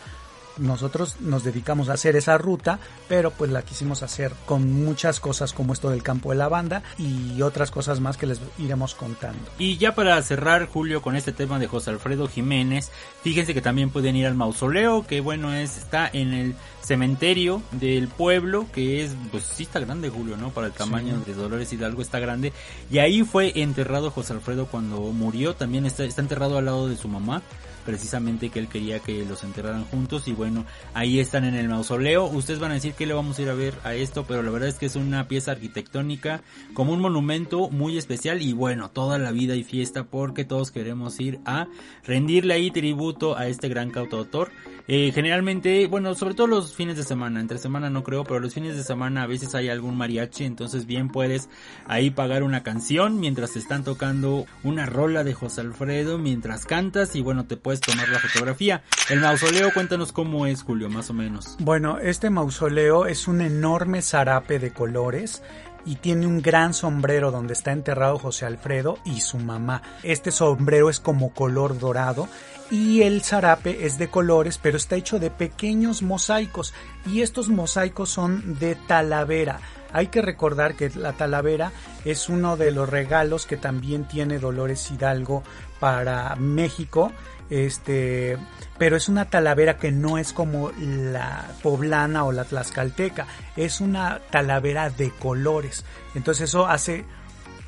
nosotros 0.58 1.16
nos 1.20 1.44
dedicamos 1.44 1.88
a 1.88 1.94
hacer 1.94 2.16
esa 2.16 2.38
ruta, 2.38 2.78
pero 3.08 3.30
pues 3.30 3.50
la 3.50 3.62
quisimos 3.62 4.02
hacer 4.02 4.32
con 4.46 4.72
muchas 4.72 5.20
cosas 5.20 5.52
como 5.52 5.72
esto 5.72 5.90
del 5.90 6.02
campo 6.02 6.30
de 6.30 6.36
la 6.36 6.48
banda 6.48 6.82
y 6.98 7.40
otras 7.42 7.70
cosas 7.70 8.00
más 8.00 8.16
que 8.16 8.26
les 8.26 8.40
iremos 8.58 8.94
contando. 8.94 9.42
Y 9.58 9.76
ya 9.78 9.94
para 9.94 10.20
cerrar, 10.22 10.66
Julio, 10.66 11.02
con 11.02 11.16
este 11.16 11.32
tema 11.32 11.58
de 11.58 11.66
José 11.66 11.90
Alfredo 11.90 12.28
Jiménez, 12.28 12.90
fíjense 13.22 13.54
que 13.54 13.62
también 13.62 13.90
pueden 13.90 14.16
ir 14.16 14.26
al 14.26 14.34
mausoleo, 14.34 15.06
que 15.06 15.20
bueno, 15.20 15.52
es, 15.54 15.78
está 15.78 16.08
en 16.12 16.32
el 16.34 16.54
cementerio 16.82 17.62
del 17.72 18.08
pueblo, 18.08 18.66
que 18.72 19.04
es, 19.04 19.12
pues 19.30 19.44
sí 19.44 19.62
está 19.62 19.80
grande, 19.80 20.10
Julio, 20.10 20.36
¿no? 20.36 20.50
Para 20.50 20.66
el 20.66 20.72
tamaño 20.72 21.20
de 21.20 21.34
Dolores 21.34 21.72
Hidalgo 21.72 22.02
está 22.02 22.18
grande. 22.18 22.52
Y 22.90 22.98
ahí 22.98 23.22
fue 23.22 23.52
enterrado 23.56 24.10
José 24.10 24.32
Alfredo 24.32 24.66
cuando 24.66 25.00
murió, 25.00 25.54
también 25.54 25.86
está, 25.86 26.04
está 26.04 26.20
enterrado 26.20 26.58
al 26.58 26.64
lado 26.64 26.88
de 26.88 26.96
su 26.96 27.08
mamá 27.08 27.42
precisamente 27.85 28.51
que 28.51 28.59
él 28.59 28.68
quería 28.68 29.01
que 29.01 29.25
los 29.25 29.45
enterraran 29.45 29.85
juntos 29.85 30.29
y 30.29 30.33
bueno, 30.33 30.64
ahí 30.95 31.21
están 31.21 31.45
en 31.45 31.55
el 31.55 31.68
mausoleo. 31.68 32.25
Ustedes 32.25 32.61
van 32.61 32.71
a 32.71 32.75
decir 32.75 32.95
que 32.95 33.07
le 33.07 33.14
vamos 33.14 33.38
a 33.38 33.42
ir 33.42 33.49
a 33.49 33.55
ver 33.55 33.75
a 33.85 33.95
esto, 33.95 34.25
pero 34.27 34.42
la 34.42 34.51
verdad 34.51 34.68
es 34.68 34.77
que 34.77 34.87
es 34.87 34.97
una 34.97 35.29
pieza 35.29 35.53
arquitectónica 35.53 36.42
como 36.75 36.92
un 36.92 37.01
monumento 37.01 37.71
muy 37.71 37.99
especial 37.99 38.42
y 38.42 38.53
bueno, 38.53 38.90
toda 38.90 39.18
la 39.18 39.33
vida 39.33 39.57
y 39.57 39.64
fiesta 39.64 40.05
porque 40.05 40.45
todos 40.45 40.71
queremos 40.71 41.18
ir 41.21 41.40
a 41.45 41.68
rendirle 42.05 42.55
ahí 42.55 42.71
tributo 42.71 43.37
a 43.37 43.49
este 43.49 43.68
gran 43.68 43.90
cantautor. 43.90 44.51
Eh, 44.88 45.12
generalmente, 45.14 45.87
bueno, 45.87 46.14
sobre 46.14 46.35
todo 46.35 46.47
los 46.47 46.75
fines 46.75 46.97
de 46.97 47.05
semana, 47.05 47.40
entre 47.40 47.59
semana 47.59 47.90
no 47.90 48.03
creo, 48.03 48.25
pero 48.25 48.40
los 48.40 48.55
fines 48.55 48.77
de 48.77 48.83
semana 48.83 49.23
a 49.23 49.27
veces 49.27 49.55
hay 49.55 49.68
algún 49.68 49.97
mariachi, 49.97 50.45
entonces 50.45 50.87
bien 50.87 51.09
puedes 51.09 51.49
ahí 51.87 52.11
pagar 52.11 52.42
una 52.42 52.62
canción 52.62 53.21
mientras 53.21 53.57
están 53.57 53.85
tocando 53.85 54.47
una 54.64 54.87
rola 54.87 55.25
de 55.25 55.35
José 55.35 55.61
Alfredo, 55.61 56.18
mientras 56.18 56.66
cantas 56.66 57.14
y 57.14 57.23
bueno, 57.23 57.47
te 57.47 57.57
puedes 57.57 57.81
tomar 57.81 58.09
la 58.09 58.18
fotografía. 58.18 58.83
El 59.09 59.21
mausoleo, 59.21 59.73
cuéntanos 59.73 60.12
cómo 60.12 60.47
es, 60.47 60.62
Julio, 60.62 60.88
más 60.88 61.11
o 61.11 61.14
menos. 61.14 61.57
Bueno, 61.61 61.99
este 61.99 62.31
mausoleo 62.31 63.07
es 63.07 63.29
un 63.29 63.40
enorme 63.40 64.03
zarape 64.03 64.59
de 64.59 64.73
colores 64.73 65.42
y 65.85 65.97
tiene 65.97 66.27
un 66.27 66.42
gran 66.42 66.75
sombrero 66.75 67.31
donde 67.31 67.55
está 67.55 67.73
enterrado 67.73 68.18
José 68.18 68.47
Alfredo 68.47 68.99
y 69.05 69.21
su 69.21 69.38
mamá. 69.38 69.83
Este 70.03 70.31
sombrero 70.31 70.90
es 70.90 71.01
como 71.01 71.33
color 71.33 71.79
dorado 71.79 72.29
y 72.72 73.02
el 73.02 73.22
zarape 73.22 73.87
es 73.87 73.98
de 73.98 74.08
colores, 74.08 74.58
pero 74.58 74.76
está 74.76 74.96
hecho 74.96 75.20
de 75.20 75.30
pequeños 75.30 76.02
mosaicos 76.02 76.74
y 77.06 77.20
estos 77.20 77.48
mosaicos 77.48 78.08
son 78.08 78.58
de 78.58 78.74
talavera. 78.74 79.61
Hay 79.92 80.06
que 80.06 80.22
recordar 80.22 80.74
que 80.74 80.90
la 80.96 81.12
talavera 81.12 81.70
es 82.04 82.30
uno 82.30 82.56
de 82.56 82.72
los 82.72 82.88
regalos 82.88 83.44
que 83.44 83.58
también 83.58 84.08
tiene 84.08 84.38
Dolores 84.38 84.90
Hidalgo 84.90 85.44
para 85.78 86.35
México 86.37 87.12
este, 87.52 88.38
pero 88.78 88.96
es 88.96 89.11
una 89.11 89.26
talavera 89.26 89.76
que 89.76 89.92
no 89.92 90.16
es 90.16 90.32
como 90.32 90.72
la 90.80 91.50
poblana 91.62 92.24
o 92.24 92.32
la 92.32 92.44
tlaxcalteca, 92.44 93.26
es 93.56 93.82
una 93.82 94.20
talavera 94.30 94.88
de 94.88 95.11
colores. 95.11 95.85
Entonces 96.14 96.48
eso 96.48 96.66
hace 96.66 97.04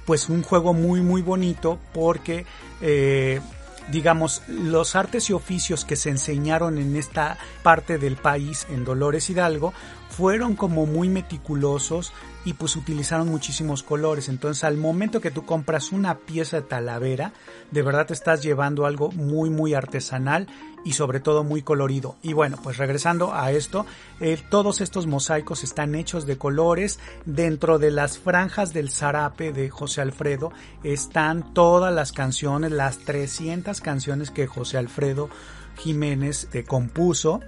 pues 0.06 0.30
un 0.30 0.42
juego 0.42 0.72
muy 0.72 1.02
muy 1.02 1.20
bonito 1.20 1.78
porque 1.92 2.46
eh, 2.80 3.42
digamos, 3.90 4.42
los 4.48 4.96
artes 4.96 5.30
y 5.30 5.32
oficios 5.32 5.84
que 5.84 5.96
se 5.96 6.10
enseñaron 6.10 6.78
en 6.78 6.96
esta 6.96 7.38
parte 7.62 7.98
del 7.98 8.16
país, 8.16 8.66
en 8.70 8.84
Dolores 8.84 9.30
Hidalgo, 9.30 9.72
fueron 10.08 10.54
como 10.54 10.86
muy 10.86 11.08
meticulosos 11.08 12.12
y 12.44 12.54
pues 12.54 12.76
utilizaron 12.76 13.28
muchísimos 13.28 13.82
colores. 13.82 14.28
Entonces 14.28 14.64
al 14.64 14.76
momento 14.76 15.20
que 15.20 15.30
tú 15.30 15.44
compras 15.44 15.92
una 15.92 16.18
pieza 16.18 16.56
de 16.56 16.62
talavera, 16.62 17.32
de 17.70 17.82
verdad 17.82 18.06
te 18.06 18.14
estás 18.14 18.42
llevando 18.42 18.86
algo 18.86 19.10
muy 19.12 19.50
muy 19.50 19.74
artesanal 19.74 20.46
y 20.84 20.92
sobre 20.92 21.18
todo 21.18 21.44
muy 21.44 21.62
colorido. 21.62 22.16
Y 22.22 22.34
bueno, 22.34 22.58
pues 22.62 22.76
regresando 22.76 23.34
a 23.34 23.50
esto, 23.50 23.86
eh, 24.20 24.38
todos 24.50 24.80
estos 24.80 25.06
mosaicos 25.06 25.64
están 25.64 25.94
hechos 25.94 26.26
de 26.26 26.36
colores. 26.36 27.00
Dentro 27.24 27.78
de 27.78 27.90
las 27.90 28.18
franjas 28.18 28.72
del 28.72 28.90
zarape 28.90 29.52
de 29.52 29.70
José 29.70 30.02
Alfredo 30.02 30.52
están 30.82 31.54
todas 31.54 31.92
las 31.92 32.12
canciones, 32.12 32.70
las 32.70 32.98
300 32.98 33.80
canciones 33.80 34.30
que 34.30 34.46
José 34.46 34.76
Alfredo 34.76 35.30
Jiménez 35.76 36.48
te 36.50 36.64
compuso 36.64 37.40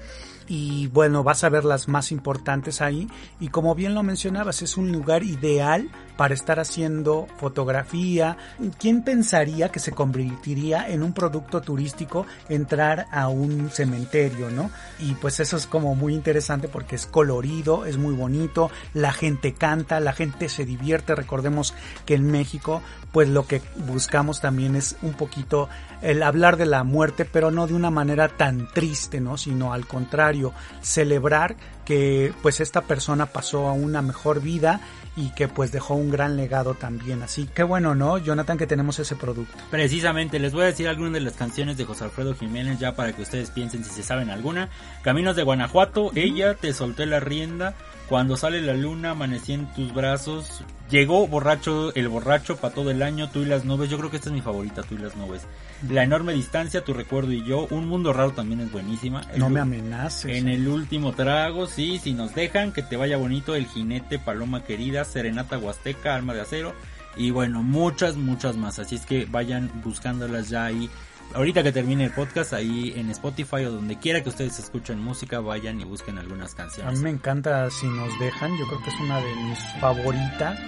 y 0.49 0.89
bueno, 0.89 1.23
vas 1.23 1.45
a 1.45 1.49
ver 1.49 1.65
las 1.65 1.89
más 1.89 2.13
importantes 2.13 2.81
ahí. 2.81 3.09
Y 3.41 3.49
como 3.49 3.75
bien 3.75 3.95
lo 3.95 4.03
mencionabas, 4.03 4.63
es 4.63 4.77
un 4.77 4.93
lugar 4.93 5.23
ideal 5.23 5.91
para 6.17 6.35
estar 6.35 6.59
haciendo 6.61 7.27
fotografía. 7.39 8.37
¿Quién 8.79 9.03
pensaría 9.03 9.71
que 9.71 9.81
se 9.81 9.93
convertiría 9.93 10.89
en 10.89 11.03
un 11.03 11.13
producto 11.13 11.61
turístico 11.61 12.27
entrar 12.49 13.07
a 13.11 13.29
un 13.29 13.71
cementerio, 13.71 14.51
no? 14.51 14.71
Y 14.99 15.15
pues 15.15 15.41
eso 15.41 15.57
es 15.57 15.67
como 15.67 15.95
muy 15.95 16.15
interesante 16.15 16.69
porque 16.69 16.97
es 16.97 17.07
colorido, 17.07 17.85
es 17.85 17.97
muy 17.97 18.15
bonito, 18.15 18.71
la 18.95 19.13
gente 19.13 19.55
canta, 19.55 20.01
la 20.01 20.13
gente 20.13 20.49
se 20.49 20.65
divierte. 20.65 21.15
Recordemos 21.15 21.75
que 22.05 22.15
en 22.15 22.31
México, 22.31 22.83
pues 23.13 23.29
lo 23.29 23.47
que 23.47 23.63
buscamos 23.87 24.41
también 24.41 24.77
es 24.77 24.97
un 25.03 25.15
poquito 25.15 25.69
el 26.03 26.23
hablar 26.23 26.57
de 26.57 26.67
la 26.67 26.85
muerte, 26.85 27.25
pero 27.25 27.51
no 27.51 27.67
de 27.67 27.75
una 27.75 27.91
manera 27.91 28.29
tan 28.29 28.69
triste, 28.73 29.21
¿no? 29.21 29.37
Sino 29.37 29.73
al 29.73 29.87
contrario, 29.87 30.53
celebrar 30.81 31.57
que 31.85 32.33
pues 32.43 32.61
esta 32.61 32.83
persona 32.83 33.27
pasó 33.27 33.69
a 33.69 33.73
una 33.73 34.03
mejor 34.03 34.41
vida 34.41 34.81
y 35.17 35.31
que 35.31 35.49
pues 35.49 35.73
dejó 35.73 35.95
un 35.95 36.11
gran 36.11 36.37
legado 36.37 36.75
también. 36.75 37.23
Así 37.23 37.47
que 37.47 37.63
bueno, 37.63 37.95
¿no? 37.95 38.19
Jonathan, 38.19 38.59
que 38.59 38.67
tenemos 38.67 38.99
ese 38.99 39.17
producto. 39.17 39.57
Precisamente, 39.71 40.39
les 40.39 40.53
voy 40.53 40.65
a 40.65 40.67
decir 40.67 40.89
algunas 40.89 41.15
de 41.15 41.21
las 41.21 41.33
canciones 41.33 41.77
de 41.79 41.85
José 41.85 42.05
Alfredo 42.05 42.35
Jiménez 42.35 42.79
ya 42.79 42.95
para 42.95 43.13
que 43.13 43.23
ustedes 43.23 43.51
piensen 43.51 43.83
si 43.83 43.91
se 43.91 44.03
saben 44.03 44.31
alguna. 44.31 44.69
Caminos 45.03 45.35
de 45.35 45.43
Guanajuato, 45.43 46.13
ella 46.15 46.55
te 46.55 46.73
solté 46.73 47.07
la 47.07 47.21
rienda. 47.21 47.75
Cuando 48.09 48.37
sale 48.37 48.61
la 48.61 48.75
luna, 48.75 49.13
amanecí 49.13 49.55
en 49.55 49.67
tus 49.75 49.93
brazos. 49.93 50.63
Llegó 50.91 51.27
borracho, 51.27 51.93
el 51.97 52.09
borracho 52.09 52.57
para 52.57 52.73
todo 52.73 52.91
el 52.91 53.03
año, 53.03 53.31
tú 53.31 53.41
y 53.41 53.47
las 53.47 53.65
nubes. 53.65 53.91
Yo 53.91 53.99
creo 53.99 54.11
que 54.11 54.19
esta 54.19 54.29
es 54.29 54.35
mi 54.35 54.43
favorita, 54.43 54.83
tú 54.83 54.95
y 54.95 54.99
las 54.99 55.17
nubes. 55.17 55.43
La 55.91 56.03
enorme 56.03 56.33
distancia, 56.33 56.83
tu 56.83 56.95
recuerdo 56.95 57.33
y 57.33 57.45
yo. 57.45 57.67
Un 57.71 57.87
mundo 57.87 58.13
raro 58.13 58.33
también 58.33 58.61
es 58.61 58.73
buenísima. 58.73 59.23
no 59.37 59.51
me 59.51 59.61
amenaces. 59.61 60.37
En 60.37 60.49
el 60.49 60.67
último 60.69 61.13
trago, 61.13 61.67
sí, 61.67 61.99
si 61.99 62.13
nos 62.13 62.35
dejan, 62.35 62.73
que 62.73 62.83
te 62.83 62.97
vaya 62.97 63.17
bonito. 63.17 63.55
El 63.55 63.67
jinete, 63.67 64.19
paloma 64.19 64.65
querida, 64.65 65.05
serenata 65.05 65.59
huasteca, 65.59 66.15
alma 66.15 66.35
de 66.35 66.41
acero. 66.41 66.75
Y 67.17 67.31
bueno, 67.31 67.63
muchas, 67.63 68.17
muchas 68.17 68.57
más. 68.57 68.79
Así 68.79 68.97
es 68.97 69.07
que 69.07 69.27
vayan 69.27 69.71
buscándolas 69.83 70.49
ya 70.49 70.65
ahí 70.67 70.91
ahorita 71.35 71.63
que 71.63 71.73
termine 71.73 72.05
el 72.05 72.11
podcast, 72.13 72.53
ahí 72.53 72.93
en 72.97 73.11
Spotify 73.11 73.65
o 73.67 73.73
donde 73.73 73.99
quiera 73.99 74.23
que 74.23 74.29
ustedes 74.31 74.59
escuchen 74.59 74.99
música, 75.01 75.41
vayan 75.41 75.81
y 75.81 75.85
busquen 75.85 76.19
algunas 76.19 76.55
canciones. 76.55 76.93
A 76.93 76.97
mí 76.97 77.03
me 77.03 77.11
encanta 77.11 77.69
Si 77.71 77.87
nos 77.87 78.19
dejan, 78.19 78.57
yo 78.59 78.67
creo 78.67 78.83
que 78.83 78.91
es 78.91 79.01
una 79.01 79.21
de 79.21 79.35
mis 79.37 79.59
favoritas 79.81 80.59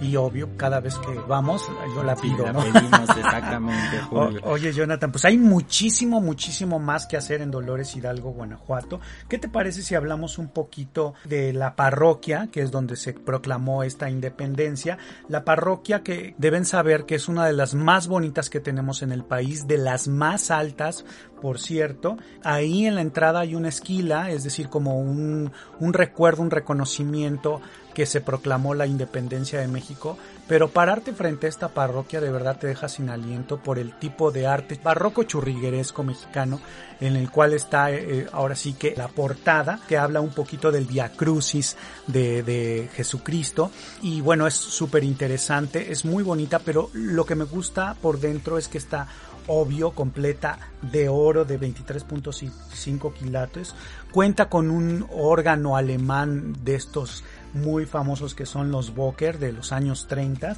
y 0.00 0.14
obvio 0.16 0.50
cada 0.58 0.80
vez 0.80 0.94
que 0.96 1.14
vamos 1.26 1.62
yo 1.94 2.02
la 2.02 2.14
pido, 2.16 2.44
la 2.44 2.52
¿no? 2.52 2.60
pedimos 2.60 3.08
exactamente, 3.16 3.98
O- 4.10 4.26
Julio. 4.26 4.40
oye 4.44 4.72
Jonathan, 4.72 5.10
pues 5.10 5.24
hay 5.24 5.38
muchísimo, 5.38 6.20
muchísimo 6.20 6.78
más 6.78 7.06
que 7.06 7.16
hacer 7.16 7.40
en 7.40 7.50
Dolores 7.50 7.96
Hidalgo, 7.96 8.32
Guanajuato. 8.32 9.00
¿Qué 9.28 9.38
te 9.38 9.48
parece 9.48 9.80
si 9.82 9.94
hablamos 9.94 10.36
un 10.38 10.48
poquito 10.48 11.14
de 11.24 11.52
la 11.54 11.76
parroquia, 11.76 12.48
que 12.52 12.60
es 12.60 12.70
donde 12.70 12.96
se 12.96 13.14
proclamó 13.14 13.82
esta 13.84 14.10
independencia? 14.10 14.98
La 15.28 15.44
parroquia 15.44 16.02
que 16.02 16.34
deben 16.36 16.66
saber 16.66 17.06
que 17.06 17.14
es 17.14 17.28
una 17.28 17.46
de 17.46 17.54
las 17.54 17.74
más 17.74 18.06
bonitas 18.06 18.50
que 18.50 18.60
tenemos 18.60 19.00
en 19.02 19.12
el 19.12 19.24
país, 19.24 19.66
de 19.66 19.78
más 20.08 20.50
altas, 20.50 21.04
por 21.40 21.58
cierto. 21.58 22.16
Ahí 22.42 22.86
en 22.86 22.94
la 22.94 23.02
entrada 23.02 23.40
hay 23.40 23.54
una 23.54 23.68
esquila, 23.68 24.30
es 24.30 24.44
decir, 24.44 24.68
como 24.68 24.98
un, 24.98 25.52
un 25.80 25.92
recuerdo, 25.92 26.42
un 26.42 26.50
reconocimiento 26.50 27.60
que 27.96 28.04
se 28.04 28.20
proclamó 28.20 28.74
la 28.74 28.86
independencia 28.86 29.58
de 29.58 29.68
México, 29.68 30.18
pero 30.46 30.68
pararte 30.68 31.14
frente 31.14 31.46
a 31.46 31.48
esta 31.48 31.68
parroquia 31.68 32.20
de 32.20 32.30
verdad 32.30 32.58
te 32.58 32.66
deja 32.66 32.90
sin 32.90 33.08
aliento 33.08 33.56
por 33.56 33.78
el 33.78 33.98
tipo 33.98 34.30
de 34.30 34.46
arte 34.46 34.78
barroco 34.84 35.22
churrigueresco 35.22 36.02
mexicano 36.02 36.60
en 37.00 37.16
el 37.16 37.30
cual 37.30 37.54
está 37.54 37.90
eh, 37.90 38.26
ahora 38.32 38.54
sí 38.54 38.74
que 38.74 38.94
la 38.94 39.08
portada 39.08 39.80
que 39.88 39.96
habla 39.96 40.20
un 40.20 40.34
poquito 40.34 40.70
del 40.70 40.84
Via 40.84 41.12
Crucis 41.12 41.78
de, 42.06 42.42
de 42.42 42.90
Jesucristo 42.94 43.70
y 44.02 44.20
bueno 44.20 44.46
es 44.46 44.54
súper 44.54 45.02
interesante, 45.02 45.90
es 45.90 46.04
muy 46.04 46.22
bonita, 46.22 46.58
pero 46.58 46.90
lo 46.92 47.24
que 47.24 47.34
me 47.34 47.44
gusta 47.44 47.94
por 47.94 48.20
dentro 48.20 48.58
es 48.58 48.68
que 48.68 48.76
está 48.76 49.08
obvio, 49.46 49.92
completa 49.92 50.58
de 50.82 51.08
oro 51.08 51.44
de 51.44 51.60
23.5 51.60 53.12
quilates. 53.12 53.74
Cuenta 54.12 54.48
con 54.48 54.70
un 54.70 55.06
órgano 55.12 55.76
alemán 55.76 56.56
de 56.64 56.74
estos 56.74 57.24
muy 57.52 57.86
famosos 57.86 58.34
que 58.34 58.46
son 58.46 58.70
los 58.70 58.94
Boker 58.94 59.38
de 59.38 59.52
los 59.52 59.72
años 59.72 60.06
30. 60.08 60.56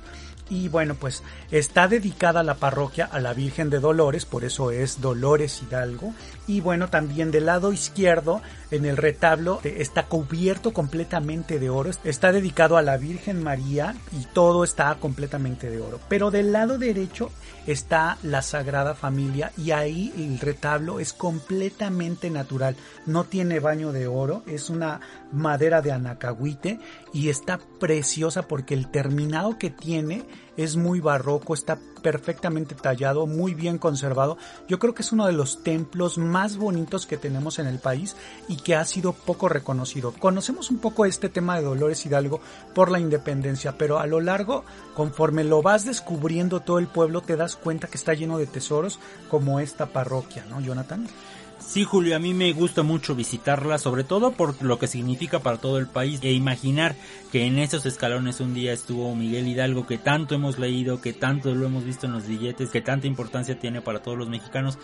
Y 0.50 0.68
bueno, 0.68 0.94
pues 0.94 1.22
está 1.50 1.88
dedicada 1.88 2.42
la 2.42 2.54
parroquia 2.54 3.04
a 3.04 3.20
la 3.20 3.34
Virgen 3.34 3.68
de 3.68 3.80
Dolores, 3.80 4.24
por 4.24 4.44
eso 4.44 4.70
es 4.70 5.00
Dolores 5.00 5.62
Hidalgo. 5.62 6.14
Y 6.46 6.62
bueno, 6.62 6.88
también 6.88 7.30
del 7.30 7.46
lado 7.46 7.70
izquierdo, 7.70 8.40
en 8.70 8.86
el 8.86 8.96
retablo, 8.96 9.60
está 9.62 10.06
cubierto 10.06 10.72
completamente 10.72 11.58
de 11.58 11.68
oro. 11.68 11.90
Está 12.02 12.32
dedicado 12.32 12.78
a 12.78 12.82
la 12.82 12.96
Virgen 12.96 13.42
María 13.42 13.94
y 14.12 14.24
todo 14.32 14.64
está 14.64 14.94
completamente 14.94 15.68
de 15.68 15.80
oro. 15.80 16.00
Pero 16.08 16.30
del 16.30 16.52
lado 16.52 16.78
derecho 16.78 17.30
está 17.72 18.16
la 18.22 18.40
Sagrada 18.40 18.94
Familia 18.94 19.52
y 19.58 19.72
ahí 19.72 20.12
el 20.16 20.38
retablo 20.38 21.00
es 21.00 21.12
completamente 21.12 22.30
natural. 22.30 22.76
No 23.04 23.24
tiene 23.24 23.60
baño 23.60 23.92
de 23.92 24.06
oro, 24.06 24.42
es 24.46 24.70
una 24.70 25.00
madera 25.32 25.82
de 25.82 25.92
anacahuite 25.92 26.80
y 27.12 27.28
está 27.28 27.60
preciosa 27.78 28.48
porque 28.48 28.72
el 28.72 28.90
terminado 28.90 29.58
que 29.58 29.68
tiene 29.68 30.24
es 30.58 30.76
muy 30.76 31.00
barroco, 31.00 31.54
está 31.54 31.78
perfectamente 32.02 32.74
tallado, 32.74 33.26
muy 33.26 33.54
bien 33.54 33.78
conservado. 33.78 34.36
Yo 34.68 34.80
creo 34.80 34.92
que 34.92 35.02
es 35.02 35.12
uno 35.12 35.26
de 35.26 35.32
los 35.32 35.62
templos 35.62 36.18
más 36.18 36.56
bonitos 36.56 37.06
que 37.06 37.16
tenemos 37.16 37.60
en 37.60 37.68
el 37.68 37.78
país 37.78 38.16
y 38.48 38.56
que 38.56 38.74
ha 38.74 38.84
sido 38.84 39.12
poco 39.12 39.48
reconocido. 39.48 40.12
Conocemos 40.12 40.70
un 40.70 40.78
poco 40.78 41.04
este 41.04 41.28
tema 41.28 41.56
de 41.56 41.62
Dolores 41.64 42.04
Hidalgo 42.04 42.40
por 42.74 42.90
la 42.90 42.98
independencia, 42.98 43.78
pero 43.78 44.00
a 44.00 44.06
lo 44.06 44.20
largo, 44.20 44.64
conforme 44.94 45.44
lo 45.44 45.62
vas 45.62 45.84
descubriendo 45.84 46.60
todo 46.60 46.80
el 46.80 46.88
pueblo, 46.88 47.20
te 47.20 47.36
das 47.36 47.54
cuenta 47.54 47.86
que 47.86 47.96
está 47.96 48.14
lleno 48.14 48.36
de 48.36 48.48
tesoros 48.48 48.98
como 49.30 49.60
esta 49.60 49.86
parroquia, 49.86 50.44
¿no, 50.50 50.60
Jonathan? 50.60 51.06
Sí, 51.68 51.84
Julio, 51.84 52.16
a 52.16 52.18
mí 52.18 52.32
me 52.32 52.50
gusta 52.54 52.82
mucho 52.82 53.14
visitarla, 53.14 53.76
sobre 53.76 54.02
todo 54.02 54.32
por 54.32 54.62
lo 54.64 54.78
que 54.78 54.86
significa 54.86 55.40
para 55.40 55.58
todo 55.58 55.76
el 55.76 55.86
país 55.86 56.18
e 56.22 56.32
imaginar 56.32 56.96
que 57.30 57.44
en 57.44 57.58
esos 57.58 57.84
escalones 57.84 58.40
un 58.40 58.54
día 58.54 58.72
estuvo 58.72 59.14
Miguel 59.14 59.46
Hidalgo, 59.46 59.86
que 59.86 59.98
tanto 59.98 60.34
hemos 60.34 60.58
leído, 60.58 61.02
que 61.02 61.12
tanto 61.12 61.54
lo 61.54 61.66
hemos 61.66 61.84
visto 61.84 62.06
en 62.06 62.14
los 62.14 62.26
billetes, 62.26 62.70
que 62.70 62.80
tanta 62.80 63.06
importancia 63.06 63.60
tiene 63.60 63.82
para 63.82 64.00
todos 64.00 64.16
los 64.16 64.30
mexicanos. 64.30 64.78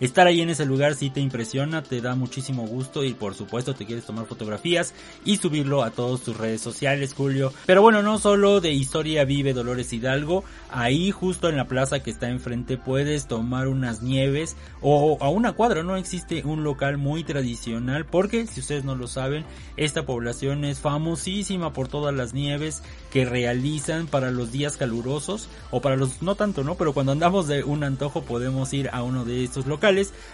Estar 0.00 0.28
ahí 0.28 0.40
en 0.40 0.50
ese 0.50 0.64
lugar 0.64 0.94
sí 0.94 1.10
te 1.10 1.20
impresiona, 1.20 1.82
te 1.82 2.00
da 2.00 2.14
muchísimo 2.14 2.66
gusto 2.68 3.02
y 3.02 3.14
por 3.14 3.34
supuesto 3.34 3.74
te 3.74 3.84
quieres 3.84 4.04
tomar 4.04 4.26
fotografías 4.26 4.94
y 5.24 5.38
subirlo 5.38 5.82
a 5.82 5.90
todas 5.90 6.20
tus 6.20 6.36
redes 6.36 6.60
sociales, 6.60 7.14
Julio. 7.14 7.52
Pero 7.66 7.82
bueno, 7.82 8.00
no 8.02 8.18
solo 8.18 8.60
de 8.60 8.72
historia 8.72 9.24
vive 9.24 9.54
Dolores 9.54 9.92
Hidalgo, 9.92 10.44
ahí 10.70 11.10
justo 11.10 11.48
en 11.48 11.56
la 11.56 11.66
plaza 11.66 12.00
que 12.00 12.12
está 12.12 12.28
enfrente 12.28 12.76
puedes 12.76 13.26
tomar 13.26 13.66
unas 13.66 14.00
nieves 14.00 14.56
o 14.82 15.18
a 15.20 15.30
una 15.30 15.52
cuadra, 15.54 15.82
no 15.82 15.96
existe 15.96 16.44
un 16.44 16.62
local 16.62 16.96
muy 16.96 17.24
tradicional 17.24 18.06
porque 18.06 18.46
si 18.46 18.60
ustedes 18.60 18.84
no 18.84 18.94
lo 18.94 19.08
saben, 19.08 19.44
esta 19.76 20.06
población 20.06 20.64
es 20.64 20.78
famosísima 20.78 21.72
por 21.72 21.88
todas 21.88 22.14
las 22.14 22.34
nieves 22.34 22.84
que 23.10 23.24
realizan 23.24 24.06
para 24.06 24.30
los 24.30 24.52
días 24.52 24.76
calurosos 24.76 25.48
o 25.72 25.80
para 25.80 25.96
los 25.96 26.22
no 26.22 26.36
tanto, 26.36 26.62
¿no? 26.62 26.76
Pero 26.76 26.92
cuando 26.92 27.10
andamos 27.10 27.48
de 27.48 27.64
un 27.64 27.82
antojo 27.82 28.22
podemos 28.22 28.72
ir 28.72 28.90
a 28.92 29.02
uno 29.02 29.24
de 29.24 29.42
estos 29.42 29.66
locales. 29.66 29.87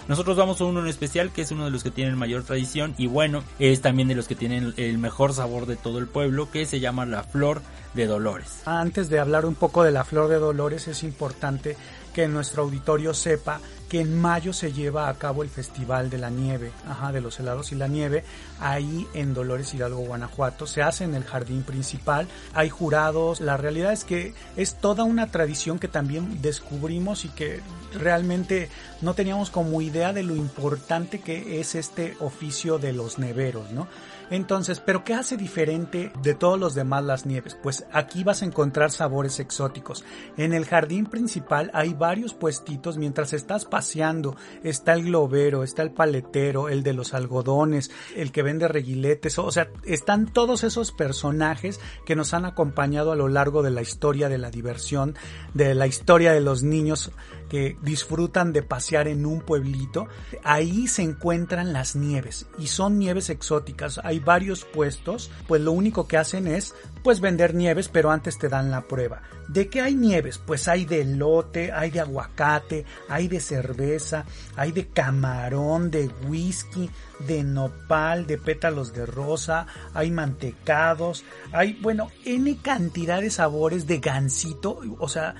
Nosotros 0.08 0.36
vamos 0.36 0.60
a 0.60 0.64
uno 0.64 0.80
en 0.80 0.88
especial 0.88 1.30
que 1.30 1.42
es 1.42 1.50
uno 1.52 1.64
de 1.64 1.70
los 1.70 1.84
que 1.84 1.90
tienen 1.90 2.16
mayor 2.16 2.42
tradición 2.42 2.94
y 2.98 3.06
bueno, 3.06 3.44
es 3.58 3.80
también 3.80 4.08
de 4.08 4.14
los 4.14 4.26
que 4.26 4.34
tienen 4.34 4.74
el 4.76 4.98
mejor 4.98 5.32
sabor 5.32 5.66
de 5.66 5.76
todo 5.76 5.98
el 5.98 6.06
pueblo 6.06 6.50
que 6.50 6.66
se 6.66 6.80
llama 6.80 7.06
la 7.06 7.22
Flor 7.22 7.62
de 7.94 8.06
Dolores. 8.06 8.62
Antes 8.64 9.08
de 9.08 9.20
hablar 9.20 9.46
un 9.46 9.54
poco 9.54 9.84
de 9.84 9.92
la 9.92 10.04
Flor 10.04 10.28
de 10.28 10.38
Dolores, 10.38 10.88
es 10.88 11.04
importante 11.04 11.76
que 12.14 12.28
nuestro 12.28 12.62
auditorio 12.62 13.12
sepa 13.12 13.60
que 13.88 14.00
en 14.00 14.18
mayo 14.18 14.52
se 14.52 14.72
lleva 14.72 15.08
a 15.08 15.14
cabo 15.14 15.42
el 15.42 15.50
Festival 15.50 16.08
de 16.08 16.18
la 16.18 16.30
Nieve, 16.30 16.72
ajá, 16.88 17.12
de 17.12 17.20
los 17.20 17.38
helados 17.38 17.70
y 17.72 17.74
la 17.74 17.86
nieve, 17.86 18.24
ahí 18.58 19.06
en 19.14 19.34
Dolores 19.34 19.74
Hidalgo, 19.74 20.00
Guanajuato. 20.00 20.66
Se 20.66 20.82
hace 20.82 21.04
en 21.04 21.14
el 21.14 21.24
jardín 21.24 21.62
principal, 21.62 22.26
hay 22.54 22.70
jurados. 22.70 23.40
La 23.40 23.56
realidad 23.56 23.92
es 23.92 24.04
que 24.04 24.34
es 24.56 24.80
toda 24.80 25.04
una 25.04 25.30
tradición 25.30 25.78
que 25.78 25.88
también 25.88 26.40
descubrimos 26.40 27.24
y 27.24 27.28
que 27.28 27.60
realmente 27.92 28.70
no 29.02 29.14
teníamos 29.14 29.50
como 29.50 29.82
idea 29.82 30.12
de 30.12 30.22
lo 30.22 30.34
importante 30.34 31.20
que 31.20 31.60
es 31.60 31.74
este 31.74 32.16
oficio 32.20 32.78
de 32.78 32.92
los 32.92 33.18
neveros, 33.18 33.70
¿no? 33.70 33.86
Entonces, 34.30 34.80
¿pero 34.80 35.04
qué 35.04 35.14
hace 35.14 35.36
diferente 35.36 36.12
de 36.22 36.34
todos 36.34 36.58
los 36.58 36.74
demás 36.74 37.04
las 37.04 37.26
nieves? 37.26 37.56
Pues 37.62 37.86
aquí 37.92 38.24
vas 38.24 38.42
a 38.42 38.46
encontrar 38.46 38.90
sabores 38.90 39.40
exóticos. 39.40 40.04
En 40.36 40.52
el 40.52 40.64
jardín 40.64 41.06
principal 41.06 41.70
hay 41.74 41.94
varios 41.94 42.34
puestitos 42.34 42.96
mientras 42.98 43.32
estás 43.32 43.64
paseando. 43.64 44.36
Está 44.62 44.94
el 44.94 45.04
globero, 45.04 45.62
está 45.62 45.82
el 45.82 45.92
paletero, 45.92 46.68
el 46.68 46.82
de 46.82 46.94
los 46.94 47.14
algodones, 47.14 47.90
el 48.16 48.32
que 48.32 48.42
vende 48.42 48.68
reguiletes. 48.68 49.38
O 49.38 49.50
sea, 49.50 49.68
están 49.84 50.32
todos 50.32 50.64
esos 50.64 50.92
personajes 50.92 51.80
que 52.06 52.16
nos 52.16 52.34
han 52.34 52.44
acompañado 52.44 53.12
a 53.12 53.16
lo 53.16 53.28
largo 53.28 53.62
de 53.62 53.70
la 53.70 53.82
historia 53.82 54.28
de 54.28 54.38
la 54.38 54.50
diversión, 54.50 55.16
de 55.52 55.74
la 55.74 55.86
historia 55.86 56.32
de 56.32 56.40
los 56.40 56.62
niños 56.62 57.12
que 57.54 57.76
disfrutan 57.82 58.52
de 58.52 58.64
pasear 58.64 59.06
en 59.06 59.24
un 59.24 59.40
pueblito. 59.40 60.08
Ahí 60.42 60.88
se 60.88 61.02
encuentran 61.02 61.72
las 61.72 61.94
nieves 61.94 62.46
y 62.58 62.66
son 62.66 62.98
nieves 62.98 63.30
exóticas. 63.30 64.00
Hay 64.02 64.18
varios 64.18 64.64
puestos, 64.64 65.30
pues 65.46 65.62
lo 65.62 65.70
único 65.70 66.08
que 66.08 66.16
hacen 66.16 66.48
es 66.48 66.74
pues 67.04 67.20
vender 67.20 67.54
nieves, 67.54 67.88
pero 67.88 68.10
antes 68.10 68.40
te 68.40 68.48
dan 68.48 68.72
la 68.72 68.80
prueba. 68.80 69.22
¿De 69.46 69.68
qué 69.68 69.82
hay 69.82 69.94
nieves? 69.94 70.38
Pues 70.38 70.66
hay 70.66 70.84
de 70.84 71.02
elote, 71.02 71.70
hay 71.70 71.92
de 71.92 72.00
aguacate, 72.00 72.86
hay 73.08 73.28
de 73.28 73.38
cerveza, 73.38 74.24
hay 74.56 74.72
de 74.72 74.88
camarón, 74.88 75.92
de 75.92 76.10
whisky, 76.26 76.90
de 77.20 77.44
nopal, 77.44 78.26
de 78.26 78.36
pétalos 78.38 78.92
de 78.94 79.06
rosa, 79.06 79.66
hay 79.92 80.10
mantecados, 80.10 81.24
hay, 81.52 81.74
bueno, 81.74 82.10
N 82.24 82.56
cantidad 82.62 83.20
de 83.20 83.30
sabores 83.30 83.86
de 83.86 83.98
gansito, 83.98 84.80
o 84.98 85.08
sea, 85.08 85.36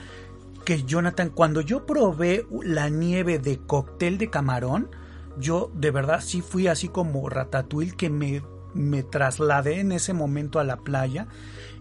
que 0.64 0.82
Jonathan, 0.82 1.30
cuando 1.30 1.60
yo 1.60 1.86
probé 1.86 2.46
la 2.62 2.88
nieve 2.88 3.38
de 3.38 3.58
cóctel 3.58 4.18
de 4.18 4.30
camarón, 4.30 4.88
yo 5.38 5.70
de 5.74 5.90
verdad 5.90 6.20
sí 6.22 6.40
fui 6.40 6.68
así 6.68 6.88
como 6.88 7.28
ratatouille 7.28 7.96
que 7.96 8.10
me, 8.10 8.42
me 8.72 9.02
trasladé 9.02 9.80
en 9.80 9.92
ese 9.92 10.12
momento 10.12 10.58
a 10.58 10.64
la 10.64 10.78
playa 10.78 11.26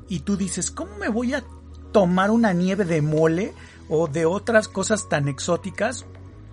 y 0.07 0.19
tú 0.19 0.38
dices, 0.38 0.71
¿cómo 0.71 0.95
me 0.97 1.09
voy 1.09 1.34
a 1.34 1.43
tomar 1.91 2.31
una 2.31 2.53
nieve 2.53 2.86
de 2.86 3.01
mole 3.01 3.53
o 3.89 4.07
de 4.07 4.25
otras 4.25 4.67
cosas 4.67 5.09
tan 5.09 5.27
exóticas? 5.27 6.05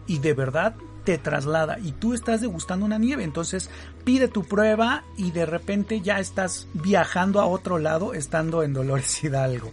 Y 0.07 0.19
de 0.19 0.35
verdad 0.35 0.75
te 1.05 1.19
traslada 1.19 1.79
y 1.79 1.93
tú 1.93 2.15
estás 2.15 2.41
degustando 2.41 2.85
una 2.85 2.99
nieve, 2.99 3.25
entonces 3.25 3.71
pide 4.05 4.29
tu 4.29 4.45
prueba 4.45 5.05
y 5.17 5.31
de 5.31 5.47
repente 5.47 6.01
ya 6.01 6.21
estás 6.21 6.69
viajando 6.75 7.41
a 7.41 7.47
otro 7.47 7.79
lado 7.79 8.15
estando 8.15 8.63
en 8.63 8.75
Dolores 8.75 9.23
Hidalgo. 9.25 9.73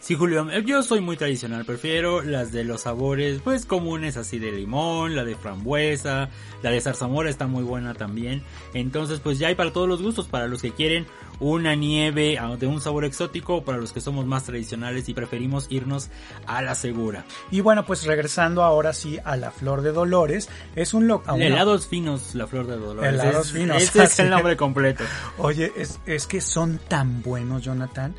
Sí, 0.00 0.14
Julio, 0.14 0.48
yo 0.60 0.82
soy 0.82 1.00
muy 1.00 1.16
tradicional, 1.16 1.64
prefiero 1.64 2.22
las 2.22 2.52
de 2.52 2.62
los 2.62 2.82
sabores 2.82 3.40
pues 3.42 3.66
comunes 3.66 4.16
así 4.16 4.38
de 4.38 4.52
limón, 4.52 5.16
la 5.16 5.24
de 5.24 5.34
frambuesa, 5.34 6.30
la 6.62 6.70
de 6.70 6.80
zarzamora 6.80 7.28
está 7.28 7.48
muy 7.48 7.64
buena 7.64 7.94
también. 7.94 8.42
Entonces 8.74 9.18
pues 9.18 9.40
ya 9.40 9.48
hay 9.48 9.56
para 9.56 9.72
todos 9.72 9.88
los 9.88 10.00
gustos, 10.00 10.28
para 10.28 10.46
los 10.46 10.62
que 10.62 10.70
quieren 10.70 11.06
una 11.40 11.74
nieve 11.74 12.38
ah, 12.38 12.56
de 12.56 12.68
un 12.68 12.80
sabor 12.80 13.04
exótico, 13.04 13.64
para 13.64 13.78
los 13.78 13.92
que 13.92 14.00
somos 14.00 14.24
más 14.24 14.44
tradicionales 14.44 15.08
y 15.08 15.14
preferimos 15.14 15.66
irnos 15.68 16.10
a 16.46 16.62
la 16.62 16.76
segura. 16.76 17.24
Y 17.50 17.60
bueno, 17.60 17.84
pues 17.84 18.04
regresando 18.04 18.62
ahora 18.62 18.92
sí 18.92 19.18
a 19.24 19.36
la 19.36 19.50
Flor 19.50 19.82
de 19.82 19.92
Dolores, 19.92 20.48
es 20.76 20.94
un 20.94 21.08
local... 21.08 21.42
Helados 21.42 21.88
finos, 21.88 22.36
la 22.36 22.46
Flor 22.46 22.68
de 22.68 22.76
Dolores. 22.76 23.12
Helados 23.12 23.52
finos. 23.52 23.82
Ese 23.82 24.04
es 24.04 24.18
el 24.20 24.30
nombre 24.30 24.56
completo. 24.56 25.04
Oye, 25.38 25.72
es, 25.76 26.00
es 26.06 26.26
que 26.26 26.40
son 26.40 26.78
tan 26.88 27.20
buenos, 27.22 27.62
Jonathan 27.62 28.14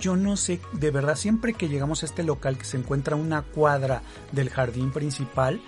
yo 0.00 0.16
no 0.16 0.36
sé, 0.36 0.60
de 0.72 0.90
verdad, 0.90 1.16
siempre 1.16 1.54
que 1.54 1.68
llegamos 1.68 2.02
a 2.02 2.06
este 2.06 2.22
local 2.22 2.58
que 2.58 2.64
se 2.64 2.76
encuentra 2.76 3.16
una 3.16 3.42
cuadra 3.42 4.02
del 4.32 4.50
jardín 4.50 4.90
principal, 4.90 5.60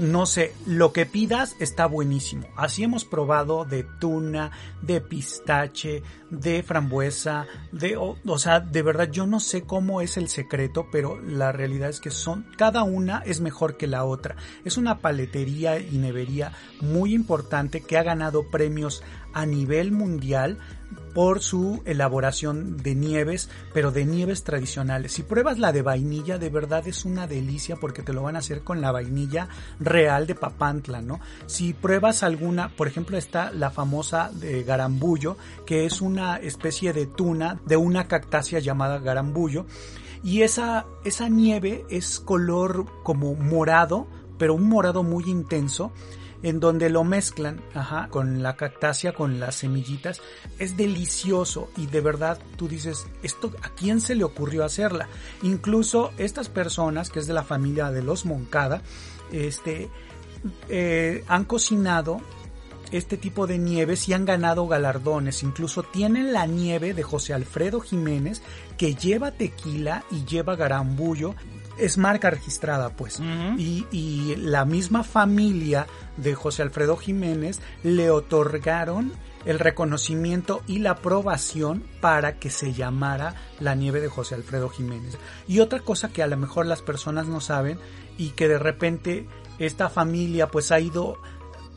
no 0.00 0.24
sé, 0.24 0.54
lo 0.66 0.94
que 0.94 1.04
pidas 1.04 1.56
está 1.58 1.84
buenísimo. 1.84 2.46
Así 2.56 2.82
hemos 2.82 3.04
probado 3.04 3.66
de 3.66 3.84
tuna, 3.84 4.50
de 4.80 5.02
pistache, 5.02 6.02
de 6.30 6.62
frambuesa, 6.62 7.46
de, 7.70 7.98
o, 7.98 8.16
o, 8.24 8.38
sea, 8.38 8.60
de 8.60 8.82
verdad 8.82 9.10
yo 9.10 9.26
no 9.26 9.40
sé 9.40 9.62
cómo 9.62 10.00
es 10.00 10.16
el 10.16 10.28
secreto, 10.28 10.86
pero 10.90 11.20
la 11.20 11.52
realidad 11.52 11.90
es 11.90 12.00
que 12.00 12.10
son, 12.10 12.46
cada 12.56 12.82
una 12.82 13.18
es 13.26 13.40
mejor 13.40 13.76
que 13.76 13.86
la 13.86 14.04
otra. 14.04 14.36
Es 14.64 14.78
una 14.78 15.00
paletería 15.00 15.78
y 15.78 15.98
nevería 15.98 16.52
muy 16.80 17.12
importante 17.12 17.82
que 17.82 17.98
ha 17.98 18.02
ganado 18.02 18.48
premios 18.50 19.02
a 19.34 19.44
nivel 19.44 19.92
mundial 19.92 20.58
por 21.14 21.40
su 21.40 21.82
elaboración 21.84 22.76
de 22.76 22.94
nieves, 22.94 23.48
pero 23.72 23.90
de 23.90 24.04
nieves 24.04 24.44
tradicionales. 24.44 25.12
Si 25.12 25.22
pruebas 25.22 25.58
la 25.58 25.72
de 25.72 25.82
vainilla, 25.82 26.38
de 26.38 26.50
verdad 26.50 26.86
es 26.86 27.04
una 27.04 27.26
delicia 27.26 27.76
porque 27.76 28.02
te 28.02 28.12
lo 28.12 28.22
van 28.22 28.36
a 28.36 28.40
hacer 28.40 28.62
con 28.62 28.80
la 28.80 28.92
vainilla 28.92 29.48
real 29.78 30.26
de 30.26 30.34
Papantla, 30.34 31.00
¿no? 31.00 31.20
Si 31.46 31.72
pruebas 31.72 32.22
alguna, 32.22 32.70
por 32.76 32.88
ejemplo, 32.88 33.16
está 33.16 33.52
la 33.52 33.70
famosa 33.70 34.30
de 34.32 34.62
garambullo, 34.62 35.36
que 35.66 35.84
es 35.84 36.00
una 36.00 36.36
especie 36.36 36.92
de 36.92 37.06
tuna 37.06 37.60
de 37.66 37.76
una 37.76 38.06
cactácea 38.06 38.60
llamada 38.60 38.98
garambullo, 38.98 39.66
y 40.22 40.42
esa, 40.42 40.86
esa 41.04 41.28
nieve 41.28 41.84
es 41.88 42.20
color 42.20 42.86
como 43.02 43.34
morado, 43.34 44.06
pero 44.38 44.54
un 44.54 44.68
morado 44.68 45.02
muy 45.02 45.24
intenso 45.24 45.92
en 46.42 46.60
donde 46.60 46.90
lo 46.90 47.04
mezclan 47.04 47.60
ajá, 47.74 48.08
con 48.08 48.42
la 48.42 48.56
cactácea, 48.56 49.12
con 49.12 49.40
las 49.40 49.56
semillitas. 49.56 50.20
Es 50.58 50.76
delicioso 50.76 51.70
y 51.76 51.86
de 51.86 52.00
verdad 52.00 52.38
tú 52.56 52.68
dices, 52.68 53.06
esto 53.22 53.52
¿a 53.62 53.70
quién 53.70 54.00
se 54.00 54.14
le 54.14 54.24
ocurrió 54.24 54.64
hacerla? 54.64 55.08
Incluso 55.42 56.12
estas 56.18 56.48
personas, 56.48 57.10
que 57.10 57.18
es 57.18 57.26
de 57.26 57.34
la 57.34 57.44
familia 57.44 57.90
de 57.90 58.02
los 58.02 58.24
Moncada, 58.24 58.82
este, 59.32 59.90
eh, 60.68 61.24
han 61.28 61.44
cocinado 61.44 62.20
este 62.90 63.16
tipo 63.16 63.46
de 63.46 63.58
nieves 63.58 64.08
y 64.08 64.14
han 64.14 64.24
ganado 64.24 64.66
galardones. 64.66 65.42
Incluso 65.42 65.82
tienen 65.82 66.32
la 66.32 66.46
nieve 66.46 66.94
de 66.94 67.02
José 67.02 67.34
Alfredo 67.34 67.80
Jiménez 67.80 68.42
que 68.76 68.94
lleva 68.94 69.30
tequila 69.30 70.04
y 70.10 70.24
lleva 70.24 70.56
garambullo 70.56 71.34
es 71.80 71.98
marca 71.98 72.30
registrada, 72.30 72.90
pues. 72.90 73.20
y, 73.58 73.86
y, 73.90 74.36
la 74.36 74.64
misma 74.64 75.02
familia 75.04 75.86
de 76.16 76.34
José 76.34 76.62
Alfredo 76.62 76.96
Jiménez 76.96 77.60
le 77.82 78.10
otorgaron 78.10 79.12
el 79.44 79.58
reconocimiento 79.58 80.62
y 80.66 80.80
la 80.80 80.92
aprobación 80.92 81.82
para 82.00 82.38
que 82.38 82.50
se 82.50 82.72
llamara 82.72 83.34
la 83.58 83.74
nieve 83.74 84.00
de 84.00 84.08
José 84.08 84.34
Alfredo 84.34 84.68
Jiménez. 84.68 85.16
Y 85.48 85.60
otra 85.60 85.80
cosa 85.80 86.10
que 86.10 86.22
a 86.22 86.26
lo 86.26 86.36
mejor 86.36 86.66
las 86.66 86.82
personas 86.82 87.26
no 87.26 87.40
saben 87.40 87.78
y 88.18 88.30
que 88.30 88.48
de 88.48 88.58
repente 88.58 89.26
esta 89.58 89.88
familia 89.88 90.48
pues 90.48 90.72
ha 90.72 90.80
ido 90.80 91.18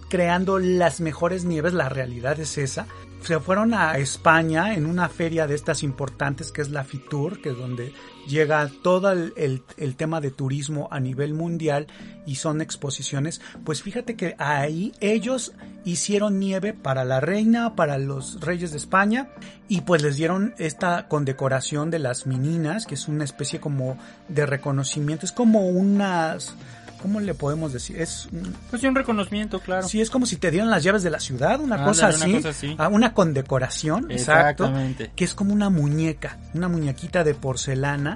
creando 0.10 0.60
las 0.60 1.02
mejores 1.02 1.46
nieves, 1.46 1.74
la 1.74 1.90
realidad 1.90 2.40
es 2.40 2.58
esa, 2.58 2.86
se 3.24 3.40
fueron 3.40 3.74
a 3.74 3.98
España 3.98 4.76
en 4.76 4.86
una 4.86 5.10
feria 5.10 5.48
de 5.48 5.56
estas 5.56 5.82
importantes 5.82 6.52
que 6.52 6.62
es 6.62 6.70
la 6.70 6.84
Fitur, 6.84 7.42
que 7.42 7.50
es 7.50 7.58
donde 7.58 7.94
llega 8.28 8.70
todo 8.82 9.12
el, 9.12 9.34
el, 9.36 9.64
el, 9.78 9.96
tema 9.96 10.22
de 10.22 10.32
turismo 10.32 10.88
a 10.92 11.00
nivel 11.00 11.34
mundial 11.34 11.88
y 12.26 12.36
son 12.36 12.62
exposiciones, 12.62 13.42
pues 13.64 13.82
fíjate 13.82 14.16
que 14.16 14.36
ahí 14.38 14.94
ellos 15.00 15.54
hicieron 15.86 16.40
nieve 16.40 16.74
para 16.74 17.04
la 17.04 17.20
reina, 17.20 17.76
para 17.76 17.98
los 17.98 18.40
reyes 18.42 18.72
de 18.72 18.78
España 18.78 19.30
y 19.68 19.82
pues 19.82 20.02
les 20.02 20.16
dieron 20.16 20.54
esta 20.58 21.08
condecoración 21.08 21.90
de 21.92 22.00
las 22.00 22.26
meninas, 22.26 22.86
que 22.86 22.96
es 22.96 23.08
una 23.08 23.24
especie 23.24 23.60
como 23.60 23.98
de 24.30 24.46
reconocimiento, 24.46 25.26
es 25.26 25.32
como 25.32 25.68
unas 25.68 26.56
¿cómo 27.04 27.20
le 27.20 27.34
podemos 27.34 27.74
decir? 27.74 28.00
Es 28.00 28.30
pues 28.70 28.82
un 28.84 28.96
reconocimiento, 28.96 29.60
claro. 29.60 29.86
Sí, 29.86 30.00
es 30.00 30.10
como 30.10 30.26
si 30.26 30.38
te 30.38 30.50
dieran 30.52 30.70
las 30.70 30.84
llaves 30.84 31.04
de 31.04 31.10
la 31.10 31.20
ciudad, 31.20 31.60
una, 31.60 31.76
ah, 31.76 31.86
cosa, 31.86 32.08
así, 32.08 32.30
una 32.30 32.38
cosa 32.38 32.50
así, 32.50 32.78
una 32.92 33.14
condecoración, 33.14 34.10
exacto, 34.10 34.72
que 35.14 35.26
es 35.26 35.36
como 35.36 35.54
una 35.54 35.70
muñeca, 35.70 36.38
una 36.54 36.70
muñequita 36.70 37.26
de 37.26 37.36
porcelana 37.36 38.13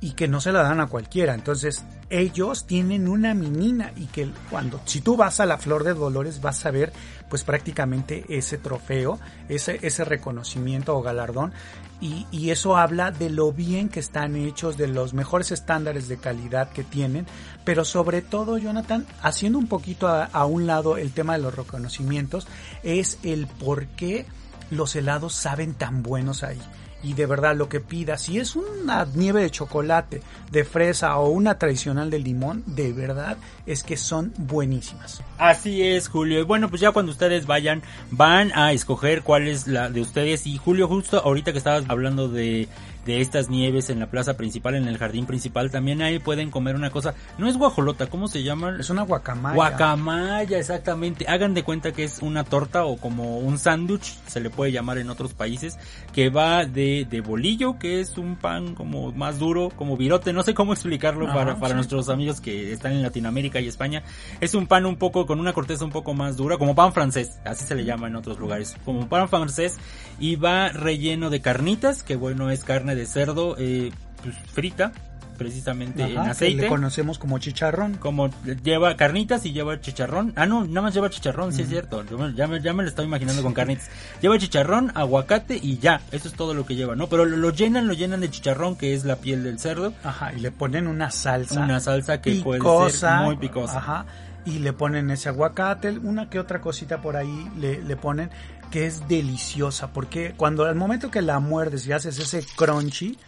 y 0.00 0.12
que 0.12 0.28
no 0.28 0.40
se 0.40 0.52
la 0.52 0.62
dan 0.62 0.80
a 0.80 0.86
cualquiera. 0.86 1.34
Entonces, 1.34 1.84
ellos 2.10 2.66
tienen 2.66 3.08
una 3.08 3.34
menina 3.34 3.92
y 3.96 4.06
que 4.06 4.30
cuando, 4.50 4.80
si 4.84 5.00
tú 5.00 5.16
vas 5.16 5.40
a 5.40 5.46
la 5.46 5.58
Flor 5.58 5.84
de 5.84 5.94
Dolores, 5.94 6.40
vas 6.40 6.64
a 6.66 6.70
ver 6.70 6.92
pues 7.28 7.42
prácticamente 7.44 8.24
ese 8.28 8.58
trofeo, 8.58 9.18
ese, 9.48 9.80
ese 9.82 10.04
reconocimiento 10.04 10.96
o 10.96 11.02
galardón. 11.02 11.52
Y, 11.98 12.26
y, 12.30 12.50
eso 12.50 12.76
habla 12.76 13.10
de 13.10 13.30
lo 13.30 13.52
bien 13.52 13.88
que 13.88 14.00
están 14.00 14.36
hechos, 14.36 14.76
de 14.76 14.86
los 14.86 15.14
mejores 15.14 15.50
estándares 15.50 16.08
de 16.08 16.18
calidad 16.18 16.68
que 16.68 16.84
tienen, 16.84 17.26
pero 17.64 17.86
sobre 17.86 18.20
todo, 18.20 18.58
Jonathan, 18.58 19.06
haciendo 19.22 19.58
un 19.58 19.66
poquito 19.66 20.06
a, 20.06 20.24
a 20.24 20.44
un 20.44 20.66
lado 20.66 20.98
el 20.98 21.12
tema 21.12 21.32
de 21.32 21.42
los 21.42 21.56
reconocimientos, 21.56 22.46
es 22.82 23.18
el 23.22 23.46
por 23.46 23.86
qué 23.86 24.26
los 24.70 24.94
helados 24.94 25.32
saben 25.32 25.72
tan 25.72 26.02
buenos 26.02 26.42
ahí 26.42 26.60
y 27.06 27.14
de 27.14 27.26
verdad 27.26 27.54
lo 27.54 27.68
que 27.68 27.78
pida, 27.78 28.18
si 28.18 28.40
es 28.40 28.56
una 28.56 29.06
nieve 29.14 29.40
de 29.40 29.50
chocolate, 29.50 30.22
de 30.50 30.64
fresa 30.64 31.16
o 31.18 31.28
una 31.28 31.56
tradicional 31.56 32.10
de 32.10 32.18
limón, 32.18 32.64
de 32.66 32.92
verdad 32.92 33.36
es 33.64 33.84
que 33.84 33.96
son 33.96 34.34
buenísimas. 34.36 35.22
Así 35.38 35.84
es, 35.84 36.08
Julio. 36.08 36.40
Y 36.40 36.42
bueno, 36.42 36.68
pues 36.68 36.80
ya 36.80 36.90
cuando 36.90 37.12
ustedes 37.12 37.46
vayan, 37.46 37.82
van 38.10 38.50
a 38.58 38.72
escoger 38.72 39.22
cuál 39.22 39.46
es 39.46 39.68
la 39.68 39.88
de 39.88 40.00
ustedes. 40.00 40.48
Y 40.48 40.58
Julio, 40.58 40.88
justo 40.88 41.20
ahorita 41.20 41.52
que 41.52 41.58
estabas 41.58 41.84
hablando 41.86 42.28
de 42.28 42.66
de 43.06 43.20
estas 43.20 43.48
nieves 43.48 43.88
en 43.88 44.00
la 44.00 44.10
plaza 44.10 44.36
principal, 44.36 44.74
en 44.74 44.88
el 44.88 44.98
jardín 44.98 45.26
principal. 45.26 45.70
También 45.70 46.02
ahí 46.02 46.18
pueden 46.18 46.50
comer 46.50 46.74
una 46.74 46.90
cosa. 46.90 47.14
No 47.38 47.48
es 47.48 47.56
guajolota, 47.56 48.08
¿cómo 48.08 48.26
se 48.28 48.42
llama? 48.42 48.76
Es 48.78 48.90
una 48.90 49.02
guacamaya. 49.02 49.54
Guacamaya, 49.54 50.58
exactamente. 50.58 51.26
Hagan 51.28 51.54
de 51.54 51.62
cuenta 51.62 51.92
que 51.92 52.04
es 52.04 52.18
una 52.20 52.42
torta 52.44 52.84
o 52.84 52.96
como 52.96 53.38
un 53.38 53.58
sándwich, 53.58 54.18
se 54.26 54.40
le 54.40 54.50
puede 54.50 54.72
llamar 54.72 54.98
en 54.98 55.08
otros 55.08 55.32
países, 55.34 55.78
que 56.12 56.28
va 56.30 56.64
de, 56.64 57.06
de 57.08 57.20
bolillo, 57.20 57.78
que 57.78 58.00
es 58.00 58.18
un 58.18 58.36
pan 58.36 58.74
como 58.74 59.12
más 59.12 59.38
duro, 59.38 59.70
como 59.76 59.96
virote. 59.96 60.32
No 60.32 60.42
sé 60.42 60.52
cómo 60.52 60.72
explicarlo 60.72 61.26
para, 61.26 61.56
para 61.60 61.74
nuestros 61.74 62.08
amigos 62.08 62.40
que 62.40 62.72
están 62.72 62.92
en 62.92 63.02
Latinoamérica 63.02 63.60
y 63.60 63.68
España. 63.68 64.02
Es 64.40 64.54
un 64.54 64.66
pan 64.66 64.84
un 64.84 64.96
poco 64.96 65.26
con 65.26 65.38
una 65.38 65.52
corteza 65.52 65.84
un 65.84 65.92
poco 65.92 66.12
más 66.12 66.36
dura, 66.36 66.58
como 66.58 66.74
pan 66.74 66.92
francés, 66.92 67.38
así 67.44 67.64
se 67.64 67.76
le 67.76 67.84
llama 67.84 68.08
en 68.08 68.16
otros 68.16 68.38
lugares. 68.38 68.76
Como 68.84 69.08
pan 69.08 69.28
francés 69.28 69.76
y 70.18 70.34
va 70.34 70.70
relleno 70.70 71.30
de 71.30 71.40
carnitas, 71.40 72.02
que 72.02 72.16
bueno, 72.16 72.50
es 72.50 72.64
carne 72.64 72.95
de 72.96 73.06
cerdo 73.06 73.56
eh, 73.58 73.92
pues, 74.22 74.34
frita 74.52 74.92
precisamente 75.36 76.02
Ajá, 76.02 76.12
en 76.12 76.18
aceite. 76.30 76.62
le 76.62 76.68
conocemos 76.68 77.18
como 77.18 77.38
chicharrón. 77.38 77.94
Como 77.94 78.30
lleva 78.64 78.96
carnitas 78.96 79.44
y 79.46 79.52
lleva 79.52 79.80
chicharrón. 79.80 80.32
Ah, 80.36 80.46
no, 80.46 80.64
nada 80.64 80.82
más 80.82 80.94
lleva 80.94 81.10
chicharrón, 81.10 81.52
sí 81.52 81.62
es 81.62 81.68
cierto. 81.68 82.04
Ya 82.34 82.46
me, 82.46 82.60
ya 82.60 82.72
me 82.72 82.82
lo 82.82 82.88
estaba 82.88 83.06
imaginando 83.06 83.42
con 83.42 83.52
carnitas. 83.52 83.88
Lleva 84.20 84.38
chicharrón, 84.38 84.92
aguacate 84.94 85.58
y 85.62 85.78
ya. 85.78 86.00
Eso 86.10 86.28
es 86.28 86.34
todo 86.34 86.54
lo 86.54 86.66
que 86.66 86.74
lleva, 86.74 86.96
¿no? 86.96 87.08
Pero 87.08 87.24
lo, 87.24 87.36
lo, 87.36 87.50
llenan, 87.50 87.86
lo 87.86 87.92
llenan 87.92 88.20
de 88.20 88.30
chicharrón, 88.30 88.76
que 88.76 88.94
es 88.94 89.04
la 89.04 89.16
piel 89.16 89.44
del 89.44 89.58
cerdo. 89.58 89.92
Ajá, 90.02 90.32
y 90.32 90.40
le 90.40 90.50
ponen 90.50 90.86
una 90.86 91.10
salsa. 91.10 91.60
Una 91.60 91.80
salsa 91.80 92.20
que 92.20 92.32
picosa, 92.32 92.62
puede 92.62 92.90
ser 92.90 93.20
muy 93.24 93.36
picosa. 93.36 93.78
Ajá. 93.78 94.06
Y 94.44 94.60
le 94.60 94.72
ponen 94.72 95.10
ese 95.10 95.28
aguacate, 95.28 95.90
una 95.90 96.30
que 96.30 96.38
otra 96.38 96.60
cosita 96.60 97.02
por 97.02 97.16
ahí 97.16 97.50
le, 97.58 97.82
le 97.82 97.96
ponen 97.96 98.30
que 98.70 98.86
es 98.86 99.08
deliciosa, 99.08 99.92
porque 99.92 100.34
cuando 100.36 100.64
al 100.64 100.74
momento 100.74 101.10
que 101.10 101.22
la 101.22 101.40
muerdes 101.40 101.86
y 101.86 101.92
haces 101.92 102.18
ese 102.18 102.44
crunchy, 102.56 103.18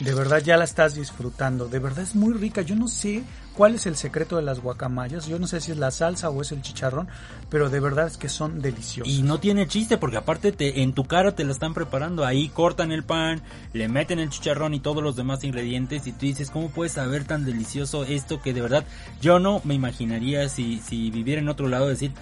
de 0.00 0.14
verdad 0.14 0.42
ya 0.42 0.56
la 0.56 0.64
estás 0.64 0.94
disfrutando, 0.94 1.68
de 1.68 1.78
verdad 1.78 2.02
es 2.02 2.14
muy 2.14 2.32
rica, 2.32 2.62
yo 2.62 2.74
no 2.74 2.88
sé 2.88 3.22
cuál 3.54 3.74
es 3.74 3.86
el 3.86 3.96
secreto 3.96 4.36
de 4.36 4.42
las 4.42 4.60
guacamayas, 4.60 5.26
yo 5.26 5.38
no 5.38 5.46
sé 5.46 5.60
si 5.60 5.72
es 5.72 5.78
la 5.78 5.90
salsa 5.90 6.30
o 6.30 6.40
es 6.40 6.52
el 6.52 6.62
chicharrón, 6.62 7.08
pero 7.50 7.70
de 7.70 7.80
verdad 7.80 8.06
es 8.06 8.16
que 8.16 8.28
son 8.28 8.60
deliciosos. 8.60 9.12
Y 9.12 9.22
no 9.22 9.38
tiene 9.38 9.68
chiste 9.68 9.98
porque 9.98 10.16
aparte 10.16 10.52
te, 10.52 10.82
en 10.82 10.92
tu 10.92 11.04
cara 11.04 11.34
te 11.34 11.44
lo 11.44 11.52
están 11.52 11.74
preparando, 11.74 12.24
ahí 12.24 12.48
cortan 12.48 12.92
el 12.92 13.04
pan, 13.04 13.42
le 13.72 13.88
meten 13.88 14.18
el 14.18 14.30
chicharrón 14.30 14.74
y 14.74 14.80
todos 14.80 15.02
los 15.02 15.16
demás 15.16 15.44
ingredientes 15.44 16.06
y 16.06 16.12
tú 16.12 16.26
dices, 16.26 16.50
¿cómo 16.50 16.70
puedes 16.70 16.92
saber 16.92 17.24
tan 17.24 17.44
delicioso 17.44 18.04
esto 18.04 18.40
que 18.40 18.54
de 18.54 18.62
verdad 18.62 18.84
yo 19.20 19.38
no 19.38 19.60
me 19.64 19.74
imaginaría 19.74 20.48
si, 20.48 20.80
si 20.80 21.10
viviera 21.10 21.40
en 21.40 21.48
otro 21.48 21.68
lado 21.68 21.88
decir 21.88 22.12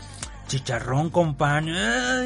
chicharrón 0.51 1.11
con 1.11 1.37
pan 1.37 1.69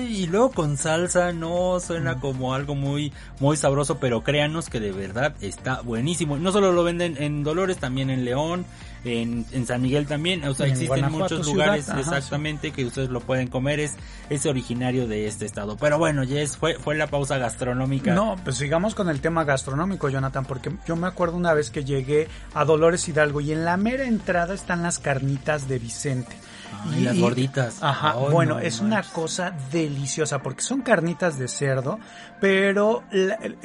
y 0.08 0.26
luego 0.28 0.50
con 0.50 0.78
salsa, 0.78 1.32
no 1.34 1.78
suena 1.78 2.20
como 2.20 2.54
algo 2.54 2.74
muy 2.74 3.12
muy 3.38 3.58
sabroso, 3.58 3.98
pero 3.98 4.24
créanos 4.24 4.70
que 4.70 4.80
de 4.80 4.92
verdad 4.92 5.34
está 5.42 5.82
buenísimo. 5.82 6.38
No 6.38 6.50
solo 6.50 6.72
lo 6.72 6.82
venden 6.84 7.22
en 7.22 7.44
Dolores, 7.44 7.76
también 7.76 8.08
en 8.08 8.24
León, 8.24 8.64
en, 9.04 9.44
en 9.52 9.66
San 9.66 9.82
Miguel 9.82 10.06
también, 10.06 10.42
o 10.44 10.54
sea, 10.54 10.66
existen 10.66 11.12
muchos 11.12 11.46
lugares 11.46 11.86
exactamente 11.90 12.70
que 12.70 12.86
ustedes 12.86 13.10
lo 13.10 13.20
pueden 13.20 13.48
comer, 13.48 13.78
es, 13.78 13.94
es 14.30 14.46
originario 14.46 15.06
de 15.06 15.26
este 15.26 15.44
estado. 15.44 15.76
Pero 15.76 15.98
bueno, 15.98 16.26
Jess, 16.26 16.56
fue, 16.56 16.78
fue 16.78 16.94
la 16.94 17.08
pausa 17.08 17.36
gastronómica. 17.36 18.14
No, 18.14 18.36
pues 18.42 18.56
sigamos 18.56 18.94
con 18.94 19.10
el 19.10 19.20
tema 19.20 19.44
gastronómico, 19.44 20.08
Jonathan, 20.08 20.46
porque 20.46 20.72
yo 20.86 20.96
me 20.96 21.08
acuerdo 21.08 21.36
una 21.36 21.52
vez 21.52 21.70
que 21.70 21.84
llegué 21.84 22.28
a 22.54 22.64
Dolores 22.64 23.06
Hidalgo 23.06 23.42
y 23.42 23.52
en 23.52 23.66
la 23.66 23.76
mera 23.76 24.06
entrada 24.06 24.54
están 24.54 24.82
las 24.82 24.98
carnitas 24.98 25.68
de 25.68 25.78
Vicente 25.78 26.34
y, 26.96 27.00
las 27.00 27.18
gorditas. 27.18 27.82
Ajá, 27.82 28.14
bueno, 28.14 28.58
es 28.58 28.80
una 28.80 29.02
cosa 29.02 29.52
deliciosa 29.72 30.40
porque 30.40 30.62
son 30.62 30.82
carnitas 30.82 31.38
de 31.38 31.48
cerdo, 31.48 31.98
pero 32.44 33.02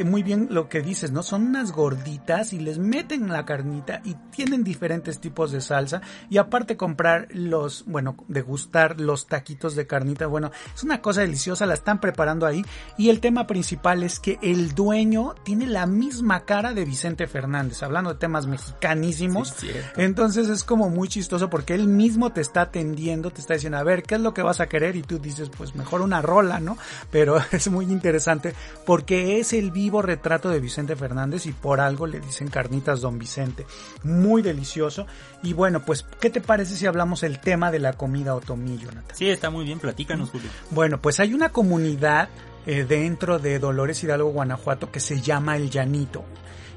muy 0.06 0.24
bien 0.24 0.48
lo 0.52 0.70
que 0.70 0.82
dices, 0.82 1.12
¿no? 1.12 1.22
Son 1.22 1.48
unas 1.48 1.74
gorditas 1.74 2.54
y 2.54 2.60
les 2.60 2.78
meten 2.78 3.28
la 3.28 3.44
carnita 3.44 4.00
y 4.06 4.14
tienen 4.32 4.64
diferentes 4.64 5.20
tipos 5.20 5.52
de 5.52 5.60
salsa 5.60 6.02
y 6.30 6.38
aparte 6.38 6.78
comprar 6.78 7.28
los, 7.32 7.84
bueno, 7.88 8.16
degustar 8.30 9.02
los 9.02 9.28
taquitos 9.28 9.76
de 9.76 9.86
carnita, 9.86 10.28
bueno, 10.28 10.52
es 10.74 10.82
una 10.82 11.02
cosa 11.02 11.20
deliciosa, 11.20 11.66
la 11.66 11.74
están 11.74 12.00
preparando 12.00 12.46
ahí 12.46 12.64
y 12.98 13.10
el 13.10 13.20
tema 13.20 13.48
principal 13.48 14.02
es 14.02 14.22
que 14.22 14.40
el 14.42 14.74
dueño 14.74 15.36
tiene 15.44 15.68
la 15.68 15.86
misma 15.86 16.46
cara 16.46 16.74
de 16.74 16.86
Vicente 16.86 17.28
Fernández, 17.28 17.84
hablando 17.84 18.14
de 18.14 18.20
temas 18.20 18.48
mexicanísimos, 18.48 19.58
entonces 19.98 20.48
es 20.48 20.64
como 20.64 20.90
muy 20.90 21.10
chistoso 21.10 21.50
porque 21.50 21.74
él 21.74 21.90
mismo 21.90 22.32
te 22.32 22.40
está 22.40 22.62
atendiendo 22.62 23.30
te 23.30 23.42
está 23.42 23.56
diciendo, 23.56 23.78
a 23.78 23.84
ver, 23.84 24.04
¿qué 24.04 24.16
es 24.16 24.22
lo 24.22 24.34
que 24.34 24.42
vas 24.42 24.62
a 24.62 24.68
querer? 24.68 24.96
Y 24.96 25.02
tú 25.02 25.20
dices, 25.20 25.50
pues 25.50 25.76
mejor 25.76 26.00
una 26.00 26.22
rola, 26.22 26.62
¿no? 26.62 26.78
Pero 27.12 27.42
es 27.52 27.70
muy 27.70 27.84
interesante 27.84 28.56
porque 28.86 29.40
es 29.40 29.54
el 29.54 29.72
vivo 29.72 30.02
retrato 30.02 30.50
de 30.50 30.60
Vicente 30.60 30.96
Fernández 30.96 31.46
y 31.46 31.52
por 31.52 31.80
algo 31.80 32.08
le 32.08 32.20
dicen 32.20 32.50
carnitas 32.50 33.02
Don 33.02 33.20
Vicente. 33.20 33.66
Muy 34.04 34.42
delicioso. 34.42 35.06
Y 35.44 35.54
bueno, 35.54 35.84
pues, 35.86 36.06
¿qué 36.20 36.30
te 36.30 36.42
parece 36.42 36.76
si 36.76 36.86
hablamos 36.86 37.24
el 37.24 37.40
tema 37.40 37.72
de 37.72 37.80
la 37.80 37.94
comida 37.94 38.36
otomí, 38.36 38.78
Jonathan? 38.78 39.16
Sí, 39.16 39.30
está 39.30 39.50
muy 39.50 39.66
bien, 39.66 39.80
platícanos, 39.80 40.30
Julio. 40.30 40.50
Bueno, 40.72 41.02
pues 41.02 41.20
hay 41.20 41.34
una 41.34 41.50
comunidad 41.50 42.30
eh, 42.66 42.86
dentro 42.88 43.40
de 43.40 43.60
Dolores 43.60 44.04
Hidalgo, 44.04 44.32
Guanajuato, 44.32 44.92
que 44.92 45.00
se 45.00 45.22
llama 45.22 45.56
El 45.56 45.70
Llanito. 45.70 46.24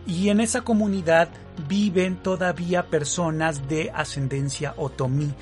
Y 0.07 0.31
en 0.31 0.41
esa 0.41 0.63
comunidad 0.63 1.29
viven 1.69 2.17
todavía 2.17 2.87
personas 2.87 3.69
de 3.69 3.91
ascendencia 3.95 4.75
otomí. 4.77 5.33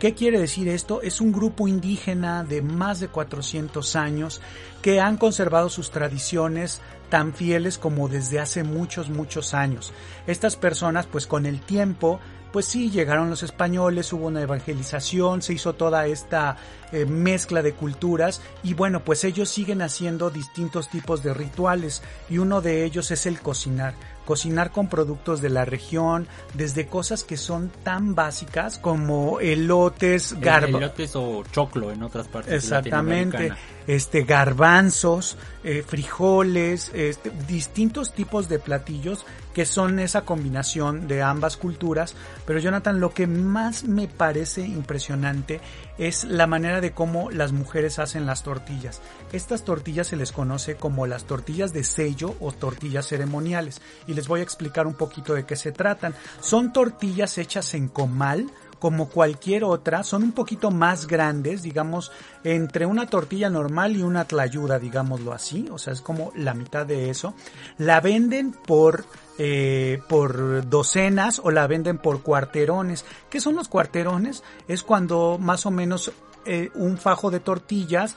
¿Qué 0.00 0.14
quiere 0.14 0.40
decir 0.40 0.66
esto? 0.66 1.02
Es 1.02 1.20
un 1.20 1.30
grupo 1.30 1.68
indígena 1.68 2.42
de 2.42 2.62
más 2.62 3.00
de 3.00 3.08
400 3.08 3.96
años 3.96 4.40
que 4.80 4.98
han 4.98 5.18
conservado 5.18 5.68
sus 5.68 5.90
tradiciones 5.90 6.80
tan 7.10 7.34
fieles 7.34 7.76
como 7.76 8.08
desde 8.08 8.40
hace 8.40 8.64
muchos, 8.64 9.10
muchos 9.10 9.52
años. 9.52 9.92
Estas 10.26 10.56
personas, 10.56 11.04
pues 11.04 11.26
con 11.26 11.44
el 11.44 11.60
tiempo, 11.60 12.18
pues 12.50 12.64
sí, 12.64 12.90
llegaron 12.90 13.28
los 13.28 13.42
españoles, 13.42 14.10
hubo 14.14 14.28
una 14.28 14.40
evangelización, 14.40 15.42
se 15.42 15.52
hizo 15.52 15.74
toda 15.74 16.06
esta 16.06 16.56
eh, 16.92 17.04
mezcla 17.04 17.60
de 17.60 17.74
culturas 17.74 18.40
y 18.62 18.72
bueno, 18.72 19.04
pues 19.04 19.24
ellos 19.24 19.50
siguen 19.50 19.82
haciendo 19.82 20.30
distintos 20.30 20.88
tipos 20.88 21.22
de 21.22 21.34
rituales 21.34 22.02
y 22.30 22.38
uno 22.38 22.62
de 22.62 22.84
ellos 22.86 23.10
es 23.10 23.26
el 23.26 23.38
cocinar 23.40 23.92
cocinar 24.30 24.70
con 24.70 24.86
productos 24.86 25.40
de 25.40 25.50
la 25.50 25.64
región, 25.64 26.28
desde 26.54 26.86
cosas 26.86 27.24
que 27.24 27.36
son 27.36 27.68
tan 27.82 28.14
básicas 28.14 28.78
como 28.78 29.40
elotes, 29.40 30.38
garbanzos. 30.38 30.82
Elotes 30.82 31.16
o 31.16 31.42
choclo 31.50 31.90
en 31.90 32.04
otras 32.04 32.28
partes. 32.28 32.54
Exactamente, 32.54 33.52
este 33.88 34.22
garbanzos, 34.22 35.36
eh, 35.64 35.82
frijoles, 35.84 36.92
este, 36.94 37.32
distintos 37.48 38.14
tipos 38.14 38.48
de 38.48 38.60
platillos 38.60 39.26
que 39.54 39.64
son 39.64 39.98
esa 39.98 40.22
combinación 40.22 41.08
de 41.08 41.22
ambas 41.22 41.56
culturas. 41.56 42.14
Pero 42.46 42.58
Jonathan, 42.58 43.00
lo 43.00 43.12
que 43.12 43.26
más 43.26 43.84
me 43.84 44.08
parece 44.08 44.62
impresionante 44.62 45.60
es 45.98 46.24
la 46.24 46.46
manera 46.46 46.80
de 46.80 46.92
cómo 46.92 47.30
las 47.30 47.52
mujeres 47.52 47.98
hacen 47.98 48.26
las 48.26 48.42
tortillas. 48.42 49.00
Estas 49.32 49.64
tortillas 49.64 50.06
se 50.06 50.16
les 50.16 50.32
conoce 50.32 50.76
como 50.76 51.06
las 51.06 51.24
tortillas 51.24 51.72
de 51.72 51.84
sello 51.84 52.34
o 52.40 52.52
tortillas 52.52 53.06
ceremoniales 53.06 53.80
y 54.06 54.14
les 54.14 54.28
voy 54.28 54.40
a 54.40 54.44
explicar 54.44 54.86
un 54.86 54.94
poquito 54.94 55.34
de 55.34 55.44
qué 55.44 55.56
se 55.56 55.72
tratan. 55.72 56.14
Son 56.40 56.72
tortillas 56.72 57.38
hechas 57.38 57.74
en 57.74 57.88
comal 57.88 58.46
como 58.80 59.08
cualquier 59.08 59.62
otra, 59.62 60.02
son 60.02 60.24
un 60.24 60.32
poquito 60.32 60.70
más 60.70 61.06
grandes, 61.06 61.62
digamos, 61.62 62.10
entre 62.42 62.86
una 62.86 63.06
tortilla 63.06 63.50
normal 63.50 63.94
y 63.96 64.02
una 64.02 64.24
tlayuda, 64.24 64.78
digámoslo 64.78 65.32
así, 65.32 65.68
o 65.70 65.78
sea, 65.78 65.92
es 65.92 66.00
como 66.00 66.32
la 66.34 66.54
mitad 66.54 66.86
de 66.86 67.10
eso. 67.10 67.34
La 67.78 68.00
venden 68.00 68.52
por 68.52 69.04
eh, 69.38 70.02
por 70.08 70.68
docenas 70.68 71.40
o 71.42 71.50
la 71.50 71.66
venden 71.66 71.98
por 71.98 72.22
cuarterones. 72.22 73.04
¿Qué 73.30 73.40
son 73.40 73.54
los 73.54 73.68
cuarterones? 73.68 74.42
Es 74.66 74.82
cuando 74.82 75.38
más 75.38 75.64
o 75.64 75.70
menos 75.70 76.12
eh, 76.44 76.70
un 76.74 76.98
fajo 76.98 77.30
de 77.30 77.40
tortillas 77.40 78.16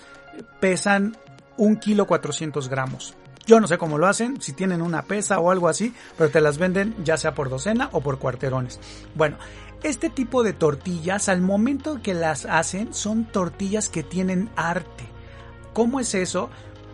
pesan 0.60 1.16
un 1.58 1.78
kilo 1.78 2.08
400 2.08 2.68
gramos. 2.68 3.16
Yo 3.46 3.60
no 3.60 3.68
sé 3.68 3.78
cómo 3.78 3.98
lo 3.98 4.08
hacen, 4.08 4.42
si 4.42 4.54
tienen 4.54 4.82
una 4.82 5.02
pesa 5.02 5.40
o 5.40 5.52
algo 5.52 5.68
así, 5.68 5.94
pero 6.18 6.30
te 6.30 6.40
las 6.40 6.58
venden 6.58 6.96
ya 7.04 7.18
sea 7.18 7.34
por 7.34 7.50
docena 7.50 7.90
o 7.92 8.00
por 8.02 8.18
cuarterones. 8.18 8.80
Bueno, 9.16 9.38
este 9.84 10.10
tipo 10.10 10.44
de 10.44 10.54
tortillas 10.54 11.30
al 11.30 11.42
momento 11.42 12.02
que 12.02 12.14
las 12.14 12.46
hacen 12.46 12.94
son 12.94 13.26
tortillas 13.26 13.90
que 13.90 14.04
tienen 14.04 14.50
arte. 14.56 15.06
¿Cómo 15.74 16.00
es 16.00 16.16
eso? 16.16 16.50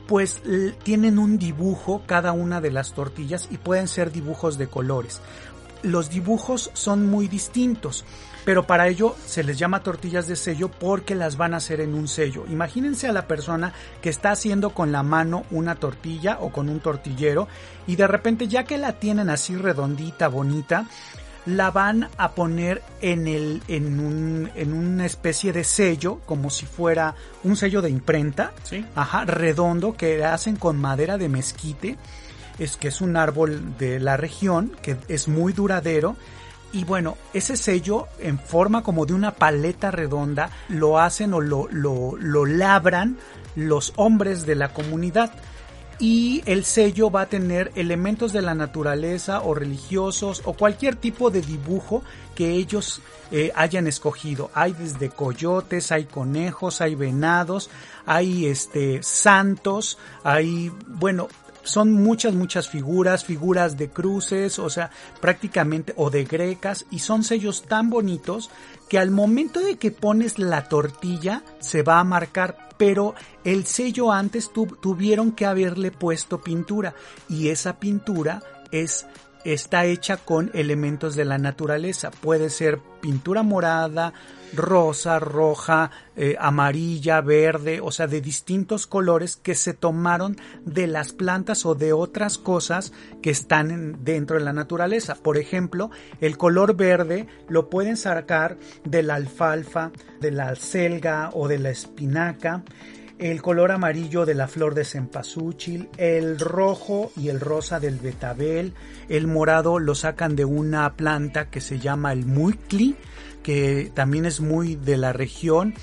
pues 0.09 0.41
tienen 0.81 1.19
un 1.19 1.37
dibujo 1.37 2.01
cada 2.07 2.31
una 2.31 2.61
de 2.61 2.71
las 2.71 2.93
tortillas 2.93 3.47
y 3.51 3.59
pueden 3.59 3.87
ser 3.87 4.11
dibujos 4.11 4.57
de 4.57 4.65
colores. 4.65 5.21
Los 5.83 6.09
dibujos 6.09 6.71
son 6.73 7.07
muy 7.07 7.27
distintos, 7.27 8.05
pero 8.43 8.65
para 8.65 8.87
ello 8.87 9.15
se 9.27 9.43
les 9.43 9.59
llama 9.59 9.83
tortillas 9.83 10.27
de 10.27 10.35
sello 10.35 10.67
porque 10.67 11.13
las 11.13 11.37
van 11.37 11.53
a 11.53 11.57
hacer 11.57 11.79
en 11.79 11.93
un 11.93 12.07
sello. 12.07 12.45
Imagínense 12.49 13.07
a 13.07 13.13
la 13.13 13.27
persona 13.27 13.71
que 14.01 14.09
está 14.09 14.31
haciendo 14.31 14.71
con 14.71 14.91
la 14.91 15.03
mano 15.03 15.43
una 15.51 15.75
tortilla 15.75 16.39
o 16.41 16.51
con 16.51 16.69
un 16.69 16.79
tortillero 16.79 17.47
y 17.85 17.95
de 17.95 18.07
repente 18.07 18.47
ya 18.47 18.63
que 18.63 18.79
la 18.79 18.93
tienen 18.93 19.29
así 19.29 19.55
redondita, 19.55 20.27
bonita, 20.27 20.87
la 21.55 21.71
van 21.71 22.09
a 22.17 22.31
poner 22.31 22.81
en, 23.01 23.27
el, 23.27 23.63
en, 23.67 23.99
un, 23.99 24.51
en 24.55 24.73
una 24.73 25.05
especie 25.05 25.51
de 25.51 25.63
sello, 25.63 26.19
como 26.25 26.49
si 26.49 26.65
fuera 26.65 27.15
un 27.43 27.55
sello 27.55 27.81
de 27.81 27.89
imprenta, 27.89 28.53
ajá, 28.95 29.25
redondo, 29.25 29.95
que 29.95 30.23
hacen 30.23 30.55
con 30.55 30.77
madera 30.77 31.17
de 31.17 31.29
mezquite, 31.29 31.97
es 32.59 32.77
que 32.77 32.89
es 32.89 33.01
un 33.01 33.17
árbol 33.17 33.77
de 33.77 33.99
la 33.99 34.17
región, 34.17 34.75
que 34.81 34.97
es 35.07 35.27
muy 35.27 35.53
duradero, 35.53 36.15
y 36.71 36.83
bueno, 36.83 37.17
ese 37.33 37.57
sello 37.57 38.07
en 38.19 38.37
forma 38.37 38.83
como 38.83 39.07
de 39.07 39.13
una 39.13 39.31
paleta 39.31 39.89
redonda 39.89 40.51
lo 40.67 40.99
hacen 40.99 41.33
o 41.33 41.41
lo, 41.41 41.67
lo, 41.71 42.15
lo 42.15 42.45
labran 42.45 43.17
los 43.55 43.93
hombres 43.95 44.45
de 44.45 44.53
la 44.53 44.71
comunidad 44.71 45.31
y 45.99 46.41
el 46.45 46.63
sello 46.63 47.11
va 47.11 47.21
a 47.21 47.29
tener 47.29 47.71
elementos 47.75 48.31
de 48.31 48.41
la 48.41 48.55
naturaleza 48.55 49.41
o 49.41 49.53
religiosos 49.53 50.41
o 50.45 50.53
cualquier 50.53 50.95
tipo 50.95 51.29
de 51.29 51.41
dibujo 51.41 52.03
que 52.35 52.51
ellos 52.51 53.01
eh, 53.31 53.51
hayan 53.53 53.85
escogido. 53.85 54.49
Hay 54.53 54.71
desde 54.71 55.09
coyotes, 55.09 55.91
hay 55.91 56.05
conejos, 56.05 56.79
hay 56.79 56.95
venados, 56.95 57.69
hay 58.05 58.45
este 58.45 59.03
santos, 59.03 59.97
hay 60.23 60.71
bueno, 60.87 61.27
son 61.63 61.91
muchas, 61.91 62.33
muchas 62.33 62.69
figuras, 62.69 63.25
figuras 63.25 63.77
de 63.77 63.89
cruces, 63.89 64.59
o 64.59 64.69
sea, 64.69 64.91
prácticamente, 65.21 65.93
o 65.97 66.09
de 66.09 66.25
grecas, 66.25 66.85
y 66.91 66.99
son 66.99 67.23
sellos 67.23 67.63
tan 67.63 67.89
bonitos 67.89 68.49
que 68.87 68.99
al 68.99 69.11
momento 69.11 69.59
de 69.59 69.77
que 69.77 69.91
pones 69.91 70.39
la 70.39 70.67
tortilla 70.67 71.43
se 71.59 71.83
va 71.83 71.99
a 71.99 72.03
marcar 72.03 72.69
pero 72.79 73.13
el 73.43 73.65
sello 73.65 74.09
antes 74.09 74.51
tuvieron 74.53 75.33
que 75.33 75.45
haberle 75.45 75.91
puesto 75.91 76.41
pintura 76.41 76.95
y 77.27 77.49
esa 77.49 77.77
pintura 77.77 78.41
es 78.71 79.05
está 79.43 79.85
hecha 79.85 80.17
con 80.17 80.51
elementos 80.53 81.15
de 81.15 81.25
la 81.25 81.37
naturaleza. 81.37 82.11
Puede 82.11 82.49
ser 82.49 82.79
pintura 83.01 83.43
morada, 83.43 84.13
rosa, 84.53 85.19
roja, 85.19 85.91
eh, 86.15 86.35
amarilla, 86.39 87.21
verde, 87.21 87.79
o 87.81 87.91
sea, 87.91 88.07
de 88.07 88.21
distintos 88.21 88.87
colores 88.87 89.37
que 89.37 89.55
se 89.55 89.73
tomaron 89.73 90.37
de 90.65 90.87
las 90.87 91.13
plantas 91.13 91.65
o 91.65 91.75
de 91.75 91.93
otras 91.93 92.37
cosas 92.37 92.91
que 93.21 93.29
están 93.29 94.03
dentro 94.03 94.37
de 94.37 94.43
la 94.43 94.53
naturaleza. 94.53 95.15
Por 95.15 95.37
ejemplo, 95.37 95.91
el 96.19 96.37
color 96.37 96.75
verde 96.75 97.27
lo 97.47 97.69
pueden 97.69 97.97
sacar 97.97 98.57
de 98.83 99.03
la 99.03 99.15
alfalfa, 99.15 99.91
de 100.19 100.31
la 100.31 100.55
selga 100.55 101.29
o 101.33 101.47
de 101.47 101.59
la 101.59 101.69
espinaca 101.69 102.63
el 103.19 103.41
color 103.41 103.71
amarillo 103.71 104.25
de 104.25 104.33
la 104.33 104.47
flor 104.47 104.73
de 104.75 104.85
cempasúchil, 104.85 105.89
el 105.97 106.39
rojo 106.39 107.11
y 107.17 107.27
el 107.27 107.41
rosa 107.41 107.79
del 107.79 107.97
betabel, 107.99 108.73
el 109.09 109.27
morado 109.27 109.77
lo 109.77 109.93
sacan 109.93 110.37
de 110.37 110.45
una 110.45 110.93
planta 110.93 111.49
que 111.49 111.59
se 111.59 111.79
llama 111.79 112.13
el 112.13 112.25
muicli, 112.25 112.95
que 113.43 113.91
también 113.93 114.25
es 114.25 114.39
muy 114.39 114.75
de 114.75 114.97
la 114.97 115.13
región, 115.13 115.73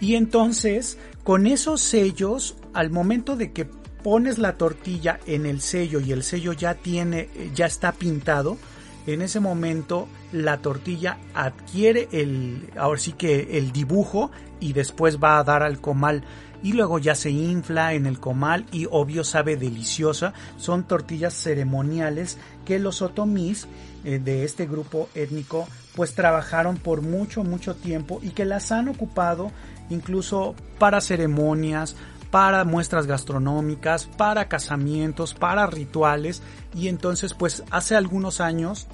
Y 0.00 0.16
entonces, 0.16 0.98
con 1.22 1.46
esos 1.46 1.80
sellos, 1.80 2.56
al 2.74 2.90
momento 2.90 3.36
de 3.36 3.52
que 3.52 3.66
pones 4.02 4.38
la 4.38 4.54
tortilla 4.54 5.20
en 5.26 5.46
el 5.46 5.60
sello 5.60 6.00
y 6.00 6.10
el 6.10 6.24
sello 6.24 6.52
ya 6.52 6.74
tiene, 6.74 7.28
ya 7.54 7.66
está 7.66 7.92
pintado, 7.92 8.58
en 9.06 9.22
ese 9.22 9.40
momento 9.40 10.08
la 10.32 10.58
tortilla 10.58 11.18
adquiere 11.34 12.08
el, 12.12 12.68
ahora 12.76 13.00
sí 13.00 13.12
que 13.12 13.58
el 13.58 13.72
dibujo 13.72 14.30
y 14.60 14.72
después 14.72 15.18
va 15.18 15.38
a 15.38 15.44
dar 15.44 15.62
al 15.62 15.80
comal 15.80 16.24
y 16.62 16.72
luego 16.72 16.98
ya 16.98 17.14
se 17.14 17.30
infla 17.30 17.94
en 17.94 18.06
el 18.06 18.20
comal 18.20 18.66
y 18.72 18.86
obvio 18.90 19.24
sabe 19.24 19.56
deliciosa. 19.56 20.32
Son 20.56 20.84
tortillas 20.84 21.34
ceremoniales 21.34 22.38
que 22.64 22.78
los 22.78 23.02
otomís 23.02 23.66
eh, 24.04 24.18
de 24.18 24.44
este 24.44 24.66
grupo 24.66 25.08
étnico 25.14 25.68
pues 25.94 26.14
trabajaron 26.14 26.76
por 26.76 27.02
mucho 27.02 27.44
mucho 27.44 27.74
tiempo 27.76 28.18
y 28.22 28.30
que 28.30 28.44
las 28.44 28.72
han 28.72 28.88
ocupado 28.88 29.52
incluso 29.90 30.54
para 30.78 31.00
ceremonias, 31.00 31.96
para 32.30 32.64
muestras 32.64 33.06
gastronómicas, 33.06 34.06
para 34.06 34.48
casamientos, 34.48 35.34
para 35.34 35.66
rituales 35.66 36.42
y 36.74 36.88
entonces 36.88 37.34
pues 37.34 37.62
hace 37.70 37.94
algunos 37.94 38.40
años 38.40 38.86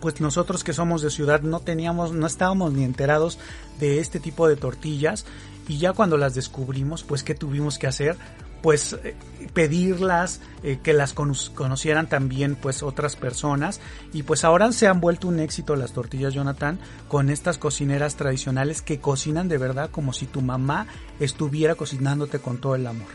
pues 0.00 0.20
nosotros 0.20 0.62
que 0.62 0.72
somos 0.72 1.02
de 1.02 1.10
ciudad 1.10 1.40
no 1.40 1.60
teníamos, 1.60 2.12
no 2.12 2.26
estábamos 2.26 2.72
ni 2.72 2.84
enterados 2.84 3.38
de 3.80 3.98
este 3.98 4.20
tipo 4.20 4.46
de 4.46 4.56
tortillas 4.56 5.24
y 5.68 5.78
ya 5.78 5.92
cuando 5.92 6.16
las 6.16 6.34
descubrimos 6.34 7.04
pues 7.04 7.22
qué 7.22 7.34
tuvimos 7.34 7.78
que 7.78 7.86
hacer 7.86 8.16
pues 8.62 8.94
eh, 9.04 9.14
pedirlas, 9.52 10.40
eh, 10.62 10.80
que 10.82 10.92
las 10.92 11.12
conocieran 11.12 12.08
también 12.08 12.56
pues 12.56 12.82
otras 12.82 13.14
personas 13.14 13.80
y 14.12 14.24
pues 14.24 14.44
ahora 14.44 14.72
se 14.72 14.88
han 14.88 15.00
vuelto 15.00 15.28
un 15.28 15.38
éxito 15.38 15.76
las 15.76 15.92
tortillas 15.92 16.34
Jonathan 16.34 16.78
con 17.06 17.30
estas 17.30 17.58
cocineras 17.58 18.16
tradicionales 18.16 18.82
que 18.82 18.98
cocinan 18.98 19.48
de 19.48 19.58
verdad 19.58 19.90
como 19.90 20.12
si 20.12 20.26
tu 20.26 20.40
mamá 20.40 20.86
estuviera 21.20 21.76
cocinándote 21.76 22.40
con 22.40 22.58
todo 22.58 22.74
el 22.74 22.86
amor. 22.86 23.06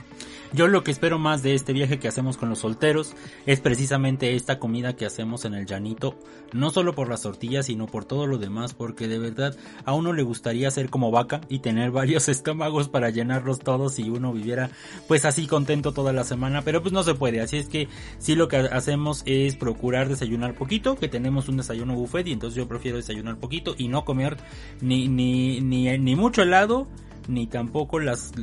Yo 0.53 0.67
lo 0.67 0.83
que 0.83 0.91
espero 0.91 1.17
más 1.17 1.41
de 1.41 1.55
este 1.55 1.73
viaje 1.73 1.97
que 1.97 2.07
hacemos 2.07 2.37
con 2.37 2.47
los 2.47 2.59
solteros 2.59 3.15
es 3.47 3.59
precisamente 3.59 4.35
esta 4.35 4.59
comida 4.59 4.95
que 4.95 5.07
hacemos 5.07 5.45
en 5.45 5.55
el 5.55 5.65
llanito, 5.65 6.15
no 6.51 6.69
solo 6.69 6.93
por 6.93 7.09
las 7.09 7.23
tortillas, 7.23 7.65
sino 7.65 7.87
por 7.87 8.05
todo 8.05 8.27
lo 8.27 8.37
demás, 8.37 8.75
porque 8.75 9.07
de 9.07 9.17
verdad 9.17 9.55
a 9.83 9.93
uno 9.93 10.13
le 10.13 10.21
gustaría 10.21 10.69
ser 10.69 10.91
como 10.91 11.09
vaca 11.09 11.41
y 11.49 11.59
tener 11.59 11.89
varios 11.89 12.29
estómagos 12.29 12.87
para 12.87 13.09
llenarlos 13.09 13.61
todos 13.61 13.97
y 13.97 14.11
uno 14.11 14.31
viviera 14.31 14.69
pues 15.07 15.25
así 15.25 15.47
contento 15.47 15.91
toda 15.91 16.13
la 16.13 16.23
semana, 16.23 16.61
pero 16.61 16.83
pues 16.83 16.93
no 16.93 17.01
se 17.01 17.15
puede, 17.15 17.41
así 17.41 17.57
es 17.57 17.67
que 17.67 17.87
sí 18.19 18.35
lo 18.35 18.47
que 18.47 18.57
hacemos 18.57 19.23
es 19.25 19.55
procurar 19.55 20.07
desayunar 20.07 20.53
poquito, 20.53 20.97
que 20.97 21.07
tenemos 21.07 21.49
un 21.49 21.57
desayuno 21.57 21.95
buffet 21.95 22.27
y 22.27 22.33
entonces 22.33 22.55
yo 22.55 22.67
prefiero 22.67 22.97
desayunar 22.97 23.37
poquito 23.37 23.73
y 23.75 23.87
no 23.87 24.05
comer 24.05 24.37
ni 24.81 25.07
ni 25.07 25.61
ni, 25.61 25.97
ni 25.97 26.15
mucho 26.15 26.43
helado 26.43 26.87
ni 27.27 27.47
tampoco 27.47 27.99
las 27.99 28.33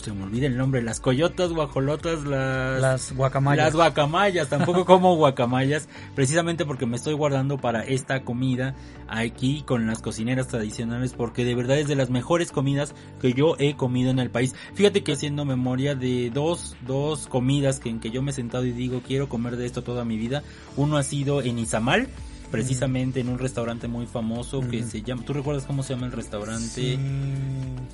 se 0.00 0.12
me 0.12 0.24
olvida 0.24 0.46
el 0.46 0.56
nombre, 0.56 0.82
las 0.82 1.00
coyotas, 1.00 1.52
guajolotas, 1.52 2.24
las, 2.24 2.80
las 2.80 3.12
guacamayas. 3.12 3.64
Las 3.66 3.74
guacamayas, 3.74 4.48
tampoco 4.48 4.84
como 4.86 5.16
guacamayas, 5.16 5.88
precisamente 6.14 6.64
porque 6.64 6.86
me 6.86 6.96
estoy 6.96 7.14
guardando 7.14 7.58
para 7.58 7.84
esta 7.84 8.22
comida 8.22 8.74
aquí 9.08 9.62
con 9.62 9.86
las 9.86 10.00
cocineras 10.00 10.48
tradicionales, 10.48 11.12
porque 11.12 11.44
de 11.44 11.54
verdad 11.54 11.78
es 11.78 11.88
de 11.88 11.96
las 11.96 12.10
mejores 12.10 12.52
comidas 12.52 12.94
que 13.20 13.32
yo 13.32 13.56
he 13.58 13.74
comido 13.74 14.10
en 14.10 14.18
el 14.18 14.30
país. 14.30 14.54
Fíjate 14.74 15.02
que 15.02 15.12
haciendo 15.12 15.44
memoria 15.44 15.94
de 15.94 16.30
dos, 16.30 16.76
dos 16.86 17.26
comidas 17.26 17.80
que 17.80 17.88
en 17.88 18.00
que 18.00 18.10
yo 18.10 18.22
me 18.22 18.30
he 18.30 18.34
sentado 18.34 18.64
y 18.64 18.72
digo 18.72 19.02
quiero 19.06 19.28
comer 19.28 19.56
de 19.56 19.66
esto 19.66 19.82
toda 19.82 20.04
mi 20.04 20.16
vida. 20.16 20.42
Uno 20.76 20.96
ha 20.96 21.02
sido 21.02 21.42
en 21.42 21.58
Izamal, 21.58 22.08
precisamente 22.46 23.20
en 23.20 23.28
un 23.28 23.38
restaurante 23.38 23.88
muy 23.88 24.06
famoso 24.06 24.60
que 24.60 24.82
se 24.82 25.02
llama, 25.02 25.24
¿tú 25.24 25.32
recuerdas 25.32 25.64
cómo 25.64 25.82
se 25.82 25.94
llama 25.94 26.06
el 26.06 26.12
restaurante? 26.12 26.98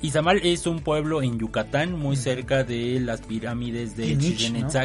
Izamal 0.03 0.41
es 0.43 0.67
un 0.67 0.81
pueblo 0.81 1.23
en 1.23 1.39
Yucatán, 1.39 1.99
muy 1.99 2.17
cerca 2.17 2.65
de 2.65 3.01
las 3.01 3.23
pirámides 3.23 3.97
de 3.97 4.17
Chichen 4.19 4.57
Itza, 4.57 4.85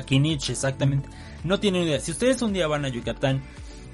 exactamente. 0.52 1.10
No 1.44 1.60
tienen 1.60 1.84
idea, 1.84 2.00
si 2.00 2.12
ustedes 2.12 2.42
un 2.42 2.54
día 2.54 2.68
van 2.68 2.86
a 2.86 2.90
Yucatán 2.90 3.42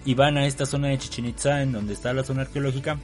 y 0.05 0.13
van 0.15 0.37
a 0.37 0.45
esta 0.45 0.65
zona 0.65 0.89
de 0.89 0.97
Chichen 0.97 1.25
Itza, 1.25 1.61
en 1.61 1.71
donde 1.71 1.93
está 1.93 2.13
la 2.13 2.23
zona 2.23 2.41
arqueológica, 2.41 2.97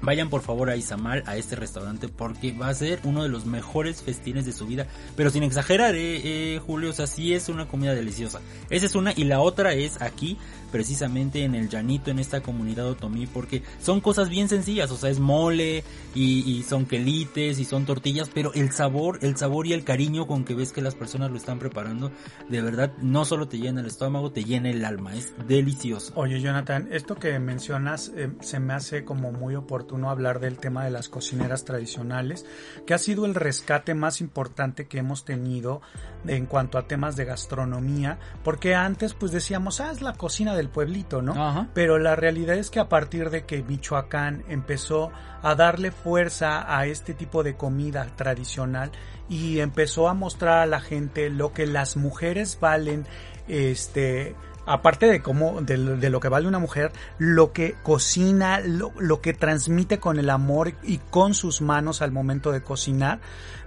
Vayan 0.00 0.30
por 0.30 0.42
favor 0.42 0.70
a 0.70 0.76
Izamal, 0.76 1.24
a 1.26 1.36
este 1.36 1.56
restaurante, 1.56 2.08
porque 2.08 2.52
va 2.52 2.68
a 2.68 2.74
ser 2.74 3.00
uno 3.02 3.24
de 3.24 3.28
los 3.28 3.46
mejores 3.46 4.02
festines 4.02 4.46
de 4.46 4.52
su 4.52 4.66
vida. 4.66 4.86
Pero 5.16 5.30
sin 5.30 5.42
exagerar, 5.42 5.96
eh, 5.96 6.20
eh, 6.54 6.60
Julio, 6.64 6.90
o 6.90 6.92
sea, 6.92 7.08
sí 7.08 7.34
es 7.34 7.48
una 7.48 7.66
comida 7.66 7.94
deliciosa. 7.94 8.40
Esa 8.70 8.86
es 8.86 8.94
una, 8.94 9.12
y 9.16 9.24
la 9.24 9.40
otra 9.40 9.72
es 9.72 10.00
aquí, 10.00 10.38
precisamente 10.70 11.44
en 11.44 11.54
el 11.54 11.68
llanito, 11.68 12.10
en 12.10 12.18
esta 12.18 12.40
comunidad 12.40 12.86
otomí, 12.86 13.26
porque 13.26 13.62
son 13.80 14.00
cosas 14.00 14.28
bien 14.28 14.48
sencillas, 14.48 14.90
o 14.90 14.96
sea, 14.96 15.10
es 15.10 15.20
mole, 15.20 15.84
y, 16.14 16.64
son 16.68 16.86
quelites, 16.86 17.58
y 17.58 17.64
son 17.64 17.86
tortillas, 17.86 18.30
pero 18.32 18.52
el 18.54 18.72
sabor, 18.72 19.18
el 19.22 19.36
sabor 19.36 19.66
y 19.66 19.72
el 19.72 19.84
cariño 19.84 20.26
con 20.26 20.44
que 20.44 20.54
ves 20.54 20.72
que 20.72 20.80
las 20.80 20.94
personas 20.94 21.30
lo 21.30 21.36
están 21.36 21.58
preparando, 21.58 22.10
de 22.48 22.60
verdad, 22.60 22.92
no 23.00 23.24
solo 23.24 23.48
te 23.48 23.58
llena 23.58 23.80
el 23.80 23.86
estómago, 23.86 24.32
te 24.32 24.44
llena 24.44 24.70
el 24.70 24.84
alma, 24.84 25.14
es 25.14 25.34
delicioso. 25.46 26.12
Oye, 26.16 26.40
Jonathan, 26.40 26.88
esto 26.90 27.14
que 27.14 27.38
mencionas 27.38 28.12
eh, 28.16 28.30
se 28.40 28.58
me 28.58 28.74
hace 28.74 29.04
como 29.04 29.32
muy 29.32 29.54
oportuno 29.54 30.10
hablar 30.10 30.40
del 30.40 30.58
tema 30.58 30.84
de 30.84 30.90
las 30.90 31.08
cocineras 31.08 31.64
tradicionales, 31.64 32.44
que 32.86 32.94
ha 32.94 32.98
sido 32.98 33.26
el 33.26 33.34
rescate 33.34 33.94
más 33.94 34.20
importante 34.20 34.86
que 34.86 34.98
hemos 34.98 35.24
tenido 35.24 35.80
en 36.26 36.46
cuanto 36.46 36.78
a 36.78 36.86
temas 36.86 37.16
de 37.16 37.24
gastronomía, 37.24 38.18
porque 38.42 38.74
antes 38.74 39.14
pues 39.14 39.32
decíamos, 39.32 39.80
ah, 39.80 39.92
es 39.92 40.02
la 40.02 40.14
cocina 40.14 40.54
del 40.58 40.68
pueblito, 40.68 41.22
¿no? 41.22 41.68
Pero 41.72 41.98
la 41.98 42.14
realidad 42.16 42.56
es 42.56 42.70
que 42.70 42.80
a 42.80 42.88
partir 42.88 43.30
de 43.30 43.44
que 43.44 43.62
Michoacán 43.62 44.44
empezó 44.48 45.10
a 45.42 45.54
darle 45.54 45.90
fuerza 45.90 46.76
a 46.76 46.86
este 46.86 47.14
tipo 47.14 47.42
de 47.42 47.56
comida 47.56 48.06
tradicional 48.16 48.90
y 49.28 49.60
empezó 49.60 50.08
a 50.08 50.14
mostrar 50.14 50.58
a 50.58 50.66
la 50.66 50.80
gente 50.80 51.30
lo 51.30 51.52
que 51.52 51.66
las 51.66 51.96
mujeres 51.96 52.58
valen, 52.60 53.06
este, 53.46 54.34
aparte 54.68 55.06
de 55.06 55.22
cómo, 55.22 55.62
de, 55.62 55.76
lo 55.76 56.20
que 56.20 56.28
vale 56.28 56.46
una 56.46 56.58
mujer, 56.58 56.92
lo 57.18 57.52
que 57.52 57.74
cocina, 57.82 58.60
lo, 58.60 58.92
lo, 58.98 59.20
que 59.20 59.32
transmite 59.32 59.98
con 59.98 60.18
el 60.18 60.28
amor 60.30 60.74
y 60.82 60.98
con 60.98 61.34
sus 61.34 61.62
manos 61.62 62.02
al 62.02 62.12
momento 62.12 62.52
de 62.52 62.62
cocinar, 62.62 63.20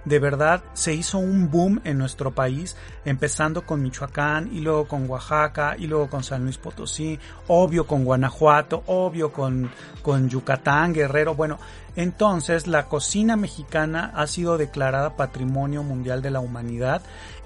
de 0.04 0.18
verdad 0.18 0.62
se 0.74 0.94
hizo 0.94 1.18
un 1.18 1.50
boom 1.50 1.80
en 1.84 1.98
nuestro 1.98 2.30
país, 2.30 2.76
empezando 3.04 3.66
con 3.66 3.82
Michoacán 3.82 4.48
y 4.52 4.60
luego 4.60 4.86
con 4.86 5.08
Oaxaca 5.08 5.76
y 5.76 5.86
luego 5.86 6.08
con 6.08 6.22
San 6.22 6.44
Luis 6.44 6.58
Potosí, 6.58 7.18
obvio 7.48 7.86
con 7.86 8.04
Guanajuato, 8.04 8.84
obvio 8.86 9.32
con, 9.32 9.70
con 10.02 10.28
Yucatán, 10.28 10.92
Guerrero, 10.92 11.34
bueno, 11.34 11.58
entonces 11.96 12.66
la 12.66 12.86
cocina 12.86 13.36
mexicana 13.36 14.12
ha 14.14 14.26
sido 14.26 14.56
declarada 14.56 15.16
Patrimonio 15.16 15.82
Mundial 15.82 16.22
de 16.22 16.30
la 16.30 16.40
Humanidad 16.40 17.02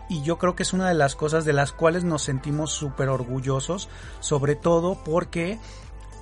y 0.09 0.22
yo 0.22 0.38
creo 0.38 0.54
que 0.54 0.62
es 0.62 0.72
una 0.72 0.88
de 0.88 0.94
las 0.94 1.14
cosas 1.16 1.44
de 1.44 1.52
las 1.52 1.72
cuales 1.72 2.04
nos 2.04 2.22
sentimos 2.22 2.72
súper 2.72 3.09
orgullosos, 3.09 3.88
sobre 4.20 4.54
todo 4.57 5.02
porque, 5.04 5.59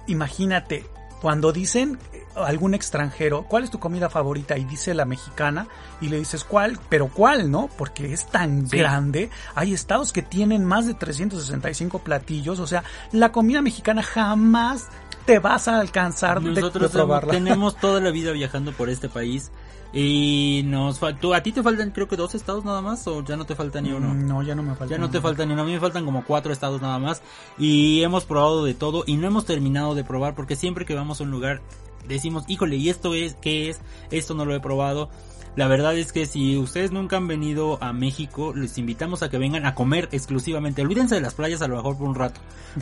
imagínate, 0.06 0.86
cuando 1.24 1.52
dicen 1.52 1.98
eh, 2.12 2.22
algún 2.36 2.74
extranjero, 2.74 3.44
¿cuál 3.48 3.64
es 3.64 3.70
tu 3.70 3.80
comida 3.80 4.10
favorita? 4.10 4.58
Y 4.58 4.64
dice 4.64 4.92
la 4.92 5.06
mexicana 5.06 5.68
y 6.02 6.08
le 6.08 6.18
dices, 6.18 6.44
¿cuál? 6.44 6.78
Pero 6.90 7.08
¿cuál? 7.08 7.50
¿No? 7.50 7.70
Porque 7.78 8.12
es 8.12 8.26
tan 8.26 8.68
grande. 8.68 9.30
Hay 9.54 9.72
estados 9.72 10.12
que 10.12 10.20
tienen 10.20 10.66
más 10.66 10.86
de 10.86 10.92
365 10.92 12.00
platillos. 12.00 12.58
O 12.58 12.66
sea, 12.66 12.84
la 13.10 13.32
comida 13.32 13.62
mexicana 13.62 14.02
jamás 14.02 14.88
te 15.24 15.38
vas 15.38 15.68
a 15.68 15.80
alcanzar 15.80 16.42
Nosotros 16.42 16.90
de, 16.92 16.98
probarla. 16.98 17.32
Tenemos 17.32 17.76
toda 17.80 18.00
la 18.00 18.10
vida 18.10 18.32
viajando 18.32 18.72
por 18.72 18.90
este 18.90 19.08
país 19.08 19.50
y 19.92 20.62
nos 20.66 20.98
faltó, 20.98 21.34
a 21.34 21.42
ti 21.42 21.52
te 21.52 21.62
faltan 21.62 21.92
creo 21.92 22.08
que 22.08 22.16
dos 22.16 22.34
estados 22.34 22.64
nada 22.64 22.82
más 22.82 23.06
o 23.06 23.22
ya 23.22 23.36
no 23.36 23.46
te 23.46 23.54
falta 23.54 23.80
ni 23.80 23.92
uno. 23.92 24.12
No, 24.12 24.42
ya 24.42 24.54
no 24.54 24.62
me 24.62 24.74
falta. 24.74 24.94
Ya 24.94 24.98
no 24.98 25.10
te 25.10 25.20
falta 25.20 25.46
ni 25.46 25.52
uno, 25.52 25.62
a 25.62 25.64
mí 25.64 25.72
me 25.72 25.80
faltan 25.80 26.04
como 26.04 26.24
cuatro 26.24 26.52
estados 26.52 26.82
nada 26.82 26.98
más 26.98 27.22
y 27.58 28.02
hemos 28.02 28.24
probado 28.24 28.64
de 28.64 28.74
todo 28.74 29.04
y 29.06 29.16
no 29.16 29.26
hemos 29.26 29.44
terminado 29.44 29.94
de 29.94 30.04
probar 30.04 30.34
porque 30.34 30.56
siempre 30.56 30.84
que 30.84 30.94
vamos 30.94 31.20
a 31.20 31.24
un 31.24 31.30
lugar 31.30 31.62
decimos, 32.08 32.44
híjole, 32.48 32.76
¿y 32.76 32.88
esto 32.88 33.14
es 33.14 33.36
qué 33.40 33.70
es? 33.70 33.80
Esto 34.10 34.34
no 34.34 34.44
lo 34.44 34.54
he 34.54 34.60
probado. 34.60 35.10
La 35.56 35.68
verdad 35.68 35.96
es 35.96 36.12
que 36.12 36.26
si 36.26 36.58
ustedes 36.58 36.90
nunca 36.90 37.16
han 37.16 37.28
venido 37.28 37.78
a 37.80 37.92
México, 37.92 38.52
les 38.54 38.76
invitamos 38.76 39.22
a 39.22 39.30
que 39.30 39.38
vengan 39.38 39.64
a 39.66 39.76
comer 39.76 40.08
exclusivamente. 40.10 40.82
Olvídense 40.82 41.14
de 41.14 41.20
las 41.20 41.34
playas 41.34 41.62
a 41.62 41.68
lo 41.68 41.76
mejor 41.76 41.96
por 41.96 42.08
un 42.08 42.16
rato. 42.16 42.40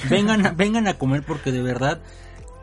Vengan, 0.09 0.55
vengan 0.57 0.89
a 0.89 0.95
comer 0.95 1.23
porque 1.23 1.53
de 1.53 1.61
verdad 1.61 2.01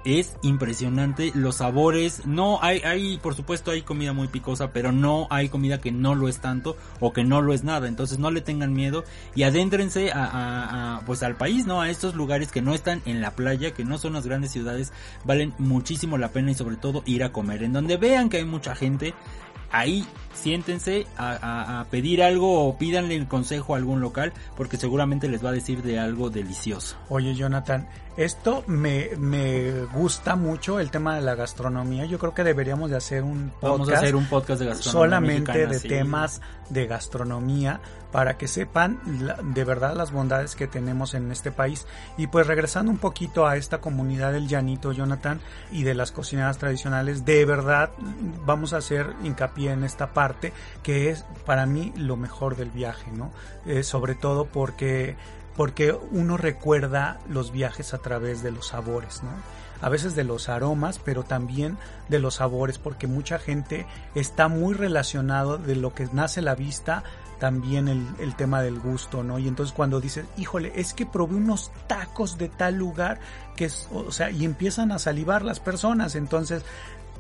es 0.06 0.36
impresionante 0.42 1.32
los 1.34 1.58
sabores. 1.58 2.26
No 2.26 2.60
hay 2.62 2.80
hay 2.80 3.18
por 3.18 3.36
supuesto 3.36 3.72
hay 3.72 3.82
comida 3.82 4.14
muy 4.14 4.28
picosa 4.28 4.72
pero 4.72 4.92
no 4.92 5.28
hay 5.30 5.50
comida 5.50 5.82
que 5.82 5.92
no 5.92 6.16
lo 6.16 6.28
es 6.28 6.40
tanto 6.40 6.78
o 7.00 7.14
que 7.14 7.24
no 7.24 7.42
lo 7.42 7.54
es 7.54 7.64
nada. 7.64 7.88
Entonces 7.88 8.20
no 8.20 8.32
le 8.32 8.42
tengan 8.42 8.74
miedo 8.74 9.04
y 9.36 9.44
adéntrense 9.44 10.12
a, 10.14 11.02
pues 11.06 11.24
al 11.24 11.36
país 11.36 11.66
no 11.66 11.82
a 11.82 11.90
estos 11.90 12.16
lugares 12.16 12.52
que 12.52 12.62
no 12.62 12.74
están 12.74 13.02
en 13.06 13.22
la 13.22 13.32
playa 13.32 13.72
que 13.72 13.86
no 13.86 13.98
son 13.98 14.14
las 14.14 14.26
grandes 14.26 14.52
ciudades. 14.52 14.94
Valen 15.26 15.54
muchísimo 15.58 16.18
la 16.18 16.30
pena 16.30 16.52
y 16.52 16.56
sobre 16.56 16.78
todo 16.78 17.04
ir 17.06 17.24
a 17.24 17.32
comer. 17.32 17.64
En 17.64 17.74
donde 17.74 17.98
vean 17.98 18.30
que 18.30 18.38
hay 18.38 18.46
mucha 18.46 18.76
gente 18.76 19.14
ahí 19.72 20.06
siéntense 20.34 21.06
a, 21.18 21.86
pedir 21.92 22.24
algo 22.24 22.68
o 22.68 22.78
pídanle 22.78 23.16
el 23.16 23.28
consejo 23.28 23.74
a 23.74 23.78
algún 23.78 24.02
local 24.02 24.34
porque 24.56 24.78
seguramente 24.78 25.28
les 25.28 25.44
va 25.44 25.50
a 25.50 25.54
decir 25.54 25.82
de 25.82 26.00
algo 26.00 26.30
delicioso. 26.30 26.98
Oye 27.10 27.34
Jonathan, 27.36 27.88
esto 28.20 28.66
me, 28.68 29.12
me 29.18 29.86
gusta 29.86 30.36
mucho 30.36 30.82
el 30.82 30.92
tema 30.92 31.16
de 31.16 31.22
la 31.22 31.36
gastronomía. 31.36 32.04
Yo 32.04 32.20
creo 32.20 32.34
que 32.34 32.44
deberíamos 32.44 32.90
de 32.90 32.98
hacer 32.98 33.24
un 33.24 33.50
podcast. 33.50 33.80
Vamos 33.80 33.90
a 33.90 33.98
hacer 33.98 34.16
un 34.18 34.26
podcast 34.26 34.60
de 34.60 34.66
gastronomía. 34.68 34.92
Solamente 34.92 35.68
de 35.68 35.80
temas 35.80 36.42
de 36.70 36.86
gastronomía 36.86 37.80
para 38.12 38.38
que 38.38 38.50
sepan 38.50 39.00
de 39.54 39.64
verdad 39.64 39.96
las 39.96 40.12
bondades 40.12 40.56
que 40.56 40.68
tenemos 40.68 41.14
en 41.14 41.32
este 41.32 41.54
país. 41.54 41.88
Y 42.18 42.28
pues 42.28 42.46
regresando 42.46 42.92
un 42.92 42.98
poquito 42.98 43.48
a 43.48 43.56
esta 43.56 43.80
comunidad 43.80 44.34
del 44.34 44.50
llanito, 44.50 44.92
Jonathan, 44.92 45.40
y 45.72 45.84
de 45.84 45.94
las 45.94 46.12
cocineras 46.12 46.58
tradicionales, 46.58 47.24
de 47.24 47.46
verdad 47.46 47.92
vamos 48.46 48.74
a 48.74 48.78
hacer 48.78 49.14
hincapié 49.24 49.72
en 49.72 49.86
esta 49.86 50.12
parte 50.12 50.52
que 50.84 51.10
es 51.10 51.24
para 51.46 51.66
mí 51.66 51.94
lo 51.96 52.18
mejor 52.18 52.58
del 52.58 52.70
viaje, 52.70 53.12
¿no? 53.14 53.32
Eh, 53.66 53.84
sobre 53.84 54.16
todo 54.16 54.44
porque 54.44 55.16
porque 55.60 55.92
uno 55.92 56.38
recuerda 56.38 57.20
los 57.28 57.52
viajes 57.52 57.94
a 57.94 57.98
través 57.98 58.42
de 58.42 58.50
los 58.50 58.68
sabores, 58.68 59.24
¿no? 59.24 59.32
A 59.82 59.90
veces 59.90 60.16
de 60.16 60.24
los 60.24 60.48
aromas, 60.48 61.00
pero 61.00 61.24
también 61.24 61.78
de 62.08 62.20
los 62.20 62.36
sabores, 62.36 62.78
porque 62.78 63.08
mucha 63.08 63.40
gente 63.40 63.86
está 64.16 64.48
muy 64.48 64.74
relacionado 64.74 65.58
de 65.58 65.76
lo 65.76 65.94
que 65.94 66.08
nace 66.14 66.42
la 66.42 66.56
vista, 66.56 67.04
también 67.40 67.90
el, 67.90 68.08
el, 68.20 68.38
tema 68.38 68.62
del 68.62 68.80
gusto, 68.80 69.22
¿no? 69.22 69.38
Y 69.38 69.50
entonces 69.50 69.76
cuando 69.76 70.00
dices, 70.00 70.24
híjole, 70.38 70.72
es 70.78 70.94
que 70.94 71.06
probé 71.06 71.36
unos 71.36 71.74
tacos 71.88 72.38
de 72.38 72.48
tal 72.48 72.76
lugar, 72.76 73.20
que 73.58 73.66
es, 73.66 73.90
o 73.92 74.14
sea, 74.14 74.32
y 74.32 74.46
empiezan 74.46 74.94
a 74.94 74.98
salivar 75.00 75.44
las 75.44 75.60
personas, 75.60 76.16
entonces 76.16 76.64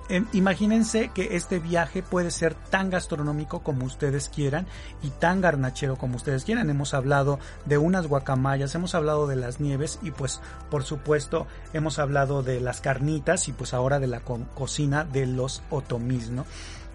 Em, 0.09 0.25
imagínense 0.33 1.11
que 1.13 1.35
este 1.35 1.59
viaje 1.59 2.01
puede 2.01 2.31
ser 2.31 2.55
tan 2.55 2.89
gastronómico 2.89 3.59
como 3.59 3.85
ustedes 3.85 4.27
quieran 4.27 4.65
y 5.03 5.09
tan 5.11 5.39
garnachero 5.39 5.97
como 5.97 6.15
ustedes 6.15 6.45
quieran. 6.45 6.69
Hemos 6.71 6.95
hablado 6.95 7.39
de 7.65 7.77
unas 7.77 8.07
guacamayas, 8.07 8.73
hemos 8.73 8.95
hablado 8.95 9.27
de 9.27 9.35
las 9.35 9.59
nieves 9.59 9.99
y 10.01 10.09
pues 10.09 10.41
por 10.71 10.83
supuesto 10.83 11.45
hemos 11.73 11.99
hablado 11.99 12.41
de 12.41 12.59
las 12.59 12.81
carnitas 12.81 13.47
y 13.47 13.53
pues 13.53 13.75
ahora 13.75 13.99
de 13.99 14.07
la 14.07 14.21
cocina 14.21 15.03
de 15.03 15.27
los 15.27 15.61
otomís, 15.69 16.31
¿no? 16.31 16.45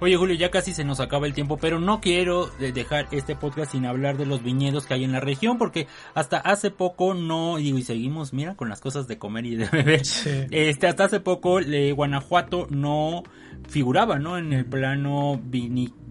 Oye 0.01 0.17
Julio, 0.17 0.35
ya 0.35 0.51
casi 0.51 0.73
se 0.75 0.85
nos 0.85 1.01
acaba 1.01 1.27
el 1.27 1.35
tiempo, 1.35 1.57
pero 1.57 1.79
no 1.79 2.01
quiero 2.01 2.47
dejar 2.59 3.07
este 3.13 3.37
podcast 3.37 3.73
sin 3.73 3.87
hablar 3.87 4.19
de 4.19 4.27
los 4.27 4.43
viñedos 4.43 4.87
que 4.87 4.95
hay 4.95 5.05
en 5.05 5.13
la 5.13 5.21
región, 5.21 5.57
porque 5.57 5.87
hasta 6.15 6.39
hace 6.39 6.71
poco 6.71 7.15
no, 7.15 7.59
y 7.59 7.81
seguimos, 7.83 8.33
mira, 8.33 8.57
con 8.57 8.69
las 8.69 8.81
cosas 8.81 9.07
de 9.07 9.19
comer 9.19 9.47
y 9.47 9.57
de 9.57 9.69
beber. 9.69 10.03
Este, 10.51 10.87
hasta 10.87 11.05
hace 11.05 11.21
poco, 11.21 11.61
Guanajuato 11.95 12.67
no 12.71 13.23
figuraba, 13.69 14.19
¿no? 14.19 14.37
En 14.37 14.53
el 14.53 14.67
plano 14.67 15.41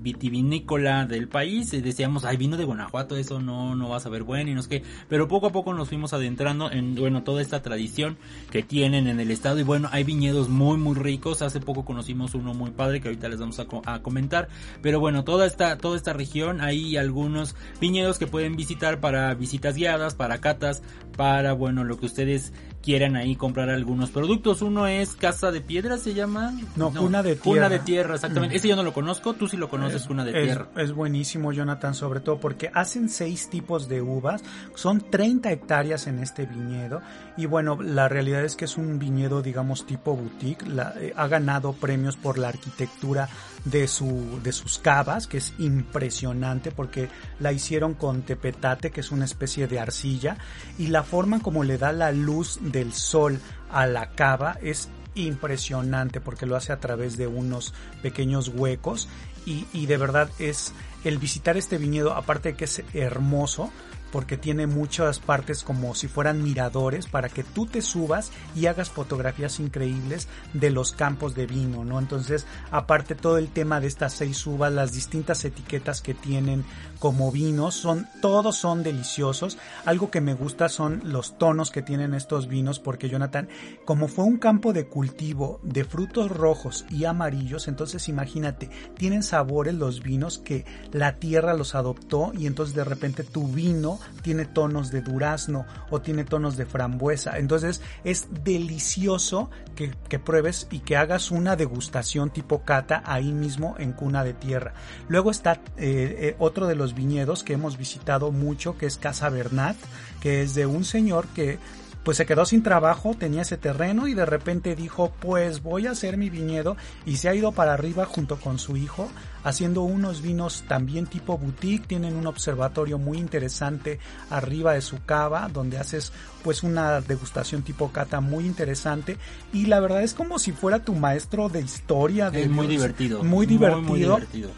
vitivinícola 0.04 1.06
del 1.06 1.28
país. 1.28 1.74
Y 1.74 1.82
decíamos, 1.82 2.26
ay, 2.26 2.38
vino 2.38 2.58
de 2.58 2.66
Guanajuato, 2.66 3.16
eso 3.16 3.40
no, 3.40 3.76
no 3.76 3.90
va 3.90 3.98
a 3.98 4.00
saber 4.00 4.24
bueno 4.24 4.52
y 4.52 4.54
no 4.54 4.60
es 4.60 4.68
que. 4.68 4.84
Pero 5.10 5.28
poco 5.28 5.48
a 5.48 5.52
poco 5.52 5.74
nos 5.74 5.90
fuimos 5.90 6.14
adentrando 6.14 6.70
en, 6.72 6.96
bueno, 6.96 7.24
toda 7.24 7.42
esta 7.42 7.62
tradición 7.62 8.18
que 8.52 8.62
tienen 8.62 9.08
en 9.08 9.20
el 9.20 9.32
estado. 9.32 9.60
Y 9.60 9.64
bueno, 9.64 9.90
hay 9.92 10.04
viñedos 10.04 10.50
muy, 10.50 10.78
muy 10.78 10.96
ricos. 10.96 11.42
Hace 11.42 11.60
poco 11.60 11.86
conocimos 11.86 12.36
uno 12.36 12.54
muy 12.54 12.72
padre 12.72 13.02
que 13.02 13.08
ahorita 13.08 13.30
les 13.30 13.40
vamos 13.40 13.60
a, 13.60 13.66
a 13.86 14.02
comentar. 14.02 14.50
Pero 14.82 15.00
bueno, 15.00 15.24
toda 15.24 15.48
esta, 15.48 15.78
toda 15.78 15.98
esta 15.98 16.14
región, 16.14 16.62
hay 16.62 16.98
algunos 16.98 17.56
viñedos 17.80 18.20
que 18.20 18.28
pueden 18.28 18.56
visitar 18.56 19.00
para 19.00 19.34
visitas 19.34 19.76
guiadas, 19.76 20.16
para 20.16 20.40
catas, 20.40 20.84
para, 21.16 21.54
bueno, 21.54 21.84
lo 21.84 21.98
que 21.98 22.06
ustedes 22.06 22.54
quieran 22.84 23.16
ahí 23.16 23.36
comprar 23.36 23.70
algunos 23.70 24.12
productos. 24.12 24.62
Uno 24.62 24.88
es 24.88 25.16
Casa 25.16 25.52
de 25.52 25.62
Piedra, 25.62 25.98
se 25.98 26.14
llama. 26.14 26.54
No, 26.76 26.92
Cuna 26.92 27.24
de 27.24 27.36
Tierra. 27.36 27.44
Cuna 27.44 27.70
de 27.70 27.80
Tierra, 27.80 28.16
exactamente. 28.16 28.56
Mm. 28.56 28.58
Ese 28.58 28.68
yo 28.68 28.76
no 28.76 28.84
lo 28.84 28.94
conozco, 28.94 29.34
tú 29.34 29.48
sí 29.48 29.58
lo 29.58 29.70
conoces, 29.70 30.04
Cuna 30.04 30.26
de 30.26 30.34
Tierra. 30.34 30.68
Es 30.76 30.92
buenísimo, 30.92 31.52
Jonathan, 31.54 31.96
sobre 31.96 32.20
todo 32.20 32.40
porque 32.40 32.70
hacen 32.74 33.10
seis 33.10 33.50
tipos 33.50 33.88
de 33.88 34.02
uvas, 34.02 34.44
son 34.76 35.02
30 35.10 35.52
hectáreas 35.52 36.08
en 36.08 36.20
este 36.20 36.46
viñedo 36.46 37.02
y 37.38 37.46
bueno, 37.46 37.82
la 37.82 38.10
realidad 38.10 38.44
es 38.44 38.56
que 38.56 38.66
es 38.66 38.78
un 38.78 39.00
viñedo, 39.00 39.42
digamos, 39.42 39.86
tipo 39.86 40.16
boutique, 40.16 40.66
eh, 41.00 41.14
ha 41.16 41.28
ganado 41.28 41.74
premios 41.74 42.18
por 42.18 42.38
la 42.38 42.50
arquitectura 42.50 43.30
de, 43.66 43.88
su, 43.88 44.40
de 44.44 44.52
sus 44.52 44.78
cavas, 44.78 45.28
que 45.28 45.38
es 45.38 45.54
impresionante 45.58 46.72
porque 46.72 47.10
la 47.40 47.52
hicieron 47.52 47.94
con 47.94 48.24
tepetate, 48.24 48.92
que 48.92 49.02
es 49.02 49.12
una 49.12 49.26
especie 49.26 49.68
de 49.68 49.80
arcilla, 49.80 50.38
y 50.78 50.88
la 50.88 51.04
forma 51.04 51.40
como 51.40 51.64
le 51.64 51.78
da 51.78 51.92
la 51.92 52.12
luz 52.12 52.60
del 52.62 52.94
sol 52.94 53.40
a 53.72 53.88
la 53.88 54.12
cava 54.12 54.58
es 54.62 54.90
impresionante 55.16 56.20
porque 56.22 56.46
lo 56.46 56.56
hace 56.56 56.74
a 56.74 56.80
través 56.80 57.18
de 57.18 57.28
unos 57.28 57.74
pequeños 58.02 58.50
huecos 58.50 59.08
y, 59.46 59.68
y 59.72 59.86
de 59.86 59.98
verdad 59.98 60.30
es 60.40 60.74
el 61.04 61.18
visitar 61.18 61.58
este 61.58 61.78
viñedo, 61.78 62.14
aparte 62.14 62.50
de 62.50 62.56
que 62.56 62.66
es 62.66 62.82
hermoso, 62.94 63.72
porque 64.14 64.38
tiene 64.38 64.68
muchas 64.68 65.18
partes 65.18 65.64
como 65.64 65.96
si 65.96 66.08
fueran 66.08 66.44
miradores 66.44 67.08
para 67.08 67.30
que 67.30 67.44
tú 67.44 67.66
te 67.66 67.82
subas 67.82 68.32
y 68.56 68.68
hagas 68.68 68.92
fotografías 68.92 69.60
increíbles 69.60 70.28
de 70.54 70.70
los 70.70 70.92
campos 70.92 71.34
de 71.34 71.48
vino, 71.48 71.84
¿no? 71.84 71.98
Entonces, 71.98 72.46
aparte 72.70 73.16
todo 73.16 73.40
el 73.40 73.50
tema 73.50 73.80
de 73.80 73.88
estas 73.88 74.14
seis 74.14 74.46
uvas, 74.46 74.72
las 74.72 74.92
distintas 74.92 75.44
etiquetas 75.46 76.04
que 76.04 76.14
tienen 76.14 76.64
como 77.00 77.32
vinos, 77.32 77.74
son, 77.74 78.08
todos 78.22 78.56
son 78.56 78.84
deliciosos. 78.84 79.58
Algo 79.84 80.12
que 80.12 80.22
me 80.22 80.36
gusta 80.36 80.70
son 80.70 81.02
los 81.06 81.40
tonos 81.40 81.72
que 81.72 81.82
tienen 81.82 82.14
estos 82.14 82.48
vinos, 82.48 82.80
porque 82.80 83.10
Jonathan, 83.10 83.50
como 83.84 84.08
fue 84.08 84.26
un 84.26 84.38
campo 84.38 84.74
de 84.74 84.86
cultivo 84.86 85.60
de 85.64 85.86
frutos 85.86 86.30
rojos 86.30 86.86
y 86.92 87.06
amarillos, 87.06 87.68
entonces 87.68 88.08
imagínate, 88.10 88.70
tienen 88.96 89.24
sabores 89.24 89.74
los 89.74 90.04
vinos 90.04 90.38
que 90.38 90.66
la 90.92 91.18
tierra 91.18 91.56
los 91.56 91.74
adoptó 91.74 92.32
y 92.38 92.46
entonces 92.46 92.76
de 92.76 92.84
repente 92.84 93.24
tu 93.24 93.48
vino 93.48 94.00
tiene 94.22 94.46
tonos 94.46 94.92
de 94.92 95.02
durazno 95.02 95.66
o 95.90 96.02
tiene 96.02 96.24
tonos 96.24 96.58
de 96.58 96.66
frambuesa. 96.66 97.38
Entonces 97.38 97.82
es 98.04 98.28
delicioso 98.44 99.50
que, 99.76 99.94
pruebes 100.20 100.68
y 100.72 100.80
que 100.80 100.96
hagas 100.96 101.32
una 101.32 101.56
degustación 101.56 102.30
tipo 102.30 102.64
cata 102.64 103.04
ahí 103.06 103.32
mismo 103.32 103.76
en 103.80 103.94
cuna 103.94 104.24
de 104.24 104.34
tierra. 104.34 104.74
Luego 105.08 105.32
está 105.32 105.54
eh, 105.54 105.60
eh, 105.78 106.36
otro 106.40 106.68
de 106.68 106.76
los 106.76 106.94
viñedos 106.94 107.44
que 107.44 107.54
hemos 107.54 107.78
visitado 107.78 108.32
mucho 108.32 108.78
que 108.78 108.86
es 108.86 108.98
Casa 108.98 109.30
Bernat, 109.30 109.76
que 110.22 110.44
es 110.44 110.56
de 110.56 110.66
un 110.66 110.86
señor 110.86 111.28
que 111.28 111.60
pues 112.04 112.18
se 112.18 112.26
quedó 112.26 112.46
sin 112.46 112.64
trabajo, 112.64 113.16
tenía 113.18 113.44
ese 113.44 113.58
terreno 113.58 114.08
y 114.08 114.14
de 114.14 114.26
repente 114.26 114.76
dijo, 114.76 115.12
pues 115.20 115.64
voy 115.64 115.88
a 115.88 115.92
hacer 115.92 116.18
mi 116.18 116.30
viñedo 116.30 116.76
y 117.06 117.18
se 117.18 117.30
ha 117.30 117.36
ido 117.36 117.52
para 117.52 117.74
arriba 117.74 118.06
junto 118.06 118.38
con 118.38 118.60
su 118.60 118.78
hijo 118.78 119.10
haciendo 119.44 119.82
unos 119.82 120.22
vinos 120.22 120.64
también 120.68 121.06
tipo 121.06 121.38
boutique, 121.38 121.88
tienen 121.88 122.16
un 122.16 122.28
observatorio 122.28 122.98
muy 122.98 123.18
interesante 123.18 124.00
arriba 124.30 124.74
de 124.74 124.82
su 124.82 125.04
cava 125.04 125.50
donde 125.52 125.78
haces 125.78 126.14
pues 126.44 126.64
una 126.64 127.02
degustación 127.02 127.62
tipo 127.62 127.92
cata 127.92 128.22
muy 128.22 128.46
interesante 128.46 129.18
y 129.52 129.66
la 129.66 129.80
verdad 129.80 130.04
es 130.04 130.14
como 130.14 130.40
si 130.40 130.52
fuera 130.52 130.80
tu 130.80 130.94
maestro 130.96 131.50
de 131.50 131.62
historia. 131.62 132.30
De, 132.30 132.48
muy 132.48 132.68
divertido. 132.68 133.24
Muy 133.24 133.46
divertido. 133.46 133.82
muy 133.82 134.00
divertido 134.00 134.52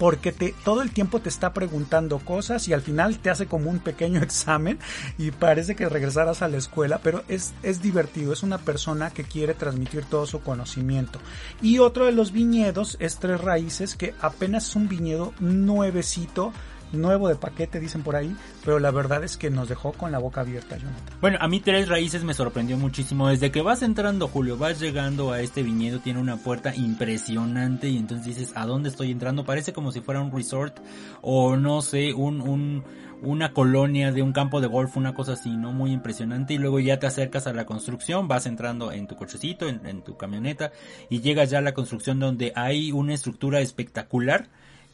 porque 0.00 0.32
te, 0.32 0.54
todo 0.64 0.80
el 0.80 0.92
tiempo 0.92 1.20
te 1.20 1.28
está 1.28 1.52
preguntando 1.52 2.20
cosas 2.20 2.66
y 2.66 2.72
al 2.72 2.80
final 2.80 3.18
te 3.18 3.28
hace 3.28 3.44
como 3.44 3.68
un 3.68 3.80
pequeño 3.80 4.22
examen 4.22 4.78
y 5.18 5.30
parece 5.30 5.76
que 5.76 5.90
regresaras 5.90 6.40
a 6.40 6.48
la 6.48 6.56
escuela, 6.56 7.00
pero 7.02 7.22
es, 7.28 7.52
es 7.62 7.82
divertido, 7.82 8.32
es 8.32 8.42
una 8.42 8.56
persona 8.56 9.10
que 9.10 9.24
quiere 9.24 9.52
transmitir 9.52 10.06
todo 10.06 10.24
su 10.24 10.40
conocimiento. 10.40 11.18
Y 11.60 11.80
otro 11.80 12.06
de 12.06 12.12
los 12.12 12.32
viñedos 12.32 12.96
es 12.98 13.18
Tres 13.18 13.42
Raíces, 13.42 13.94
que 13.94 14.14
apenas 14.22 14.70
es 14.70 14.76
un 14.76 14.88
viñedo 14.88 15.34
nuevecito, 15.38 16.54
nuevo 16.92 17.28
de 17.28 17.36
paquete, 17.36 17.80
dicen 17.80 18.02
por 18.02 18.16
ahí, 18.16 18.34
pero 18.64 18.78
la 18.78 18.90
verdad 18.90 19.24
es 19.24 19.36
que 19.36 19.50
nos 19.50 19.68
dejó 19.68 19.92
con 19.92 20.12
la 20.12 20.18
boca 20.18 20.40
abierta, 20.40 20.76
Jonathan. 20.76 21.18
Bueno, 21.20 21.38
a 21.40 21.48
mí 21.48 21.60
Tres 21.60 21.88
Raíces 21.88 22.24
me 22.24 22.34
sorprendió 22.34 22.76
muchísimo. 22.76 23.28
Desde 23.28 23.50
que 23.50 23.62
vas 23.62 23.82
entrando, 23.82 24.28
Julio, 24.28 24.56
vas 24.56 24.80
llegando 24.80 25.32
a 25.32 25.40
este 25.40 25.62
viñedo, 25.62 26.00
tiene 26.00 26.20
una 26.20 26.36
puerta 26.36 26.74
impresionante 26.74 27.88
y 27.88 27.96
entonces 27.98 28.26
dices, 28.26 28.52
¿a 28.56 28.66
dónde 28.66 28.88
estoy 28.88 29.10
entrando? 29.10 29.44
Parece 29.44 29.72
como 29.72 29.92
si 29.92 30.00
fuera 30.00 30.20
un 30.20 30.32
resort 30.32 30.78
o 31.22 31.56
no 31.56 31.82
sé, 31.82 32.12
un, 32.12 32.40
un, 32.40 32.84
una 33.22 33.52
colonia 33.52 34.12
de 34.12 34.22
un 34.22 34.32
campo 34.32 34.60
de 34.60 34.66
golf, 34.66 34.96
una 34.96 35.14
cosa 35.14 35.32
así, 35.32 35.56
¿no? 35.56 35.72
Muy 35.72 35.92
impresionante. 35.92 36.54
Y 36.54 36.58
luego 36.58 36.80
ya 36.80 36.98
te 36.98 37.06
acercas 37.06 37.46
a 37.46 37.52
la 37.52 37.66
construcción, 37.66 38.28
vas 38.28 38.46
entrando 38.46 38.92
en 38.92 39.06
tu 39.06 39.16
cochecito, 39.16 39.68
en, 39.68 39.86
en 39.86 40.02
tu 40.02 40.16
camioneta 40.16 40.72
y 41.08 41.20
llegas 41.20 41.50
ya 41.50 41.58
a 41.58 41.62
la 41.62 41.74
construcción 41.74 42.18
donde 42.18 42.52
hay 42.54 42.92
una 42.92 43.14
estructura 43.14 43.60
espectacular 43.60 44.48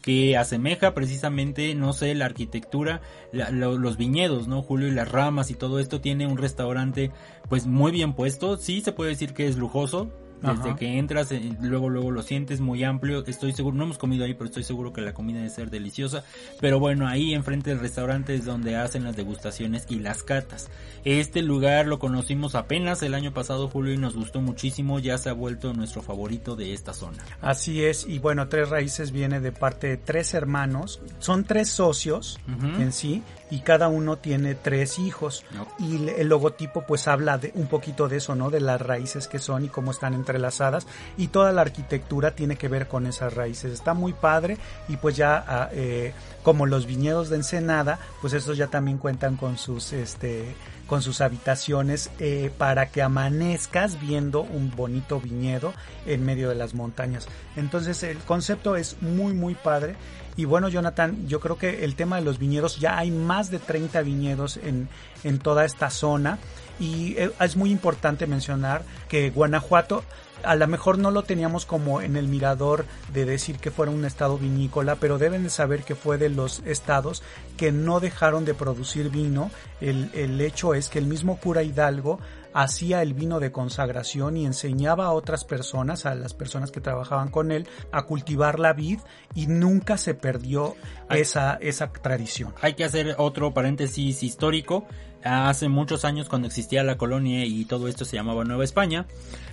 que 0.06 0.36
asemeja 0.36 0.94
precisamente, 0.94 1.74
no 1.74 1.92
sé, 1.92 2.14
la 2.14 2.26
arquitectura, 2.26 3.00
los 3.32 3.96
viñedos, 3.96 4.46
¿no? 4.46 4.62
Julio 4.62 4.86
y 4.86 4.92
las 4.92 5.10
ramas 5.10 5.50
y 5.50 5.54
todo 5.54 5.80
esto 5.80 6.00
tiene 6.00 6.28
un 6.28 6.38
restaurante 6.38 7.10
pues 7.48 7.66
muy 7.66 7.90
bien 7.90 8.14
puesto, 8.14 8.56
sí 8.56 8.82
se 8.82 8.92
puede 8.92 9.10
decir 9.10 9.34
que 9.34 9.48
es 9.48 9.56
lujoso, 9.56 10.12
Desde 10.42 10.76
que 10.76 10.98
entras, 10.98 11.32
eh, 11.32 11.56
luego 11.60 11.88
luego 11.88 12.10
lo 12.10 12.22
sientes 12.22 12.60
muy 12.60 12.84
amplio. 12.84 13.24
Estoy 13.26 13.52
seguro, 13.52 13.76
no 13.76 13.84
hemos 13.84 13.98
comido 13.98 14.24
ahí, 14.24 14.34
pero 14.34 14.46
estoy 14.46 14.62
seguro 14.62 14.92
que 14.92 15.00
la 15.00 15.14
comida 15.14 15.38
debe 15.38 15.50
ser 15.50 15.70
deliciosa. 15.70 16.24
Pero 16.60 16.78
bueno, 16.78 17.08
ahí 17.08 17.34
enfrente 17.34 17.70
del 17.70 17.80
restaurante 17.80 18.34
es 18.34 18.44
donde 18.44 18.76
hacen 18.76 19.04
las 19.04 19.16
degustaciones 19.16 19.86
y 19.88 19.98
las 19.98 20.22
catas. 20.22 20.68
Este 21.04 21.42
lugar 21.42 21.86
lo 21.86 21.98
conocimos 21.98 22.54
apenas 22.54 23.02
el 23.02 23.14
año 23.14 23.32
pasado, 23.32 23.68
Julio, 23.68 23.94
y 23.94 23.98
nos 23.98 24.14
gustó 24.14 24.40
muchísimo. 24.40 24.98
Ya 24.98 25.18
se 25.18 25.30
ha 25.30 25.32
vuelto 25.32 25.72
nuestro 25.72 26.02
favorito 26.02 26.56
de 26.56 26.72
esta 26.72 26.92
zona. 26.92 27.24
Así 27.40 27.84
es, 27.84 28.06
y 28.06 28.18
bueno, 28.18 28.48
Tres 28.48 28.68
Raíces 28.68 29.12
viene 29.12 29.40
de 29.40 29.52
parte 29.52 29.88
de 29.88 29.96
tres 29.96 30.34
hermanos. 30.34 31.00
Son 31.18 31.44
tres 31.44 31.70
socios 31.70 32.38
en 32.78 32.92
sí 32.92 33.22
y 33.50 33.60
cada 33.60 33.88
uno 33.88 34.16
tiene 34.16 34.54
tres 34.54 34.98
hijos. 34.98 35.44
Y 35.78 36.08
el 36.08 36.28
logotipo 36.28 36.82
pues 36.86 37.08
habla 37.08 37.38
de 37.38 37.52
un 37.54 37.66
poquito 37.66 38.08
de 38.08 38.16
eso, 38.18 38.34
¿no? 38.34 38.50
De 38.50 38.60
las 38.60 38.80
raíces 38.80 39.28
que 39.28 39.38
son 39.38 39.64
y 39.64 39.68
cómo 39.68 39.90
están 39.90 40.14
entrelazadas. 40.26 40.86
Y 41.16 41.28
toda 41.28 41.52
la 41.52 41.62
arquitectura 41.62 42.32
tiene 42.32 42.56
que 42.56 42.68
ver 42.68 42.88
con 42.88 43.06
esas 43.06 43.34
raíces. 43.34 43.72
Está 43.72 43.94
muy 43.94 44.12
padre 44.12 44.58
y 44.88 44.96
pues 44.96 45.16
ya 45.16 45.44
ah, 45.46 45.68
eh, 45.72 46.12
como 46.42 46.66
los 46.66 46.86
viñedos 46.86 47.28
de 47.30 47.36
Ensenada, 47.36 47.98
pues 48.20 48.32
estos 48.32 48.58
ya 48.58 48.66
también 48.66 48.98
cuentan 48.98 49.36
con 49.36 49.56
sus 49.56 49.92
este 49.92 50.54
con 50.86 51.02
sus 51.02 51.20
habitaciones 51.20 52.10
eh, 52.18 52.50
para 52.56 52.86
que 52.90 53.02
amanezcas 53.02 54.00
viendo 54.00 54.42
un 54.42 54.74
bonito 54.74 55.20
viñedo 55.20 55.74
en 56.06 56.24
medio 56.24 56.48
de 56.48 56.54
las 56.54 56.74
montañas. 56.74 57.26
Entonces 57.56 58.02
el 58.02 58.18
concepto 58.18 58.76
es 58.76 59.00
muy 59.00 59.34
muy 59.34 59.54
padre 59.54 59.96
y 60.36 60.44
bueno 60.44 60.68
Jonathan, 60.68 61.26
yo 61.26 61.40
creo 61.40 61.58
que 61.58 61.84
el 61.84 61.94
tema 61.94 62.16
de 62.16 62.22
los 62.22 62.38
viñedos, 62.38 62.78
ya 62.78 62.98
hay 62.98 63.10
más 63.10 63.50
de 63.50 63.58
30 63.58 64.02
viñedos 64.02 64.58
en, 64.58 64.88
en 65.24 65.38
toda 65.38 65.64
esta 65.64 65.90
zona 65.90 66.38
y 66.78 67.16
eh, 67.16 67.30
es 67.40 67.56
muy 67.56 67.70
importante 67.70 68.26
mencionar 68.26 68.82
que 69.08 69.30
Guanajuato 69.30 70.04
a 70.42 70.54
lo 70.54 70.66
mejor 70.66 70.98
no 70.98 71.10
lo 71.10 71.22
teníamos 71.22 71.66
como 71.66 72.00
en 72.00 72.16
el 72.16 72.28
mirador 72.28 72.84
de 73.12 73.24
decir 73.24 73.58
que 73.58 73.70
fuera 73.70 73.92
un 73.92 74.04
estado 74.04 74.38
vinícola, 74.38 74.96
pero 74.96 75.18
deben 75.18 75.42
de 75.42 75.50
saber 75.50 75.82
que 75.82 75.94
fue 75.94 76.18
de 76.18 76.28
los 76.28 76.60
estados 76.66 77.22
que 77.56 77.72
no 77.72 78.00
dejaron 78.00 78.44
de 78.44 78.54
producir 78.54 79.10
vino. 79.10 79.50
El, 79.80 80.10
el 80.14 80.40
hecho 80.40 80.74
es 80.74 80.88
que 80.88 80.98
el 80.98 81.06
mismo 81.06 81.38
cura 81.38 81.62
Hidalgo 81.62 82.20
hacía 82.56 83.02
el 83.02 83.12
vino 83.12 83.38
de 83.38 83.52
consagración 83.52 84.38
y 84.38 84.46
enseñaba 84.46 85.04
a 85.06 85.12
otras 85.12 85.44
personas, 85.44 86.06
a 86.06 86.14
las 86.14 86.32
personas 86.32 86.70
que 86.70 86.80
trabajaban 86.80 87.28
con 87.28 87.52
él, 87.52 87.68
a 87.92 88.04
cultivar 88.06 88.58
la 88.58 88.72
vid 88.72 89.00
y 89.34 89.46
nunca 89.46 89.98
se 89.98 90.14
perdió 90.14 90.74
esa, 91.10 91.58
esa 91.60 91.92
tradición. 91.92 92.54
Hay 92.62 92.72
que 92.72 92.84
hacer 92.84 93.14
otro 93.18 93.52
paréntesis 93.52 94.22
histórico 94.22 94.86
hace 95.22 95.68
muchos 95.68 96.06
años 96.06 96.30
cuando 96.30 96.48
existía 96.48 96.82
la 96.82 96.96
colonia 96.96 97.44
y 97.44 97.66
todo 97.66 97.88
esto 97.88 98.06
se 98.06 98.16
llamaba 98.16 98.44
Nueva 98.44 98.64
España, 98.64 99.06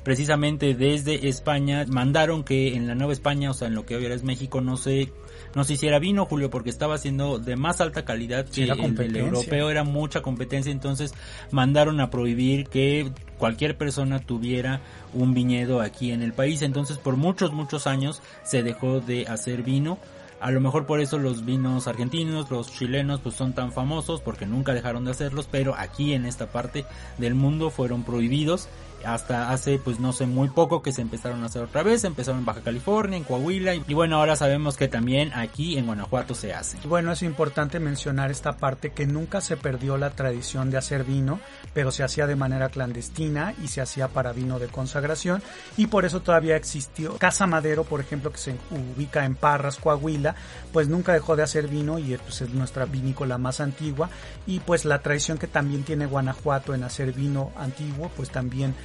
precisamente 0.03 0.73
desde 0.73 1.27
España 1.27 1.85
mandaron 1.89 2.43
que 2.43 2.75
en 2.75 2.87
la 2.87 2.95
Nueva 2.95 3.11
España, 3.11 3.51
o 3.51 3.53
sea, 3.53 3.67
en 3.67 3.75
lo 3.75 3.85
que 3.85 3.97
hoy 3.97 4.05
es 4.05 4.23
México, 4.23 4.61
no 4.61 4.77
se 4.77 5.11
no 5.55 5.63
se 5.63 5.73
hiciera 5.73 5.99
vino, 5.99 6.25
Julio, 6.25 6.49
porque 6.49 6.69
estaba 6.69 6.97
siendo 6.97 7.39
de 7.39 7.55
más 7.55 7.81
alta 7.81 8.05
calidad 8.05 8.45
que 8.45 8.63
el, 8.63 9.15
europeo, 9.15 9.69
era 9.69 9.83
mucha 9.83 10.21
competencia, 10.21 10.71
entonces 10.71 11.13
mandaron 11.51 11.99
a 12.01 12.09
prohibir 12.09 12.67
que 12.67 13.11
cualquier 13.37 13.77
persona 13.77 14.19
tuviera 14.19 14.81
un 15.13 15.33
viñedo 15.33 15.81
aquí 15.81 16.11
en 16.11 16.21
el 16.21 16.33
país, 16.33 16.61
entonces 16.61 16.97
por 16.97 17.17
muchos, 17.17 17.51
muchos 17.51 17.87
años 17.87 18.21
se 18.43 18.63
dejó 18.63 18.99
de 18.99 19.27
hacer 19.27 19.63
vino, 19.63 19.99
a 20.43 20.51
lo 20.51 20.59
mejor 20.59 20.85
por 20.85 20.99
eso 20.99 21.19
los 21.19 21.45
vinos 21.45 21.87
argentinos, 21.87 22.51
los 22.51 22.69
chilenos, 22.73 23.21
pues 23.21 23.33
son 23.35 23.53
tan 23.53 23.71
famosos 23.71 24.19
porque 24.19 24.45
nunca 24.45 24.73
dejaron 24.73 25.05
de 25.05 25.11
hacerlos, 25.11 25.47
pero 25.49 25.73
aquí 25.77 26.13
en 26.13 26.25
esta 26.25 26.47
parte 26.47 26.85
del 27.17 27.33
mundo 27.33 27.69
fueron 27.69 28.03
prohibidos 28.03 28.67
hasta 29.05 29.51
hace 29.51 29.79
pues 29.79 29.99
no 29.99 30.13
sé 30.13 30.25
muy 30.25 30.49
poco 30.49 30.81
que 30.81 30.91
se 30.91 31.01
empezaron 31.01 31.43
a 31.43 31.47
hacer 31.47 31.63
otra 31.63 31.83
vez, 31.83 32.03
empezaron 32.03 32.39
en 32.39 32.45
Baja 32.45 32.61
California, 32.61 33.17
en 33.17 33.23
Coahuila 33.23 33.75
y, 33.75 33.93
bueno 33.93 34.17
ahora 34.17 34.35
sabemos 34.35 34.77
que 34.77 34.87
también 34.87 35.31
aquí 35.33 35.77
en 35.77 35.85
Guanajuato 35.85 36.35
se 36.35 36.53
hace. 36.53 36.77
Bueno 36.87 37.11
es 37.11 37.23
importante 37.23 37.79
mencionar 37.79 38.31
esta 38.31 38.57
parte 38.57 38.91
que 38.91 39.05
nunca 39.05 39.41
se 39.41 39.57
perdió 39.57 39.97
la 39.97 40.11
tradición 40.11 40.69
de 40.69 40.77
hacer 40.77 41.03
vino, 41.03 41.39
pero 41.73 41.91
se 41.91 42.03
hacía 42.03 42.27
de 42.27 42.35
manera 42.35 42.69
clandestina 42.69 43.53
y 43.63 43.67
se 43.67 43.81
hacía 43.81 44.07
para 44.07 44.33
vino 44.33 44.59
de 44.59 44.67
consagración. 44.67 45.41
Y 45.77 45.87
por 45.87 46.05
eso 46.05 46.21
todavía 46.21 46.55
existió 46.55 47.17
Casa 47.17 47.47
Madero 47.47 47.83
por 47.83 48.01
ejemplo 48.01 48.31
que 48.31 48.37
se 48.37 48.55
ubica 48.95 49.25
en 49.25 49.35
Parras, 49.35 49.77
Coahuila, 49.77 50.35
pues 50.71 50.87
nunca 50.87 51.13
dejó 51.13 51.35
de 51.35 51.43
hacer 51.43 51.67
vino 51.67 51.99
y 51.99 52.17
pues, 52.17 52.41
es 52.41 52.49
nuestra 52.49 52.85
vinícola 52.85 53.37
más 53.37 53.59
antigua. 53.59 54.09
Y 54.45 54.59
pues 54.59 54.85
la 54.85 54.99
tradición 54.99 55.37
que 55.37 55.47
también 55.47 55.83
tiene 55.83 56.05
Guanajuato 56.05 56.73
en 56.73 56.83
hacer 56.83 57.13
vino 57.13 57.51
antiguo 57.57 58.11
pues 58.15 58.29
también 58.29 58.75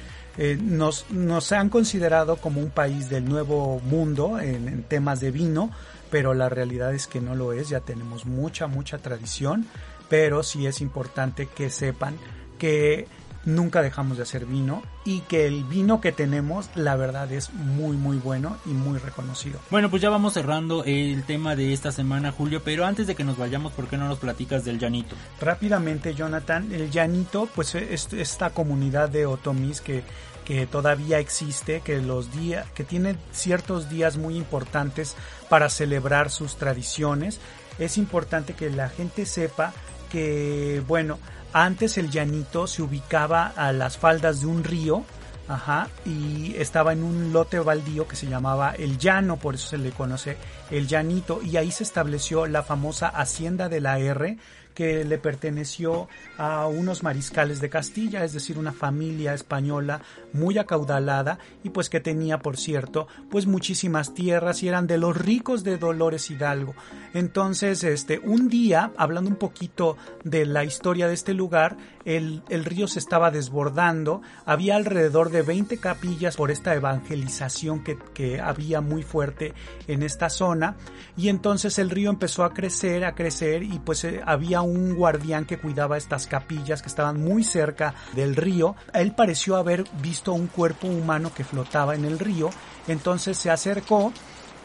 eh, 0.41 0.57
nos, 0.57 1.05
nos 1.11 1.51
han 1.51 1.67
considerado 1.67 2.37
como 2.37 2.61
un 2.61 2.69
país 2.69 3.09
del 3.09 3.27
nuevo 3.27 3.81
mundo 3.81 4.39
en, 4.39 4.83
temas 4.83 5.19
de 5.19 5.31
vino, 5.31 5.69
pero 6.09 6.33
la 6.33 6.47
realidad 6.47 6.93
es 6.93 7.07
que 7.07 7.19
no 7.19 7.35
lo 7.35 7.51
es, 7.51 7.67
ya 7.67 7.81
tenemos 7.81 8.25
mucha, 8.25 8.67
mucha 8.67 8.99
tradición, 8.99 9.67
pero 10.07 10.41
sí 10.41 10.65
es 10.65 10.79
importante 10.79 11.47
que 11.47 11.69
sepan 11.69 12.15
que 12.57 13.05
nunca 13.43 13.81
dejamos 13.81 14.15
de 14.15 14.23
hacer 14.23 14.45
vino 14.45 14.81
y 15.03 15.21
que 15.21 15.45
el 15.45 15.63
vino 15.65 16.01
que 16.01 16.11
tenemos 16.11 16.69
la 16.75 16.95
verdad 16.95 17.31
es 17.31 17.53
muy 17.53 17.95
muy 17.95 18.17
bueno 18.17 18.57
y 18.65 18.69
muy 18.69 18.99
reconocido. 18.99 19.59
Bueno 19.71 19.89
pues 19.89 20.01
ya 20.01 20.09
vamos 20.09 20.33
cerrando 20.33 20.83
el 20.83 21.23
tema 21.23 21.55
de 21.55 21.73
esta 21.73 21.91
semana 21.91 22.31
Julio, 22.31 22.61
pero 22.63 22.85
antes 22.85 23.07
de 23.07 23.15
que 23.15 23.23
nos 23.23 23.37
vayamos, 23.37 23.71
¿por 23.73 23.87
qué 23.87 23.97
no 23.97 24.07
nos 24.07 24.19
platicas 24.19 24.65
del 24.65 24.77
Llanito? 24.77 25.15
Rápidamente 25.39 26.13
Jonathan, 26.13 26.71
el 26.71 26.91
Llanito 26.91 27.47
pues 27.55 27.75
es 27.75 28.11
esta 28.13 28.51
comunidad 28.51 29.09
de 29.09 29.25
otomís 29.25 29.81
que 29.81 30.03
que 30.49 30.65
todavía 30.65 31.19
existe, 31.19 31.81
que 31.81 32.01
los 32.01 32.31
días, 32.31 32.65
que 32.71 32.83
tiene 32.83 33.15
ciertos 33.31 33.87
días 33.87 34.17
muy 34.17 34.35
importantes 34.35 35.15
para 35.47 35.69
celebrar 35.69 36.31
sus 36.31 36.55
tradiciones. 36.55 37.39
Es 37.77 37.99
importante 37.99 38.55
que 38.55 38.71
la 38.71 38.89
gente 38.89 39.27
sepa 39.27 39.73
que, 40.11 40.81
bueno, 40.87 41.19
antes 41.53 41.99
el 41.99 42.09
llanito 42.09 42.65
se 42.65 42.81
ubicaba 42.81 43.45
a 43.45 43.71
las 43.73 43.99
faldas 43.99 44.41
de 44.41 44.47
un 44.47 44.63
río, 44.63 45.03
Ajá, 45.47 45.87
y 46.05 46.55
estaba 46.57 46.93
en 46.93 47.03
un 47.03 47.33
lote 47.33 47.59
baldío 47.59 48.07
que 48.07 48.15
se 48.15 48.27
llamaba 48.27 48.71
El 48.77 48.99
Llano, 48.99 49.37
por 49.37 49.55
eso 49.55 49.69
se 49.69 49.79
le 49.79 49.89
conoce 49.89 50.37
El 50.69 50.87
Llanito, 50.87 51.41
y 51.41 51.57
ahí 51.57 51.71
se 51.71 51.81
estableció 51.81 52.45
la 52.45 52.61
famosa 52.61 53.07
Hacienda 53.07 53.67
de 53.67 53.81
la 53.81 53.97
R, 53.97 54.37
que 54.79 55.03
le 55.03 55.17
perteneció 55.17 56.07
a 56.37 56.65
unos 56.67 57.03
mariscales 57.03 57.59
de 57.59 57.69
Castilla, 57.69 58.23
es 58.23 58.31
decir, 58.31 58.57
una 58.57 58.71
familia 58.71 59.33
española 59.33 59.99
muy 60.31 60.57
acaudalada 60.57 61.37
y 61.65 61.71
pues 61.71 61.89
que 61.89 61.99
tenía, 61.99 62.39
por 62.39 62.55
cierto, 62.55 63.05
pues 63.29 63.45
muchísimas 63.45 64.13
tierras 64.13 64.63
y 64.63 64.69
eran 64.69 64.87
de 64.87 64.97
los 64.97 65.17
ricos 65.17 65.65
de 65.65 65.77
Dolores 65.77 66.31
Hidalgo. 66.31 66.75
Entonces, 67.13 67.83
este, 67.83 68.19
un 68.19 68.47
día, 68.47 68.93
hablando 68.95 69.29
un 69.29 69.35
poquito 69.35 69.97
de 70.23 70.45
la 70.45 70.63
historia 70.63 71.09
de 71.09 71.13
este 71.13 71.33
lugar, 71.33 71.75
el, 72.05 72.41
el 72.47 72.63
río 72.63 72.87
se 72.87 72.99
estaba 72.99 73.31
desbordando, 73.31 74.21
había 74.45 74.77
alrededor 74.77 75.29
de 75.29 75.41
20 75.41 75.77
capillas 75.79 76.37
por 76.37 76.51
esta 76.51 76.73
evangelización 76.73 77.83
que, 77.83 77.97
que 78.13 78.39
había 78.39 78.79
muy 78.79 79.03
fuerte 79.03 79.53
en 79.87 80.03
esta 80.03 80.29
zona 80.29 80.77
y 81.17 81.27
entonces 81.27 81.77
el 81.79 81.89
río 81.89 82.09
empezó 82.09 82.45
a 82.45 82.53
crecer, 82.53 83.03
a 83.03 83.13
crecer 83.13 83.63
y 83.63 83.79
pues 83.79 84.05
eh, 84.05 84.21
había 84.25 84.61
un 84.61 84.68
guardián 84.95 85.45
que 85.45 85.57
cuidaba 85.57 85.97
estas 85.97 86.27
capillas 86.27 86.81
que 86.81 86.89
estaban 86.89 87.19
muy 87.19 87.43
cerca 87.43 87.93
del 88.13 88.35
río. 88.35 88.75
Él 88.93 89.13
pareció 89.13 89.55
haber 89.55 89.85
visto 90.01 90.33
un 90.33 90.47
cuerpo 90.47 90.87
humano 90.87 91.31
que 91.33 91.43
flotaba 91.43 91.95
en 91.95 92.05
el 92.05 92.19
río, 92.19 92.49
entonces 92.87 93.37
se 93.37 93.49
acercó 93.49 94.13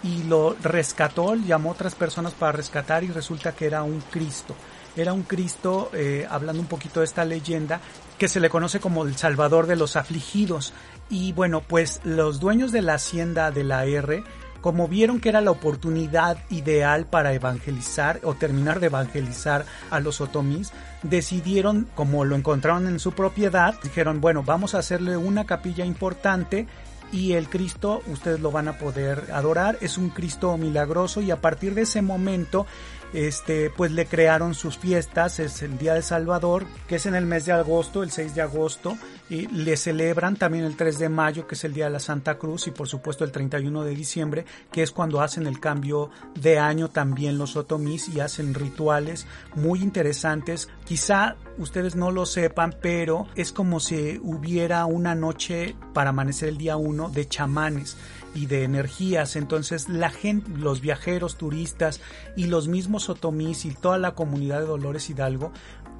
y 0.03 0.23
lo 0.25 0.55
rescató, 0.63 1.35
llamó 1.35 1.71
a 1.71 1.73
otras 1.73 1.95
personas 1.95 2.35
para 2.35 2.53
rescatar 2.53 3.05
y 3.05 3.09
resulta 3.09 3.53
que 3.53 3.67
era 3.67 3.83
un 3.83 4.01
Cristo. 4.11 4.55
Era 4.97 5.13
un 5.13 5.23
Cristo, 5.23 5.91
eh, 5.93 6.27
hablando 6.31 6.61
un 6.61 6.69
poquito 6.69 7.01
de 7.01 7.07
esta 7.07 7.25
leyenda, 7.25 7.81
que 8.19 8.29
se 8.29 8.39
le 8.39 8.51
conoce 8.51 8.79
como 8.79 9.05
el 9.05 9.17
Salvador 9.17 9.67
de 9.67 9.77
los 9.77 9.97
afligidos. 9.97 10.73
Y 11.11 11.33
bueno, 11.33 11.63
pues 11.63 12.01
los 12.05 12.39
dueños 12.39 12.71
de 12.71 12.83
la 12.83 12.95
hacienda 12.95 13.51
de 13.51 13.65
la 13.65 13.87
R 13.87 14.23
como 14.65 14.89
vieron 14.89 15.21
que 15.21 15.29
era 15.29 15.43
la 15.43 15.51
oportunidad 15.51 16.39
ideal 16.49 17.05
para 17.05 17.35
evangelizar 17.35 18.21
o 18.23 18.33
terminar 18.33 18.81
de 18.81 18.87
evangelizar 18.87 19.67
a 19.91 20.01
los 20.01 20.23
otomís, 20.23 20.73
decidieron, 21.03 21.87
como 21.95 22.25
lo 22.25 22.35
encontraron 22.35 22.87
en 22.87 22.99
su 22.99 23.13
propiedad, 23.13 23.75
dijeron, 23.83 24.23
bueno, 24.23 24.43
vamos 24.43 24.75
a 24.75 24.79
hacerle 24.79 25.19
una 25.19 25.45
capilla 25.45 25.85
importante 25.85 26.67
y 27.13 27.35
el 27.35 27.51
Cristo 27.51 28.03
ustedes 28.07 28.41
lo 28.41 28.51
van 28.53 28.69
a 28.69 28.79
poder 28.79 29.27
adorar, 29.35 29.77
es 29.83 29.99
un 29.99 30.09
Cristo 30.09 30.57
milagroso 30.57 31.21
y 31.21 31.31
a 31.31 31.43
partir 31.43 31.75
de 31.75 31.83
ese 31.83 32.01
momento 32.01 32.67
este, 33.15 33.71
pues 33.71 33.93
le 33.93 34.07
crearon 34.07 34.55
sus 34.55 34.77
fiestas, 34.77 35.39
es 35.39 35.63
el 35.63 35.79
Día 35.79 35.95
de 35.95 36.03
Salvador, 36.03 36.67
que 36.89 36.97
es 36.97 37.07
en 37.07 37.15
el 37.15 37.27
mes 37.27 37.47
de 37.47 37.53
agosto, 37.53 38.03
el 38.03 38.11
6 38.11 38.35
de 38.35 38.43
agosto, 38.43 38.99
y 39.31 39.47
le 39.47 39.77
celebran 39.77 40.37
también 40.37 40.65
el 40.65 40.77
3 40.77 40.99
de 40.99 41.09
mayo, 41.09 41.47
que 41.47 41.55
es 41.55 41.63
el 41.65 41.73
Día 41.73 41.85
de 41.85 41.93
la 41.93 42.01
Santa 42.01 42.37
Cruz, 42.37 42.67
y 42.67 42.73
por 42.73 42.89
supuesto 42.89 43.25
el 43.25 43.31
31 43.31 43.85
de 43.85 43.95
diciembre, 43.95 44.45
que 44.73 44.83
es 44.83 44.91
cuando 44.91 45.21
hacen 45.21 45.47
el 45.47 45.61
cambio 45.61 46.11
de 46.35 46.59
año 46.59 46.91
también 46.91 47.39
los 47.39 47.57
otomís 47.57 48.09
y 48.09 48.19
hacen 48.19 48.53
rituales 48.53 49.27
muy 49.55 49.81
interesantes. 49.81 50.69
Quizá 50.85 51.37
ustedes 51.57 51.95
no 51.95 52.11
lo 52.11 52.27
sepan, 52.27 52.75
pero 52.83 53.29
es 53.37 53.53
como 53.53 53.79
si 53.79 54.21
hubiera 54.23 54.85
una 54.87 55.15
noche 55.15 55.77
para 55.93 56.11
amanecer 56.11 56.49
el 56.49 56.59
día 56.59 56.77
1 56.77 57.11
de 57.11 57.29
chamanes 57.29 57.97
y 58.35 58.47
de 58.47 58.65
energías. 58.65 59.37
Entonces 59.37 59.89
la 59.89 60.11
gente, 60.11 60.51
los 60.57 60.81
viajeros, 60.81 61.37
turistas 61.37 62.01
y 62.37 62.47
los 62.47 62.69
mismos 62.69 63.09
otomís 63.09 63.65
y 63.65 63.75
toda 63.75 63.99
la 63.99 64.15
comunidad 64.15 64.61
de 64.61 64.67
Dolores 64.67 65.09
Hidalgo 65.11 65.53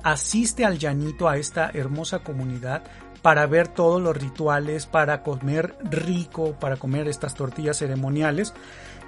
asiste 0.03 0.65
al 0.65 0.79
llanito, 0.79 1.29
a 1.29 1.39
esta 1.39 1.71
hermosa 1.73 2.19
comunidad, 2.19 2.85
para 3.23 3.47
ver 3.47 3.69
todos 3.69 4.03
los 4.03 4.15
rituales, 4.15 4.85
para 4.85 5.23
comer 5.23 5.79
rico, 5.83 6.59
para 6.61 6.77
comer 6.77 7.09
estas 7.09 7.35
tortillas 7.35 7.79
ceremoniales 7.79 8.53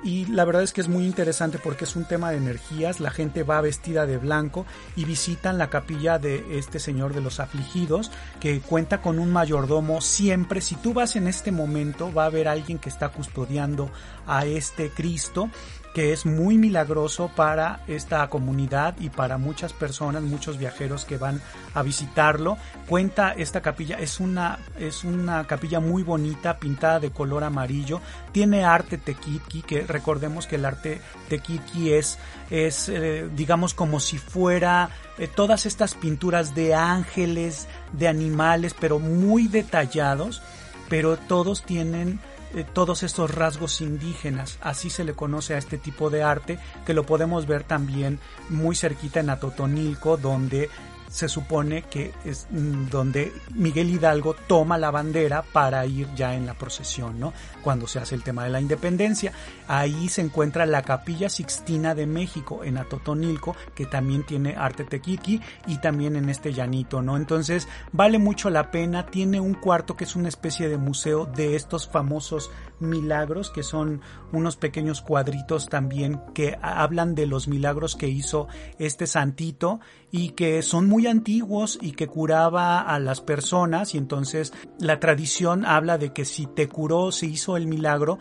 y 0.03 0.27
la 0.27 0.45
verdad 0.45 0.63
es 0.63 0.73
que 0.73 0.81
es 0.81 0.89
muy 0.89 1.05
interesante 1.05 1.59
porque 1.59 1.85
es 1.85 1.97
un 1.97 2.05
tema 2.05 2.31
de 2.31 2.37
energías, 2.37 3.01
la 3.01 3.11
gente 3.11 3.43
va 3.43 3.61
vestida 3.61 4.07
de 4.07 4.19
blanco 4.19 4.67
y 4.95 5.05
visitan 5.05 5.59
la 5.59 5.71
capilla 5.71 6.19
de 6.19 6.59
este 6.59 6.79
señor 6.79 7.15
de 7.15 7.21
los 7.21 7.41
afligidos 7.41 8.11
que 8.41 8.61
cuenta 8.61 9.01
con 9.01 9.19
un 9.19 9.33
mayordomo 9.33 10.01
siempre, 10.01 10.61
si 10.61 10.77
tú 10.77 10.93
vas 10.93 11.17
en 11.17 11.27
este 11.27 11.53
momento 11.53 12.13
va 12.13 12.25
a 12.25 12.27
haber 12.27 12.49
alguien 12.49 12.79
que 12.79 12.89
está 12.89 13.09
custodiando 13.09 13.91
a 14.27 14.45
este 14.47 14.91
Cristo 14.91 15.51
que 15.97 16.13
es 16.13 16.27
muy 16.27 16.59
milagroso 16.59 17.31
para 17.35 17.81
esta 17.89 18.29
comunidad 18.29 18.97
y 19.01 19.09
para 19.09 19.39
muchas 19.39 19.73
personas, 19.73 20.23
muchos 20.23 20.59
viajeros 20.59 21.07
que 21.07 21.17
van 21.17 21.41
a 21.73 21.83
visitarlo. 21.83 22.59
Cuenta 22.87 23.33
esta 23.33 23.63
capilla, 23.63 23.97
es 23.99 24.21
una, 24.21 24.59
es 24.79 25.05
una 25.05 25.47
capilla 25.47 25.81
muy 25.81 26.03
bonita, 26.03 26.59
pintada 26.59 27.01
de 27.01 27.13
color 27.13 27.45
amarillo, 27.45 28.03
tiene 28.31 28.63
arte 28.63 28.99
tequitqui, 28.99 29.63
que 29.63 29.87
recordemos 29.87 30.47
que 30.47 30.57
el 30.57 30.67
arte 30.67 31.01
tequitqui 31.31 31.95
es, 31.95 32.19
es 32.51 32.91
eh, 32.91 33.31
digamos 33.35 33.73
como 33.73 33.99
si 33.99 34.19
fuera 34.19 34.91
eh, 35.17 35.29
todas 35.35 35.65
estas 35.65 35.95
pinturas 35.95 36.55
de 36.55 36.75
ángeles, 36.75 37.69
de 37.95 38.07
animales, 38.07 38.77
pero 38.79 38.99
muy 38.99 39.49
detallados, 39.49 40.43
pero 40.91 41.17
todos 41.17 41.63
tienen 41.63 42.21
eh, 42.57 42.65
todos 42.65 43.03
estos 43.03 43.35
rasgos 43.35 43.83
indígenas. 43.83 44.59
Así 44.63 44.89
se 44.89 45.05
le 45.05 45.13
conoce 45.13 45.55
a 45.55 45.59
este 45.59 45.77
tipo 45.77 46.09
de 46.09 46.23
arte 46.23 46.59
que 46.87 46.95
lo 46.95 47.05
podemos 47.05 47.47
ver 47.47 47.65
también 47.65 48.19
muy 48.49 48.75
cerquita 48.75 49.21
en 49.21 49.29
Atotonilco, 49.29 50.17
donde 50.17 50.71
se 51.11 51.29
supone 51.29 51.83
que 51.83 52.13
es 52.25 52.47
mm, 52.51 52.89
donde 52.89 53.33
Miguel 53.55 53.91
Hidalgo 53.91 54.35
toma 54.35 54.79
la 54.79 54.91
bandera 54.91 55.43
para 55.43 55.85
ir 55.87 56.09
ya 56.15 56.35
en 56.35 56.47
la 56.47 56.55
procesión, 56.55 57.21
¿no? 57.21 57.33
Cuando 57.63 57.87
se 57.87 57.99
hace 57.99 58.15
el 58.15 58.23
tema 58.23 58.45
de 58.45 58.51
la 58.51 58.61
independencia. 58.61 59.33
Ahí 59.69 60.09
se 60.09 60.23
encuentra 60.23 60.67
la 60.67 60.83
Capilla 60.83 61.29
Sixtina 61.29 61.95
de 61.95 62.07
México 62.07 62.65
en 62.65 62.79
Atotonilco, 62.79 63.57
que 63.75 63.87
también 63.87 64.25
tiene 64.25 64.55
arte 64.57 64.85
tequiqui 64.85 65.41
y 65.67 65.79
también 65.79 66.17
en 66.17 66.29
este 66.29 66.53
llanito, 66.53 67.03
¿no? 67.03 67.17
Entonces, 67.17 67.69
vale 67.93 68.19
mucho 68.19 68.51
la 68.51 68.71
pena. 68.71 69.07
Tiene 69.07 69.41
un 69.41 69.55
cuarto 69.55 69.97
que 69.97 70.05
es 70.05 70.17
una 70.17 70.29
especie 70.29 70.69
de 70.69 70.79
museo 70.79 71.27
de 71.27 71.57
estos 71.57 71.89
famosos 71.89 72.51
milagros, 72.79 73.51
que 73.51 73.63
son 73.63 74.01
unos 74.33 74.57
pequeños 74.57 75.01
cuadritos 75.01 75.69
también 75.69 76.21
que 76.35 76.59
hablan 76.61 77.15
de 77.15 77.27
los 77.27 77.49
milagros 77.49 77.97
que 77.97 78.09
hizo 78.09 78.49
este 78.79 79.07
santito 79.07 79.81
y 80.11 80.31
que 80.31 80.63
son 80.63 80.87
muy 80.87 81.07
antiguos 81.07 81.79
y 81.81 81.93
que 81.93 82.07
curaba 82.07 82.81
a 82.81 82.99
las 82.99 83.21
personas 83.21 83.95
y 83.95 83.99
entonces 83.99 84.53
la 84.79 85.01
tradición 85.01 85.65
habla 85.65 85.99
de 85.99 86.13
que 86.13 86.25
si 86.25 86.47
te 86.47 86.69
curó, 86.69 87.13
se 87.13 87.27
hizo 87.27 87.57
el 87.57 87.67
milagro, 87.67 88.19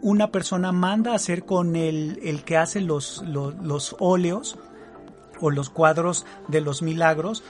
una 0.00 0.30
persona 0.30 0.72
manda 0.72 1.12
a 1.12 1.16
hacer 1.16 1.44
con 1.44 1.76
el, 1.76 2.18
el 2.22 2.44
que 2.44 2.56
hace 2.56 2.80
los, 2.80 3.22
los, 3.26 3.54
los 3.56 3.96
óleos 3.98 4.58
o 5.40 5.50
los 5.50 5.70
cuadros 5.70 6.26
de 6.48 6.60
los 6.60 6.82
milagros, 6.82 7.42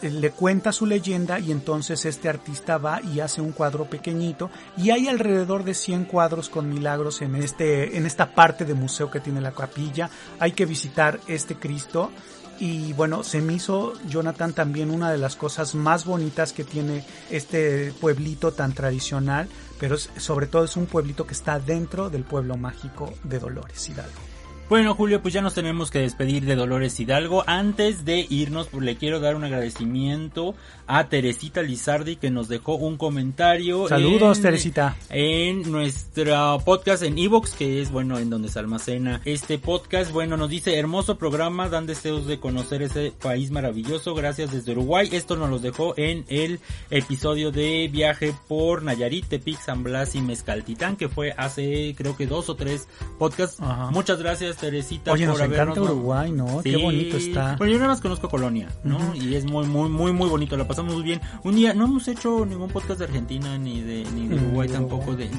le 0.00 0.30
cuenta 0.30 0.72
su 0.72 0.86
leyenda 0.86 1.38
y 1.38 1.52
entonces 1.52 2.06
este 2.06 2.28
artista 2.28 2.78
va 2.78 3.02
y 3.02 3.20
hace 3.20 3.42
un 3.42 3.52
cuadro 3.52 3.84
pequeñito 3.84 4.50
y 4.76 4.90
hay 4.90 5.06
alrededor 5.06 5.64
de 5.64 5.74
100 5.74 6.06
cuadros 6.06 6.48
con 6.48 6.70
milagros 6.70 7.20
en 7.20 7.36
este 7.36 7.98
en 7.98 8.06
esta 8.06 8.34
parte 8.34 8.64
de 8.64 8.72
museo 8.72 9.10
que 9.10 9.20
tiene 9.20 9.42
la 9.42 9.52
capilla. 9.52 10.08
Hay 10.38 10.52
que 10.52 10.64
visitar 10.64 11.20
este 11.26 11.56
Cristo 11.56 12.10
y 12.58 12.92
bueno, 12.94 13.22
se 13.22 13.40
me 13.40 13.54
hizo 13.54 13.92
Jonathan 14.08 14.52
también 14.52 14.90
una 14.90 15.10
de 15.10 15.18
las 15.18 15.36
cosas 15.36 15.74
más 15.74 16.04
bonitas 16.04 16.52
que 16.52 16.64
tiene 16.64 17.04
este 17.30 17.92
pueblito 18.00 18.52
tan 18.52 18.72
tradicional, 18.72 19.48
pero 19.78 19.96
sobre 19.98 20.46
todo 20.46 20.64
es 20.64 20.76
un 20.76 20.86
pueblito 20.86 21.26
que 21.26 21.34
está 21.34 21.58
dentro 21.58 22.10
del 22.10 22.24
pueblo 22.24 22.56
mágico 22.56 23.12
de 23.24 23.38
Dolores 23.38 23.88
Hidalgo. 23.88 24.35
Bueno, 24.68 24.96
Julio, 24.96 25.22
pues 25.22 25.32
ya 25.32 25.42
nos 25.42 25.54
tenemos 25.54 25.92
que 25.92 26.00
despedir 26.00 26.44
de 26.44 26.56
Dolores 26.56 26.98
Hidalgo. 26.98 27.44
Antes 27.46 28.04
de 28.04 28.26
irnos, 28.28 28.66
pues 28.66 28.82
le 28.82 28.96
quiero 28.96 29.20
dar 29.20 29.36
un 29.36 29.44
agradecimiento 29.44 30.56
a 30.88 31.08
Teresita 31.08 31.62
Lizardi 31.62 32.16
que 32.16 32.32
nos 32.32 32.48
dejó 32.48 32.74
un 32.74 32.96
comentario. 32.96 33.86
Saludos, 33.86 34.40
Teresita. 34.40 34.96
En 35.08 35.70
nuestro 35.70 36.60
podcast 36.64 37.04
en 37.04 37.16
Evox, 37.16 37.52
que 37.52 37.80
es 37.80 37.92
bueno 37.92 38.18
en 38.18 38.28
donde 38.28 38.48
se 38.48 38.58
almacena 38.58 39.20
este 39.24 39.58
podcast. 39.58 40.10
Bueno, 40.10 40.36
nos 40.36 40.50
dice 40.50 40.76
hermoso 40.76 41.16
programa, 41.16 41.68
dan 41.68 41.86
deseos 41.86 42.26
de 42.26 42.40
conocer 42.40 42.82
ese 42.82 43.12
país 43.12 43.52
maravilloso. 43.52 44.16
Gracias 44.16 44.50
desde 44.50 44.72
Uruguay. 44.72 45.08
Esto 45.12 45.36
nos 45.36 45.48
lo 45.48 45.60
dejó 45.60 45.94
en 45.96 46.24
el 46.26 46.58
episodio 46.90 47.52
de 47.52 47.88
viaje 47.92 48.34
por 48.48 48.82
Nayarit, 48.82 49.28
Tepic, 49.28 49.60
San 49.60 49.84
Blas 49.84 50.16
y 50.16 50.22
Mezcaltitán, 50.22 50.96
que 50.96 51.08
fue 51.08 51.34
hace 51.36 51.94
creo 51.96 52.16
que 52.16 52.26
dos 52.26 52.48
o 52.48 52.56
tres 52.56 52.88
podcasts. 53.16 53.60
Muchas 53.92 54.18
gracias 54.18 54.55
Teresita, 54.56 55.12
Oye, 55.12 55.26
nos 55.26 55.40
encanta 55.40 55.80
Uruguay, 55.80 56.32
¿no? 56.32 56.62
Qué 56.62 56.76
bonito 56.76 57.16
está. 57.16 57.56
Bueno, 57.56 57.72
yo 57.72 57.78
nada 57.78 57.90
más 57.90 58.00
conozco 58.00 58.28
Colonia, 58.28 58.68
¿no? 58.84 59.14
Y 59.14 59.34
es 59.34 59.44
muy, 59.44 59.66
muy, 59.66 59.88
muy, 59.88 60.12
muy 60.12 60.28
bonito, 60.28 60.56
la 60.56 60.66
pasamos 60.66 60.94
muy 60.94 61.02
bien. 61.02 61.20
Un 61.44 61.56
día, 61.56 61.74
no 61.74 61.84
hemos 61.84 62.08
hecho 62.08 62.44
ningún 62.46 62.68
podcast 62.70 62.98
de 62.98 63.04
Argentina 63.06 63.58
ni 63.58 63.80
de, 63.80 64.04
ni 64.14 64.28
de 64.28 64.36
Uruguay 64.36 64.68
tampoco, 64.68 65.14
de... 65.14 65.30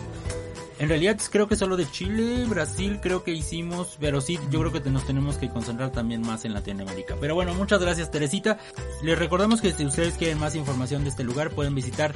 En 0.80 0.90
realidad 0.90 1.18
creo 1.32 1.48
que 1.48 1.56
solo 1.56 1.76
de 1.76 1.90
Chile, 1.90 2.46
Brasil 2.48 3.00
creo 3.02 3.24
que 3.24 3.32
hicimos, 3.32 3.98
pero 4.00 4.22
sí, 4.22 4.40
yo 4.52 4.60
creo 4.60 4.72
que 4.72 4.90
nos 4.90 5.06
tenemos 5.06 5.38
que 5.38 5.50
concentrar 5.50 5.92
también 5.92 6.22
más 6.22 6.46
en 6.46 6.54
Latinoamérica. 6.54 7.16
Pero 7.20 7.34
bueno, 7.34 7.54
muchas 7.56 7.82
gracias 7.82 8.12
Teresita. 8.12 8.60
Les 9.02 9.18
recordamos 9.18 9.60
que 9.60 9.72
si 9.72 9.86
ustedes 9.86 10.14
quieren 10.16 10.38
más 10.38 10.56
información 10.56 11.04
de 11.04 11.10
este 11.10 11.24
lugar 11.24 11.50
pueden 11.50 11.74
visitar 11.74 12.14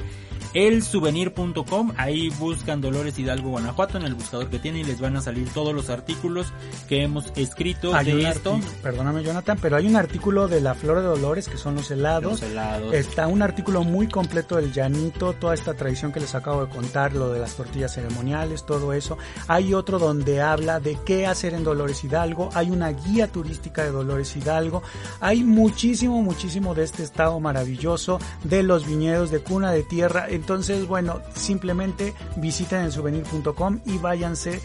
elsouvenir.com, 0.54 1.92
ahí 1.96 2.28
buscan 2.30 2.80
Dolores 2.80 3.18
Hidalgo 3.18 3.50
Guanajuato 3.50 3.98
en 3.98 4.04
el 4.04 4.14
buscador 4.14 4.48
que 4.48 4.58
tiene 4.58 4.80
y 4.80 4.84
les 4.84 5.00
van 5.00 5.16
a 5.16 5.22
salir 5.22 5.48
todos 5.52 5.74
los 5.74 5.90
artículos 5.90 6.52
que 6.88 7.02
hemos 7.02 7.32
escrito 7.36 7.92
de 7.92 8.28
esto. 8.28 8.60
Perdóname 8.82 9.24
Jonathan, 9.24 9.58
pero 9.60 9.76
hay 9.76 9.86
un 9.86 9.96
artículo 9.96 10.48
de 10.48 10.60
la 10.60 10.74
Flor 10.74 10.98
de 10.98 11.04
Dolores 11.04 11.48
que 11.48 11.56
son 11.56 11.74
los 11.74 11.90
helados. 11.90 12.40
Los 12.40 12.42
helados. 12.42 12.94
Está 12.94 13.26
un 13.26 13.42
artículo 13.42 13.82
muy 13.82 14.08
completo 14.08 14.56
del 14.56 14.72
llanito, 14.72 15.32
toda 15.32 15.54
esta 15.54 15.74
tradición 15.74 16.12
que 16.12 16.20
les 16.20 16.34
acabo 16.34 16.66
de 16.66 16.72
contar, 16.72 17.14
lo 17.14 17.32
de 17.32 17.40
las 17.40 17.54
tortillas 17.54 17.94
ceremoniales, 17.94 18.51
todo 18.56 18.92
eso. 18.92 19.18
Hay 19.48 19.74
otro 19.74 19.98
donde 19.98 20.40
habla 20.40 20.80
de 20.80 20.98
qué 21.04 21.26
hacer 21.26 21.54
en 21.54 21.64
Dolores 21.64 22.04
Hidalgo, 22.04 22.50
hay 22.54 22.70
una 22.70 22.90
guía 22.90 23.28
turística 23.28 23.82
de 23.84 23.90
Dolores 23.90 24.36
Hidalgo, 24.36 24.82
hay 25.20 25.42
muchísimo, 25.42 26.22
muchísimo 26.22 26.74
de 26.74 26.84
este 26.84 27.02
estado 27.02 27.40
maravilloso, 27.40 28.18
de 28.44 28.62
los 28.62 28.86
viñedos 28.86 29.30
de 29.30 29.40
cuna 29.40 29.72
de 29.72 29.82
tierra. 29.82 30.26
Entonces, 30.28 30.86
bueno, 30.86 31.20
simplemente 31.34 32.14
visiten 32.36 32.82
el 32.82 32.92
souvenir.com 32.92 33.80
y 33.86 33.98
váyanse 33.98 34.60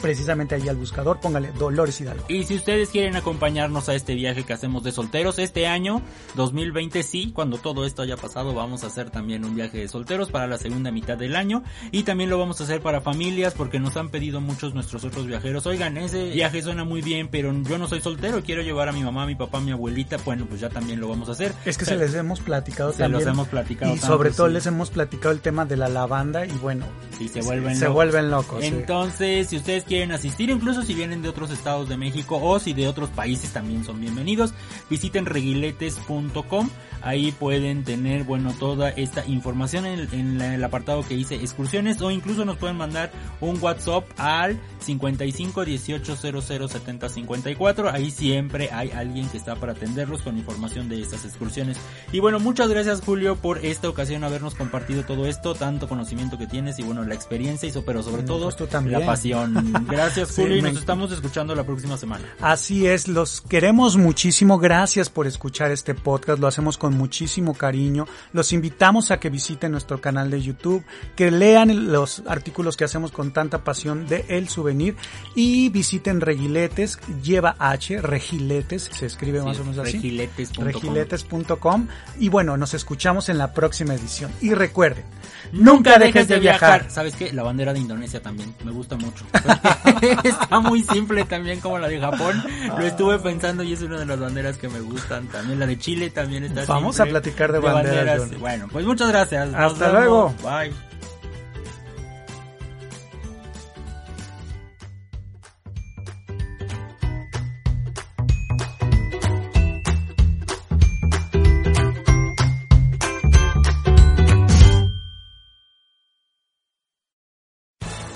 precisamente 0.00 0.54
ahí 0.54 0.68
al 0.68 0.76
buscador, 0.76 1.20
póngale 1.20 1.52
Dolores 1.52 2.00
Hidalgo. 2.00 2.24
Y 2.28 2.44
si 2.44 2.56
ustedes 2.56 2.90
quieren 2.90 3.16
acompañarnos 3.16 3.88
a 3.88 3.94
este 3.94 4.14
viaje 4.14 4.44
que 4.44 4.52
hacemos 4.52 4.82
de 4.84 4.92
solteros, 4.92 5.38
este 5.38 5.66
año 5.66 6.02
2020 6.34 7.02
sí, 7.02 7.32
cuando 7.34 7.58
todo 7.58 7.84
esto 7.86 8.02
haya 8.02 8.16
pasado, 8.16 8.54
vamos 8.54 8.84
a 8.84 8.88
hacer 8.88 9.10
también 9.10 9.44
un 9.44 9.54
viaje 9.54 9.78
de 9.78 9.88
solteros 9.88 10.30
para 10.30 10.46
la 10.46 10.58
segunda 10.58 10.90
mitad 10.90 11.16
del 11.16 11.36
año 11.36 11.62
y 11.90 12.02
también 12.02 12.30
lo 12.30 12.38
vamos 12.38 12.60
a 12.60 12.64
hacer 12.64 12.80
para 12.80 13.00
familias 13.00 13.54
porque 13.54 13.78
nos 13.78 13.96
han 13.96 14.08
pedido 14.08 14.40
muchos 14.40 14.74
nuestros 14.74 15.04
otros 15.04 15.26
viajeros, 15.26 15.66
oigan, 15.66 15.96
ese 15.96 16.30
viaje 16.30 16.62
suena 16.62 16.84
muy 16.84 17.00
bien, 17.02 17.28
pero 17.28 17.52
yo 17.62 17.78
no 17.78 17.88
soy 17.88 18.00
soltero, 18.00 18.42
quiero 18.42 18.62
llevar 18.62 18.88
a 18.88 18.92
mi 18.92 19.02
mamá, 19.02 19.24
a 19.24 19.26
mi 19.26 19.34
papá, 19.34 19.58
a 19.58 19.60
mi 19.60 19.72
abuelita, 19.72 20.16
bueno, 20.24 20.46
pues 20.46 20.60
ya 20.60 20.68
también 20.68 21.00
lo 21.00 21.08
vamos 21.08 21.28
a 21.28 21.32
hacer. 21.32 21.52
Es 21.64 21.78
que 21.78 21.84
se 21.84 21.96
les 21.96 22.14
hemos 22.14 22.40
platicado 22.40 22.92
se 22.92 22.98
también. 22.98 23.24
los 23.24 23.32
hemos 23.32 23.48
platicado. 23.48 23.94
Y 23.94 23.98
sobre 23.98 24.30
todo 24.30 24.48
les 24.48 24.66
hemos 24.66 24.90
platicado 24.90 25.32
el 25.32 25.40
tema 25.40 25.64
de 25.64 25.76
la 25.76 25.88
lavanda 25.88 26.46
y 26.46 26.52
bueno, 26.62 26.86
se 27.32 27.40
vuelven 27.42 27.76
se 27.76 27.84
locos. 27.84 27.94
vuelven 27.94 28.30
locos. 28.30 28.60
sí. 28.60 28.66
Entonces, 28.66 29.48
si 29.48 29.56
ustedes 29.56 29.83
quieren 29.84 29.94
quieren 29.94 30.12
asistir, 30.12 30.50
incluso 30.50 30.82
si 30.82 30.92
vienen 30.92 31.22
de 31.22 31.28
otros 31.28 31.50
estados 31.50 31.88
de 31.88 31.96
México 31.96 32.40
o 32.42 32.58
si 32.58 32.72
de 32.72 32.88
otros 32.88 33.10
países 33.10 33.52
también 33.52 33.84
son 33.84 34.00
bienvenidos. 34.00 34.52
Visiten 34.90 35.24
reguiletes.com, 35.24 36.68
ahí 37.00 37.30
pueden 37.30 37.84
tener, 37.84 38.24
bueno, 38.24 38.52
toda 38.58 38.90
esta 38.90 39.24
información 39.26 39.86
en, 39.86 40.40
el 40.40 40.64
apartado 40.64 41.06
que 41.06 41.14
dice 41.14 41.36
excursiones 41.36 42.02
o 42.02 42.10
incluso 42.10 42.44
nos 42.44 42.56
pueden 42.56 42.76
mandar 42.76 43.12
un 43.40 43.62
WhatsApp 43.62 44.04
al 44.16 44.58
55 44.80 45.64
18 45.64 46.16
00 46.16 46.68
70 46.68 47.08
54, 47.08 47.90
ahí 47.90 48.10
siempre 48.10 48.70
hay 48.72 48.90
alguien 48.90 49.28
que 49.28 49.36
está 49.36 49.54
para 49.54 49.72
atenderlos 49.72 50.22
con 50.22 50.36
información 50.36 50.88
de 50.88 51.00
estas 51.00 51.24
excursiones. 51.24 51.78
Y 52.10 52.20
bueno, 52.20 52.40
muchas 52.40 52.68
gracias 52.68 53.00
Julio 53.00 53.36
por 53.36 53.64
esta 53.64 53.88
ocasión 53.88 54.24
habernos 54.24 54.56
compartido 54.56 55.04
todo 55.04 55.26
esto, 55.26 55.54
tanto 55.54 55.88
conocimiento 55.88 56.36
que 56.36 56.46
tienes 56.46 56.80
y 56.80 56.82
bueno, 56.82 57.04
la 57.04 57.14
experiencia, 57.14 57.68
y 57.68 57.72
pero 57.86 58.02
sobre 58.02 58.22
mm, 58.22 58.26
todo 58.26 58.50
pues 58.50 58.84
la 58.86 59.06
pasión. 59.06 59.54
Gracias 59.88 60.34
Julio 60.34 60.56
y 60.56 60.62
nos 60.62 60.76
estamos 60.76 61.12
escuchando 61.12 61.54
la 61.54 61.64
próxima 61.64 61.96
semana. 61.96 62.24
Así 62.40 62.86
es, 62.86 63.08
los 63.08 63.40
queremos 63.40 63.96
muchísimo, 63.96 64.58
gracias 64.58 65.10
por 65.10 65.26
escuchar 65.26 65.70
este 65.70 65.94
podcast, 65.94 66.38
lo 66.38 66.46
hacemos 66.46 66.78
con 66.78 66.96
muchísimo 66.96 67.54
cariño, 67.54 68.06
los 68.32 68.52
invitamos 68.52 69.10
a 69.10 69.18
que 69.18 69.30
visiten 69.30 69.72
nuestro 69.72 70.00
canal 70.00 70.30
de 70.30 70.40
YouTube, 70.40 70.84
que 71.16 71.30
lean 71.30 71.92
los 71.92 72.22
artículos 72.26 72.76
que 72.76 72.84
hacemos 72.84 73.12
con 73.12 73.32
tanta 73.32 73.64
pasión 73.64 74.06
de 74.06 74.24
El 74.28 74.48
Souvenir 74.48 74.96
y 75.34 75.68
visiten 75.68 76.20
Regiletes, 76.20 76.98
lleva 77.22 77.56
H, 77.58 78.00
Regiletes, 78.00 78.90
se 78.92 79.06
escribe 79.06 79.42
más 79.42 79.58
o 79.58 79.64
menos 79.64 79.78
así. 79.78 79.92
Regiletes.com. 79.92 80.64
Regiletes.com 80.64 81.88
y 82.18 82.28
bueno, 82.28 82.56
nos 82.56 82.74
escuchamos 82.74 83.28
en 83.28 83.38
la 83.38 83.52
próxima 83.52 83.94
edición. 83.94 84.30
Y 84.40 84.54
recuerden, 84.54 85.04
nunca 85.52 85.98
dejes 85.98 86.28
de 86.28 86.38
viajar. 86.38 86.90
¿Sabes 86.90 87.14
qué? 87.14 87.32
La 87.32 87.42
bandera 87.42 87.72
de 87.72 87.80
Indonesia 87.80 88.22
también 88.22 88.54
me 88.64 88.72
gusta 88.72 88.96
mucho. 88.96 89.24
Está 90.24 90.60
muy 90.60 90.82
simple 90.82 91.24
también 91.24 91.60
como 91.60 91.78
la 91.78 91.88
de 91.88 92.00
Japón. 92.00 92.42
Lo 92.78 92.86
estuve 92.86 93.18
pensando 93.18 93.62
y 93.62 93.72
es 93.72 93.82
una 93.82 93.98
de 93.98 94.06
las 94.06 94.18
banderas 94.18 94.58
que 94.58 94.68
me 94.68 94.80
gustan. 94.80 95.26
También 95.28 95.58
la 95.58 95.66
de 95.66 95.78
Chile 95.78 96.10
también 96.10 96.44
está 96.44 96.64
Vamos 96.66 97.00
a 97.00 97.04
platicar 97.04 97.52
de, 97.52 97.58
banderas. 97.58 98.38
Bueno, 98.38 98.68
pues 98.70 98.84
muchas 98.84 99.08
gracias. 99.08 99.52
Hasta 99.54 99.92
luego. 99.92 100.34
Bye. 100.42 100.72